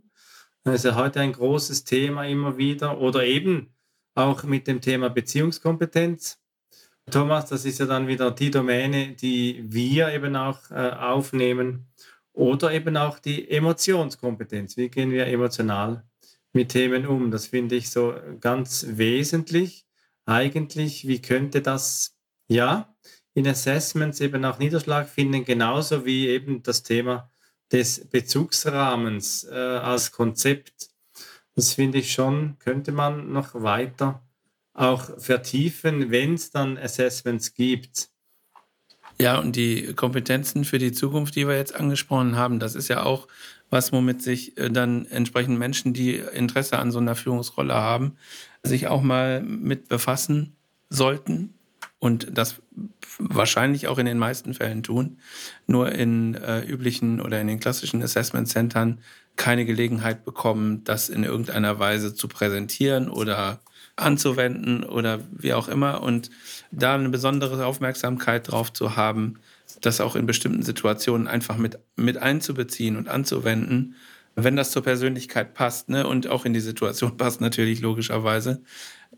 Das 0.64 0.76
ist 0.76 0.86
ja 0.86 0.96
heute 0.96 1.20
ein 1.20 1.34
großes 1.34 1.84
Thema 1.84 2.26
immer 2.26 2.58
wieder. 2.58 3.00
Oder 3.00 3.26
eben 3.26 3.74
auch 4.16 4.44
mit 4.44 4.68
dem 4.68 4.82
Thema 4.82 5.10
Beziehungskompetenz. 5.10 6.40
Thomas, 7.12 7.48
das 7.48 7.66
ist 7.66 7.80
ja 7.80 7.86
dann 7.86 8.08
wieder 8.08 8.32
die 8.32 8.50
Domäne, 8.50 9.10
die 9.10 9.64
wir 9.68 10.14
eben 10.14 10.36
auch 10.36 10.72
äh, 10.72 10.92
aufnehmen. 10.92 11.88
Oder 12.32 12.72
eben 12.72 12.96
auch 12.98 13.20
die 13.20 13.50
Emotionskompetenz. 13.50 14.78
Wie 14.78 14.90
gehen 14.90 15.12
wir 15.12 15.28
emotional 15.28 16.04
mit 16.54 16.70
Themen 16.70 17.06
um? 17.06 17.30
Das 17.30 17.48
finde 17.48 17.76
ich 17.76 17.90
so 17.90 18.16
ganz 18.40 18.86
wesentlich. 18.90 19.86
Eigentlich, 20.26 21.08
wie 21.08 21.22
könnte 21.22 21.62
das, 21.62 22.16
ja, 22.48 22.94
in 23.34 23.48
Assessments 23.48 24.22
eben 24.22 24.46
auch 24.46 24.60
Niederschlag 24.60 25.10
finden, 25.10 25.44
genauso 25.44 26.06
wie 26.06 26.28
eben 26.28 26.62
das 26.64 26.84
Thema 26.84 27.30
des 27.72 28.08
Bezugsrahmens 28.10 29.46
äh, 29.46 29.56
als 29.56 30.12
Konzept, 30.12 30.90
das 31.56 31.74
finde 31.74 32.00
ich 32.00 32.14
schon, 32.14 32.58
könnte 32.60 32.92
man 32.92 33.32
noch 33.32 33.56
weiter 33.56 34.22
auch 34.74 35.20
vertiefen, 35.20 36.12
wenn 36.12 36.36
es 36.36 36.52
dann 36.52 36.78
Assessments 36.78 37.54
gibt. 37.54 38.10
Ja, 39.20 39.38
und 39.40 39.56
die 39.56 39.94
Kompetenzen 39.94 40.66
für 40.66 40.80
die 40.80 40.92
Zukunft, 40.92 41.36
die 41.36 41.48
wir 41.48 41.56
jetzt 41.56 41.76
angesprochen 41.76 42.36
haben, 42.36 42.60
das 42.60 42.74
ist 42.74 42.88
ja 42.88 43.04
auch 43.04 43.28
was, 43.70 43.92
womit 43.92 44.22
sich 44.22 44.58
äh, 44.58 44.70
dann 44.70 45.06
entsprechend 45.08 45.58
Menschen, 45.58 45.94
die 45.94 46.16
Interesse 46.16 46.80
an 46.80 46.92
so 46.92 47.00
einer 47.00 47.16
Führungsrolle 47.16 47.74
haben, 47.74 48.18
sich 48.64 48.88
auch 48.88 49.02
mal 49.02 49.42
mit 49.42 49.90
befassen 49.90 50.56
sollten 50.90 51.54
und 52.04 52.38
das 52.38 52.62
wahrscheinlich 53.18 53.88
auch 53.88 53.98
in 53.98 54.06
den 54.06 54.18
meisten 54.18 54.54
Fällen 54.54 54.84
tun, 54.84 55.20
nur 55.68 55.94
in 55.94 56.36
äh, 56.36 56.60
üblichen 56.60 57.22
oder 57.22 57.40
in 57.40 57.48
den 57.48 57.62
klassischen 57.62 58.04
Assessment 58.04 58.50
Centern 58.50 59.00
keine 59.38 59.64
Gelegenheit 59.64 60.26
bekommen, 60.26 60.84
das 60.84 61.08
in 61.08 61.24
irgendeiner 61.24 61.80
Weise 61.80 62.14
zu 62.14 62.28
präsentieren 62.28 63.08
oder 63.08 63.62
anzuwenden 63.96 64.84
oder 64.84 65.22
wie 65.32 65.54
auch 65.54 65.70
immer. 65.70 66.04
Und 66.04 66.30
da 66.72 66.96
eine 66.96 67.08
besondere 67.08 67.66
Aufmerksamkeit 67.66 68.52
drauf 68.52 68.74
zu 68.74 68.98
haben, 68.98 69.36
das 69.80 70.02
auch 70.02 70.18
in 70.18 70.26
bestimmten 70.26 70.64
Situationen 70.64 71.30
einfach 71.30 71.56
mit, 71.56 71.80
mit 71.96 72.18
einzubeziehen 72.18 72.98
und 72.98 73.08
anzuwenden, 73.08 73.96
wenn 74.36 74.58
das 74.58 74.72
zur 74.72 74.84
Persönlichkeit 74.84 75.54
passt 75.54 75.88
ne, 75.88 76.06
und 76.06 76.28
auch 76.28 76.44
in 76.44 76.54
die 76.54 76.60
Situation 76.60 77.16
passt 77.18 77.40
natürlich 77.40 77.80
logischerweise, 77.80 78.62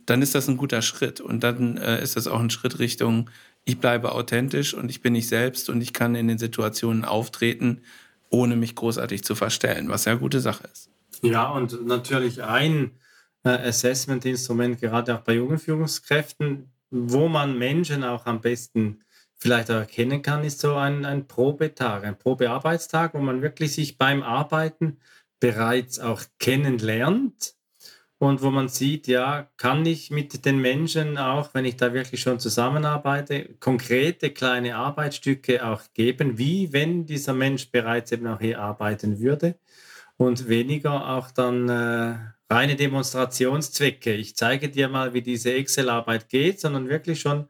dann 0.06 0.22
ist 0.22 0.36
das 0.36 0.48
ein 0.48 0.58
guter 0.58 0.82
Schritt. 0.82 1.22
Und 1.22 1.44
dann 1.44 1.78
äh, 1.78 2.02
ist 2.02 2.16
das 2.16 2.28
auch 2.28 2.40
ein 2.40 2.50
Schritt 2.50 2.80
Richtung, 2.80 3.30
ich 3.66 3.80
bleibe 3.80 4.12
authentisch 4.12 4.74
und 4.74 4.90
ich 4.90 5.02
bin 5.02 5.16
ich 5.16 5.28
selbst 5.28 5.70
und 5.70 5.82
ich 5.82 5.92
kann 5.92 6.16
in 6.16 6.28
den 6.28 6.38
Situationen 6.38 7.04
auftreten, 7.04 7.82
ohne 8.30 8.56
mich 8.56 8.76
großartig 8.76 9.24
zu 9.24 9.36
verstellen, 9.36 9.90
was 9.90 10.06
ja 10.06 10.12
eine 10.12 10.22
gute 10.22 10.40
Sache 10.40 10.68
ist. 10.72 10.90
Ja, 11.22 11.50
und 11.50 11.86
natürlich 11.86 12.44
ein 12.44 12.92
äh, 13.44 13.50
Assessment-Instrument, 13.50 14.80
gerade 14.80 15.16
auch 15.16 15.22
bei 15.22 15.34
jungen 15.34 15.58
Führungskräften, 15.58 16.72
wo 16.92 17.28
man 17.28 17.58
Menschen 17.58 18.04
auch 18.04 18.26
am 18.26 18.42
besten 18.42 19.02
vielleicht 19.38 19.70
erkennen 19.70 20.22
kann, 20.22 20.44
ist 20.44 20.60
so 20.60 20.76
ein, 20.76 21.06
ein 21.06 21.28
Probetag, 21.28 22.04
ein 22.04 22.18
Probearbeitstag, 22.18 23.14
wo 23.14 23.20
man 23.20 23.42
wirklich 23.42 23.74
sich 23.74 23.98
beim 23.98 24.24
Arbeiten 24.24 24.98
bereits 25.40 26.00
auch 26.00 26.24
kennenlernt 26.40 27.56
und 28.18 28.42
wo 28.42 28.50
man 28.50 28.70
sieht, 28.70 29.08
ja, 29.08 29.50
kann 29.58 29.86
ich 29.86 30.10
mit 30.10 30.46
den 30.46 30.60
Menschen 30.60 31.18
auch, 31.18 31.54
wenn 31.54 31.66
ich 31.66 31.76
da 31.76 31.94
wirklich 31.94 32.22
schon 32.22 32.40
zusammenarbeite, 32.40 33.56
konkrete 33.60 34.32
kleine 34.32 34.78
Arbeitsstücke 34.78 35.66
auch 35.66 35.82
geben, 35.94 36.38
wie 36.38 36.72
wenn 36.72 37.06
dieser 37.06 37.34
Mensch 37.34 37.72
bereits 37.72 38.12
eben 38.14 38.28
auch 38.28 38.40
hier 38.40 38.60
arbeiten 38.60 39.20
würde 39.20 39.56
und 40.18 40.48
weniger 40.48 41.10
auch 41.10 41.32
dann 41.32 41.68
äh, 41.70 42.16
reine 42.50 42.76
Demonstrationszwecke. 42.76 44.14
Ich 44.14 44.36
zeige 44.36 44.70
dir 44.70 44.88
mal, 44.88 45.14
wie 45.14 45.22
diese 45.22 45.54
Excel-Arbeit 45.54 46.30
geht, 46.30 46.62
sondern 46.62 46.88
wirklich 46.88 47.20
schon 47.20 47.50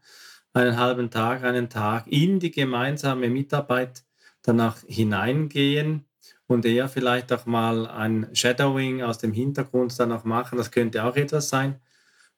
einen 0.54 0.78
halben 0.78 1.12
Tag, 1.12 1.44
einen 1.44 1.70
Tag 1.70 2.08
in 2.08 2.40
die 2.40 2.52
gemeinsame 2.52 3.30
Mitarbeit 3.30 4.04
danach 4.42 4.78
hineingehen 4.88 6.05
und 6.48 6.66
eher 6.66 6.90
vielleicht 6.90 7.32
auch 7.34 7.46
mal 7.46 7.88
ein 7.88 8.30
Shadowing 8.34 9.02
aus 9.02 9.18
dem 9.18 9.34
Hintergrund 9.34 10.00
dann 10.00 10.12
auch 10.12 10.24
machen. 10.24 10.58
Das 10.58 10.72
könnte 10.72 11.04
auch 11.04 11.16
etwas 11.16 11.50
sein. 11.50 11.80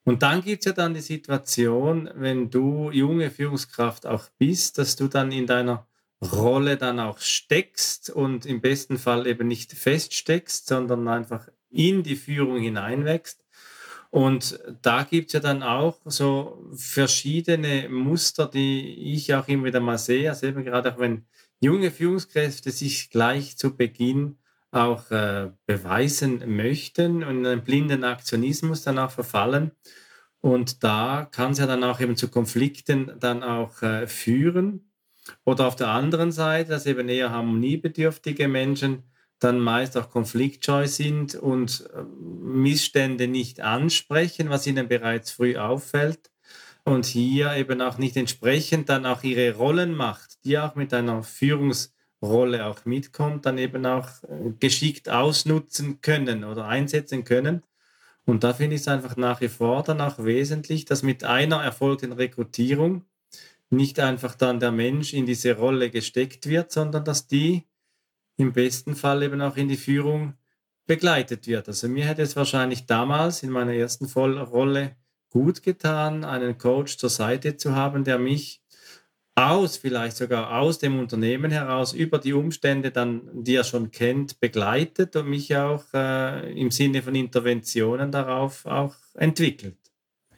Und 0.04 0.22
dann 0.22 0.42
gibt 0.42 0.62
es 0.62 0.66
ja 0.66 0.72
dann 0.72 0.94
die 0.94 1.00
Situation, 1.00 2.08
wenn 2.14 2.50
du 2.50 2.90
junge 2.90 3.30
Führungskraft 3.30 4.06
auch 4.06 4.24
bist, 4.38 4.78
dass 4.78 4.96
du 4.96 5.08
dann 5.08 5.30
in 5.32 5.46
deiner 5.46 5.86
Rolle 6.22 6.76
dann 6.76 6.98
auch 6.98 7.18
steckst 7.18 8.10
und 8.10 8.46
im 8.46 8.60
besten 8.60 8.98
Fall 8.98 9.26
eben 9.26 9.46
nicht 9.46 9.72
feststeckst, 9.72 10.66
sondern 10.66 11.06
einfach 11.08 11.48
in 11.70 12.02
die 12.02 12.16
Führung 12.16 12.60
hineinwächst. 12.60 13.44
Und 14.10 14.58
da 14.80 15.02
gibt 15.02 15.28
es 15.28 15.32
ja 15.34 15.40
dann 15.40 15.62
auch 15.62 15.98
so 16.06 16.66
verschiedene 16.74 17.88
Muster, 17.90 18.46
die 18.46 19.12
ich 19.12 19.34
auch 19.34 19.46
immer 19.48 19.64
wieder 19.64 19.80
mal 19.80 19.98
sehe. 19.98 20.30
Also 20.30 20.46
eben 20.46 20.64
gerade 20.64 20.94
auch 20.94 20.98
wenn 20.98 21.26
junge 21.60 21.90
Führungskräfte 21.90 22.70
sich 22.70 23.10
gleich 23.10 23.56
zu 23.56 23.76
Beginn 23.76 24.38
auch 24.70 25.10
äh, 25.10 25.50
beweisen 25.66 26.56
möchten 26.56 27.22
und 27.24 27.38
in 27.38 27.46
einen 27.46 27.64
blinden 27.64 28.04
Aktionismus 28.04 28.82
dann 28.82 28.98
auch 28.98 29.10
verfallen. 29.10 29.72
Und 30.40 30.84
da 30.84 31.28
kann 31.30 31.52
es 31.52 31.58
ja 31.58 31.66
dann 31.66 31.82
auch 31.84 32.00
eben 32.00 32.16
zu 32.16 32.28
Konflikten 32.28 33.12
dann 33.18 33.42
auch 33.42 33.82
äh, 33.82 34.06
führen. 34.06 34.92
Oder 35.44 35.66
auf 35.66 35.76
der 35.76 35.88
anderen 35.88 36.32
Seite, 36.32 36.70
dass 36.70 36.86
eben 36.86 37.08
eher 37.08 37.30
harmoniebedürftige 37.30 38.48
Menschen 38.48 39.02
dann 39.40 39.58
meist 39.58 39.96
auch 39.96 40.10
konfliktscheu 40.10 40.86
sind 40.86 41.34
und 41.34 41.88
äh, 41.94 42.02
Missstände 42.02 43.26
nicht 43.28 43.60
ansprechen, 43.60 44.50
was 44.50 44.66
ihnen 44.66 44.88
bereits 44.88 45.30
früh 45.30 45.56
auffällt 45.56 46.30
und 46.88 47.06
hier 47.06 47.54
eben 47.54 47.80
auch 47.80 47.98
nicht 47.98 48.16
entsprechend 48.16 48.88
dann 48.88 49.06
auch 49.06 49.22
ihre 49.22 49.54
Rollen 49.54 49.94
macht, 49.94 50.44
die 50.44 50.58
auch 50.58 50.74
mit 50.74 50.92
einer 50.94 51.22
Führungsrolle 51.22 52.66
auch 52.66 52.84
mitkommt, 52.84 53.46
dann 53.46 53.58
eben 53.58 53.86
auch 53.86 54.08
äh, 54.24 54.50
geschickt 54.58 55.08
ausnutzen 55.08 56.00
können 56.00 56.44
oder 56.44 56.66
einsetzen 56.66 57.24
können. 57.24 57.62
Und 58.24 58.44
da 58.44 58.52
finde 58.52 58.76
ich 58.76 58.82
es 58.82 58.88
einfach 58.88 59.16
nach 59.16 59.40
wie 59.40 59.48
vor 59.48 59.82
dann 59.82 60.00
auch 60.00 60.22
wesentlich, 60.22 60.84
dass 60.84 61.02
mit 61.02 61.24
einer 61.24 61.62
erfolgten 61.62 62.12
Rekrutierung 62.12 63.04
nicht 63.70 64.00
einfach 64.00 64.34
dann 64.34 64.60
der 64.60 64.72
Mensch 64.72 65.14
in 65.14 65.26
diese 65.26 65.56
Rolle 65.56 65.90
gesteckt 65.90 66.46
wird, 66.46 66.72
sondern 66.72 67.04
dass 67.04 67.26
die 67.26 67.66
im 68.36 68.52
besten 68.52 68.96
Fall 68.96 69.22
eben 69.22 69.40
auch 69.40 69.56
in 69.56 69.68
die 69.68 69.76
Führung 69.76 70.34
begleitet 70.86 71.46
wird. 71.46 71.68
Also 71.68 71.88
mir 71.88 72.04
hätte 72.04 72.22
es 72.22 72.36
wahrscheinlich 72.36 72.86
damals 72.86 73.42
in 73.42 73.50
meiner 73.50 73.74
ersten 73.74 74.08
Vollrolle 74.08 74.96
gut 75.30 75.62
getan, 75.62 76.24
einen 76.24 76.58
Coach 76.58 76.96
zur 76.96 77.10
Seite 77.10 77.56
zu 77.56 77.74
haben, 77.74 78.04
der 78.04 78.18
mich 78.18 78.62
aus, 79.38 79.76
vielleicht 79.76 80.16
sogar 80.16 80.58
aus 80.58 80.78
dem 80.78 80.98
Unternehmen 80.98 81.50
heraus, 81.50 81.92
über 81.92 82.18
die 82.18 82.32
Umstände 82.32 82.90
dann, 82.90 83.22
die 83.32 83.54
er 83.54 83.64
schon 83.64 83.90
kennt, 83.90 84.40
begleitet 84.40 85.14
und 85.14 85.28
mich 85.28 85.54
auch 85.56 85.84
äh, 85.94 86.52
im 86.60 86.70
Sinne 86.70 87.02
von 87.02 87.14
Interventionen 87.14 88.10
darauf 88.10 88.66
auch 88.66 88.96
entwickelt. 89.14 89.76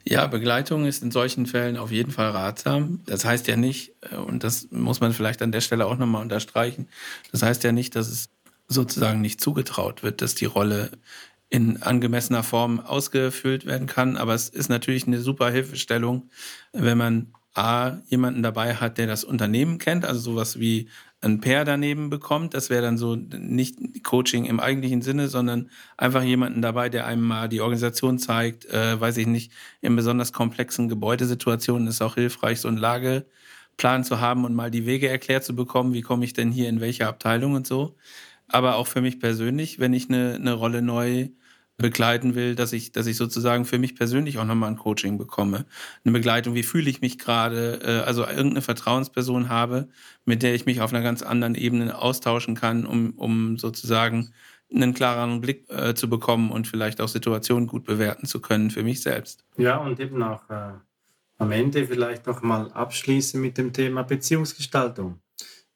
Ja, 0.03 0.27
Begleitung 0.27 0.85
ist 0.85 1.03
in 1.03 1.11
solchen 1.11 1.45
Fällen 1.45 1.77
auf 1.77 1.91
jeden 1.91 2.11
Fall 2.11 2.31
ratsam. 2.31 3.01
Das 3.05 3.23
heißt 3.23 3.47
ja 3.47 3.55
nicht, 3.55 3.93
äh, 4.11 4.17
und 4.17 4.43
das 4.43 4.69
muss 4.71 4.99
man 4.99 5.13
vielleicht 5.13 5.41
an 5.41 5.51
der 5.51 5.61
Stelle 5.61 5.87
auch 5.87 5.97
nochmal 5.97 6.21
unterstreichen, 6.21 6.87
das 7.31 7.41
heißt 7.41 7.63
ja 7.63 7.71
nicht, 7.71 7.95
dass 7.95 8.07
es 8.07 8.29
sozusagen 8.67 9.19
nicht 9.21 9.41
zugetraut 9.41 10.01
wird, 10.01 10.21
dass 10.21 10.35
die 10.35 10.45
Rolle 10.45 10.91
in 11.51 11.83
angemessener 11.83 12.43
Form 12.43 12.79
ausgefüllt 12.79 13.65
werden 13.65 13.85
kann. 13.85 14.17
Aber 14.17 14.33
es 14.33 14.49
ist 14.49 14.69
natürlich 14.69 15.05
eine 15.05 15.19
super 15.19 15.51
Hilfestellung, 15.51 16.29
wenn 16.71 16.97
man 16.97 17.33
A, 17.53 17.97
jemanden 18.07 18.41
dabei 18.41 18.75
hat, 18.75 18.97
der 18.97 19.07
das 19.07 19.25
Unternehmen 19.25 19.77
kennt, 19.77 20.05
also 20.05 20.21
sowas 20.21 20.57
wie 20.57 20.87
ein 21.19 21.41
Pair 21.41 21.65
daneben 21.65 22.09
bekommt. 22.09 22.53
Das 22.53 22.69
wäre 22.69 22.81
dann 22.81 22.97
so 22.97 23.17
nicht 23.17 23.77
Coaching 24.05 24.45
im 24.45 24.61
eigentlichen 24.61 25.01
Sinne, 25.01 25.27
sondern 25.27 25.69
einfach 25.97 26.23
jemanden 26.23 26.61
dabei, 26.61 26.87
der 26.87 27.05
einem 27.05 27.23
mal 27.23 27.49
die 27.49 27.59
Organisation 27.59 28.17
zeigt, 28.17 28.65
äh, 28.67 28.99
weiß 28.99 29.17
ich 29.17 29.27
nicht, 29.27 29.51
in 29.81 29.97
besonders 29.97 30.31
komplexen 30.31 30.87
Gebäudesituationen 30.87 31.87
ist 31.87 32.01
auch 32.01 32.15
hilfreich, 32.15 32.61
so 32.61 32.69
einen 32.69 32.77
Lageplan 32.77 34.05
zu 34.05 34.21
haben 34.21 34.45
und 34.45 34.55
mal 34.55 34.71
die 34.71 34.85
Wege 34.85 35.09
erklärt 35.09 35.43
zu 35.43 35.53
bekommen, 35.53 35.93
wie 35.93 36.01
komme 36.01 36.23
ich 36.23 36.31
denn 36.31 36.51
hier 36.53 36.69
in 36.69 36.79
welche 36.79 37.07
Abteilung 37.07 37.55
und 37.55 37.67
so. 37.67 37.97
Aber 38.47 38.75
auch 38.77 38.87
für 38.87 39.01
mich 39.01 39.19
persönlich, 39.19 39.79
wenn 39.79 39.91
ich 39.93 40.07
eine, 40.09 40.35
eine 40.35 40.53
Rolle 40.53 40.81
neu 40.81 41.27
begleiten 41.81 42.35
will, 42.35 42.55
dass 42.55 42.73
ich, 42.73 42.91
dass 42.91 43.07
ich 43.07 43.17
sozusagen 43.17 43.65
für 43.65 43.79
mich 43.79 43.95
persönlich 43.95 44.37
auch 44.37 44.45
nochmal 44.45 44.69
ein 44.69 44.77
Coaching 44.77 45.17
bekomme. 45.17 45.65
Eine 46.05 46.13
Begleitung, 46.13 46.53
wie 46.53 46.63
fühle 46.63 46.89
ich 46.89 47.01
mich 47.01 47.17
gerade, 47.17 47.79
äh, 47.83 48.07
also 48.07 48.25
irgendeine 48.25 48.61
Vertrauensperson 48.61 49.49
habe, 49.49 49.89
mit 50.25 50.43
der 50.43 50.53
ich 50.55 50.65
mich 50.65 50.81
auf 50.81 50.93
einer 50.93 51.03
ganz 51.03 51.21
anderen 51.21 51.55
Ebene 51.55 51.97
austauschen 51.97 52.55
kann, 52.55 52.85
um, 52.85 53.11
um 53.11 53.57
sozusagen 53.57 54.31
einen 54.73 54.93
klareren 54.93 55.41
Blick 55.41 55.69
äh, 55.69 55.93
zu 55.93 56.09
bekommen 56.09 56.51
und 56.51 56.67
vielleicht 56.67 57.01
auch 57.01 57.09
Situationen 57.09 57.67
gut 57.67 57.83
bewerten 57.83 58.25
zu 58.25 58.39
können 58.39 58.71
für 58.71 58.83
mich 58.83 59.01
selbst. 59.01 59.43
Ja, 59.57 59.77
und 59.77 59.99
eben 59.99 60.23
auch 60.23 60.49
äh, 60.49 60.71
am 61.37 61.51
Ende 61.51 61.85
vielleicht 61.85 62.27
nochmal 62.27 62.71
abschließen 62.71 63.41
mit 63.41 63.57
dem 63.57 63.73
Thema 63.73 64.03
Beziehungsgestaltung. 64.03 65.19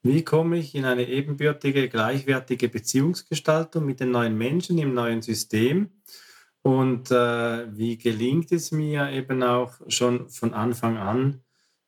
Wie 0.05 0.23
komme 0.23 0.59
ich 0.59 0.75
in 0.75 0.85
eine 0.85 1.09
ebenbürtige, 1.09 1.89
gleichwertige 1.89 2.69
Beziehungsgestaltung 2.69 3.87
mit 3.87 3.99
den 3.99 4.11
neuen 4.11 4.37
Menschen 4.37 4.77
im 4.77 4.93
neuen 4.93 5.23
System? 5.23 5.89
Und 6.61 7.09
äh, 7.09 7.75
wie 7.75 7.97
gelingt 7.97 8.51
es 8.51 8.71
mir 8.71 9.09
eben 9.09 9.41
auch 9.41 9.73
schon 9.87 10.29
von 10.29 10.53
Anfang 10.53 10.97
an, 10.97 11.41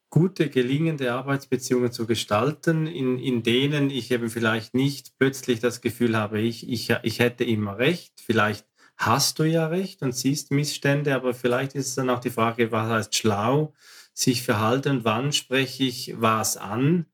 gute, 0.09 0.49
gelingende 0.49 1.13
Arbeitsbeziehungen 1.13 1.91
zu 1.91 2.07
gestalten, 2.07 2.87
in, 2.87 3.19
in 3.19 3.43
denen 3.43 3.91
ich 3.91 4.09
eben 4.09 4.31
vielleicht 4.31 4.73
nicht 4.73 5.15
plötzlich 5.19 5.59
das 5.59 5.81
Gefühl 5.81 6.17
habe, 6.17 6.41
ich, 6.41 6.67
ich, 6.67 6.91
ich 7.03 7.19
hätte 7.19 7.43
immer 7.43 7.77
recht. 7.77 8.13
Vielleicht 8.19 8.65
hast 8.97 9.37
du 9.37 9.43
ja 9.43 9.67
recht 9.67 10.01
und 10.01 10.15
siehst 10.15 10.49
Missstände, 10.49 11.13
aber 11.13 11.35
vielleicht 11.35 11.75
ist 11.75 11.89
es 11.89 11.93
dann 11.95 12.09
auch 12.09 12.19
die 12.19 12.31
Frage, 12.31 12.71
was 12.71 12.89
heißt 12.89 13.15
schlau, 13.15 13.75
sich 14.15 14.41
verhalten, 14.41 15.01
wann 15.03 15.33
spreche 15.33 15.83
ich 15.83 16.15
was 16.17 16.57
an 16.57 17.05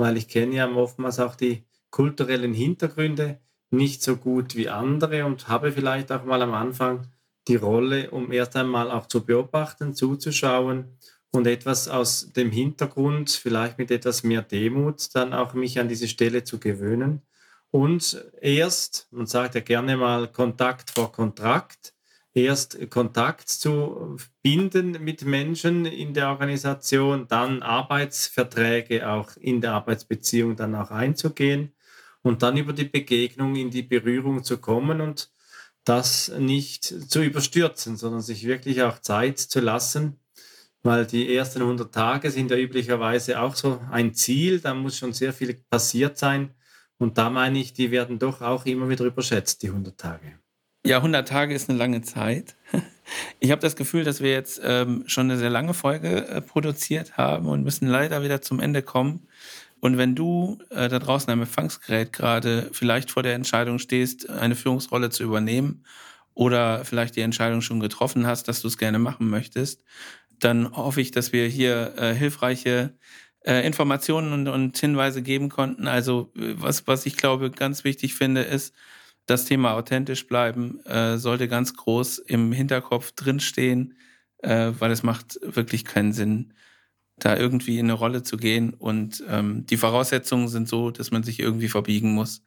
weil 0.00 0.16
ich 0.16 0.28
kenne 0.28 0.56
ja 0.56 0.70
oftmals 0.70 1.20
auch 1.20 1.36
die 1.36 1.64
kulturellen 1.90 2.54
Hintergründe 2.54 3.40
nicht 3.70 4.02
so 4.02 4.16
gut 4.16 4.56
wie 4.56 4.68
andere 4.68 5.24
und 5.24 5.48
habe 5.48 5.72
vielleicht 5.72 6.10
auch 6.10 6.24
mal 6.24 6.42
am 6.42 6.54
Anfang 6.54 7.06
die 7.48 7.56
Rolle, 7.56 8.10
um 8.10 8.32
erst 8.32 8.56
einmal 8.56 8.90
auch 8.90 9.06
zu 9.06 9.24
beobachten, 9.24 9.94
zuzuschauen 9.94 10.96
und 11.32 11.46
etwas 11.46 11.88
aus 11.88 12.32
dem 12.32 12.50
Hintergrund, 12.50 13.30
vielleicht 13.30 13.78
mit 13.78 13.90
etwas 13.90 14.22
mehr 14.24 14.42
Demut, 14.42 15.14
dann 15.14 15.32
auch 15.32 15.54
mich 15.54 15.78
an 15.78 15.88
diese 15.88 16.08
Stelle 16.08 16.44
zu 16.44 16.58
gewöhnen. 16.58 17.22
Und 17.70 18.24
erst, 18.40 19.06
man 19.12 19.26
sagt 19.26 19.54
ja 19.54 19.60
gerne 19.60 19.96
mal 19.96 20.26
Kontakt 20.28 20.90
vor 20.90 21.12
Kontrakt, 21.12 21.94
erst 22.34 22.90
Kontakt 22.90 23.48
zu 23.48 24.16
binden 24.42 25.02
mit 25.02 25.24
Menschen 25.24 25.84
in 25.86 26.14
der 26.14 26.28
Organisation, 26.30 27.26
dann 27.28 27.62
Arbeitsverträge 27.62 29.08
auch 29.08 29.36
in 29.36 29.60
der 29.60 29.72
Arbeitsbeziehung 29.72 30.56
dann 30.56 30.74
auch 30.74 30.90
einzugehen 30.90 31.74
und 32.22 32.42
dann 32.42 32.56
über 32.56 32.72
die 32.72 32.84
Begegnung 32.84 33.56
in 33.56 33.70
die 33.70 33.82
Berührung 33.82 34.44
zu 34.44 34.58
kommen 34.58 35.00
und 35.00 35.32
das 35.84 36.28
nicht 36.38 36.84
zu 36.84 37.22
überstürzen, 37.22 37.96
sondern 37.96 38.20
sich 38.20 38.46
wirklich 38.46 38.82
auch 38.82 39.00
Zeit 39.00 39.38
zu 39.38 39.60
lassen, 39.60 40.20
weil 40.82 41.06
die 41.06 41.34
ersten 41.34 41.62
100 41.62 41.92
Tage 41.92 42.30
sind 42.30 42.50
ja 42.50 42.58
üblicherweise 42.58 43.40
auch 43.40 43.54
so 43.54 43.80
ein 43.90 44.14
Ziel, 44.14 44.60
da 44.60 44.74
muss 44.74 44.96
schon 44.98 45.12
sehr 45.12 45.32
viel 45.32 45.54
passiert 45.68 46.18
sein 46.18 46.54
und 46.98 47.18
da 47.18 47.30
meine 47.30 47.58
ich, 47.58 47.72
die 47.72 47.90
werden 47.90 48.18
doch 48.18 48.42
auch 48.42 48.66
immer 48.66 48.88
wieder 48.88 49.04
überschätzt, 49.04 49.62
die 49.62 49.68
100 49.68 49.98
Tage. 49.98 50.39
Ja, 50.84 50.96
100 50.96 51.28
Tage 51.28 51.54
ist 51.54 51.68
eine 51.68 51.78
lange 51.78 52.02
Zeit. 52.02 52.56
Ich 53.40 53.50
habe 53.50 53.60
das 53.60 53.74
Gefühl, 53.74 54.04
dass 54.04 54.20
wir 54.20 54.30
jetzt 54.30 54.60
ähm, 54.62 55.02
schon 55.08 55.24
eine 55.24 55.36
sehr 55.36 55.50
lange 55.50 55.74
Folge 55.74 56.28
äh, 56.28 56.40
produziert 56.40 57.16
haben 57.16 57.48
und 57.48 57.64
müssen 57.64 57.88
leider 57.88 58.22
wieder 58.22 58.40
zum 58.40 58.60
Ende 58.60 58.82
kommen. 58.82 59.26
Und 59.80 59.98
wenn 59.98 60.14
du 60.14 60.58
äh, 60.70 60.88
da 60.88 61.00
draußen 61.00 61.28
am 61.32 61.40
Empfangsgerät 61.40 62.12
gerade 62.12 62.68
vielleicht 62.72 63.10
vor 63.10 63.24
der 63.24 63.34
Entscheidung 63.34 63.80
stehst, 63.80 64.30
eine 64.30 64.54
Führungsrolle 64.54 65.10
zu 65.10 65.24
übernehmen 65.24 65.84
oder 66.34 66.84
vielleicht 66.84 67.16
die 67.16 67.22
Entscheidung 67.22 67.62
schon 67.62 67.80
getroffen 67.80 68.28
hast, 68.28 68.46
dass 68.46 68.62
du 68.62 68.68
es 68.68 68.78
gerne 68.78 69.00
machen 69.00 69.28
möchtest, 69.28 69.82
dann 70.38 70.70
hoffe 70.76 71.00
ich, 71.00 71.10
dass 71.10 71.32
wir 71.32 71.48
hier 71.48 71.94
äh, 71.96 72.14
hilfreiche 72.14 72.94
äh, 73.44 73.66
Informationen 73.66 74.32
und, 74.32 74.48
und 74.48 74.78
Hinweise 74.78 75.22
geben 75.22 75.48
konnten. 75.48 75.88
Also 75.88 76.30
äh, 76.36 76.54
was, 76.56 76.86
was 76.86 77.06
ich 77.06 77.16
glaube 77.16 77.50
ganz 77.50 77.84
wichtig 77.84 78.14
finde, 78.14 78.42
ist, 78.42 78.74
das 79.30 79.44
Thema 79.44 79.74
authentisch 79.74 80.26
bleiben 80.26 80.84
äh, 80.86 81.16
sollte 81.16 81.46
ganz 81.46 81.74
groß 81.74 82.18
im 82.18 82.52
Hinterkopf 82.52 83.12
drinstehen, 83.12 83.94
äh, 84.38 84.72
weil 84.78 84.90
es 84.90 85.04
macht 85.04 85.38
wirklich 85.42 85.84
keinen 85.84 86.12
Sinn, 86.12 86.52
da 87.16 87.36
irgendwie 87.36 87.78
in 87.78 87.86
eine 87.86 87.92
Rolle 87.92 88.22
zu 88.24 88.36
gehen. 88.36 88.74
Und 88.74 89.22
ähm, 89.28 89.66
die 89.66 89.76
Voraussetzungen 89.76 90.48
sind 90.48 90.68
so, 90.68 90.90
dass 90.90 91.12
man 91.12 91.22
sich 91.22 91.38
irgendwie 91.38 91.68
verbiegen 91.68 92.12
muss. 92.12 92.42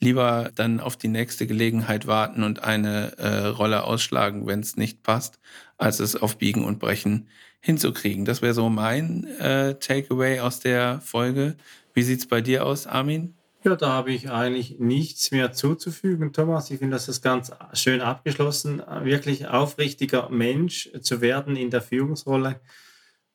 Lieber 0.00 0.50
dann 0.54 0.80
auf 0.80 0.96
die 0.96 1.08
nächste 1.08 1.46
Gelegenheit 1.46 2.06
warten 2.06 2.42
und 2.42 2.62
eine 2.62 3.18
äh, 3.18 3.46
Rolle 3.46 3.84
ausschlagen, 3.84 4.46
wenn 4.46 4.60
es 4.60 4.76
nicht 4.76 5.02
passt, 5.02 5.38
als 5.76 6.00
es 6.00 6.16
auf 6.16 6.38
Biegen 6.38 6.64
und 6.64 6.78
Brechen 6.78 7.28
hinzukriegen. 7.60 8.24
Das 8.24 8.42
wäre 8.42 8.54
so 8.54 8.70
mein 8.70 9.24
äh, 9.38 9.74
Takeaway 9.74 10.40
aus 10.40 10.60
der 10.60 11.00
Folge. 11.02 11.56
Wie 11.92 12.02
sieht's 12.02 12.26
bei 12.26 12.40
dir 12.40 12.64
aus, 12.64 12.86
Armin? 12.86 13.34
Ja, 13.64 13.76
da 13.76 13.92
habe 13.92 14.10
ich 14.10 14.28
eigentlich 14.28 14.80
nichts 14.80 15.30
mehr 15.30 15.52
zuzufügen, 15.52 16.32
Thomas. 16.32 16.70
Ich 16.72 16.80
finde, 16.80 16.96
das 16.96 17.08
ist 17.08 17.22
ganz 17.22 17.52
schön 17.74 18.00
abgeschlossen. 18.00 18.82
Wirklich 19.04 19.46
aufrichtiger 19.46 20.28
Mensch 20.30 20.90
zu 21.00 21.20
werden 21.20 21.54
in 21.54 21.70
der 21.70 21.80
Führungsrolle, 21.80 22.60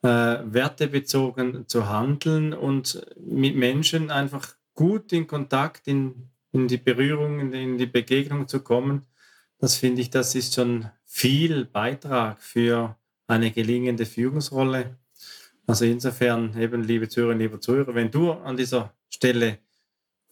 äh, 0.01 0.07
wertebezogen 0.07 1.69
zu 1.69 1.87
handeln 1.87 2.53
und 2.53 3.05
mit 3.17 3.55
Menschen 3.55 4.11
einfach 4.11 4.53
gut 4.73 5.13
in 5.13 5.27
Kontakt, 5.27 5.87
in, 5.87 6.29
in 6.51 6.67
die 6.67 6.77
Berührung, 6.77 7.39
in 7.39 7.53
in 7.53 7.77
die 7.77 7.85
Begegnung 7.85 8.49
zu 8.49 8.59
kommen. 8.59 9.05
Das 9.59 9.77
finde 9.77 10.01
ich, 10.01 10.09
das 10.09 10.35
ist 10.35 10.55
schon 10.55 10.89
viel 11.05 11.63
Beitrag 11.63 12.41
für 12.41 12.97
eine 13.27 13.51
gelingende 13.51 14.05
Führungsrolle. 14.05 14.97
Also 15.67 15.85
insofern 15.85 16.59
eben, 16.59 16.83
liebe 16.83 17.07
Zuhörerinnen, 17.07 17.41
liebe 17.41 17.59
Zuhörer, 17.61 17.95
wenn 17.95 18.11
du 18.11 18.33
an 18.33 18.57
dieser 18.57 18.93
Stelle 19.09 19.59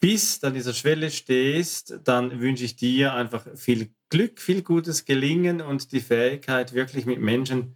bis 0.05 0.43
an 0.43 0.53
dieser 0.53 0.75
Schwelle 0.75 1.09
stehst, 1.09 1.99
dann 2.03 2.39
wünsche 2.39 2.63
ich 2.63 2.75
dir 2.75 3.15
einfach 3.15 3.43
viel 3.55 3.89
Glück, 4.09 4.39
viel 4.39 4.61
gutes 4.61 5.03
Gelingen 5.03 5.61
und 5.61 5.91
die 5.93 5.99
Fähigkeit, 5.99 6.73
wirklich 6.73 7.07
mit 7.07 7.19
Menschen 7.19 7.75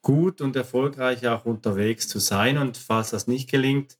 gut 0.00 0.40
und 0.40 0.54
erfolgreich 0.54 1.26
auch 1.26 1.44
unterwegs 1.44 2.06
zu 2.06 2.20
sein. 2.20 2.56
Und 2.56 2.76
falls 2.76 3.10
das 3.10 3.26
nicht 3.26 3.50
gelingt, 3.50 3.98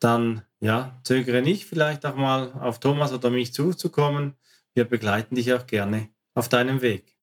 dann 0.00 0.42
ja, 0.58 1.00
zögere 1.04 1.42
nicht, 1.42 1.66
vielleicht 1.66 2.04
auch 2.04 2.16
mal 2.16 2.52
auf 2.54 2.80
Thomas 2.80 3.12
oder 3.12 3.30
mich 3.30 3.54
zuzukommen. 3.54 4.34
Wir 4.74 4.84
begleiten 4.84 5.36
dich 5.36 5.52
auch 5.52 5.68
gerne 5.68 6.08
auf 6.34 6.48
deinem 6.48 6.82
Weg. 6.82 7.16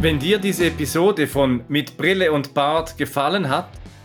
Wenn 0.00 0.20
dir 0.20 0.38
diese 0.38 0.66
Episode 0.66 1.26
von 1.26 1.64
Mit 1.66 1.96
Brille 1.96 2.30
und 2.30 2.54
Bart 2.54 2.96
gefallen 2.96 3.48
hat, 3.48 3.68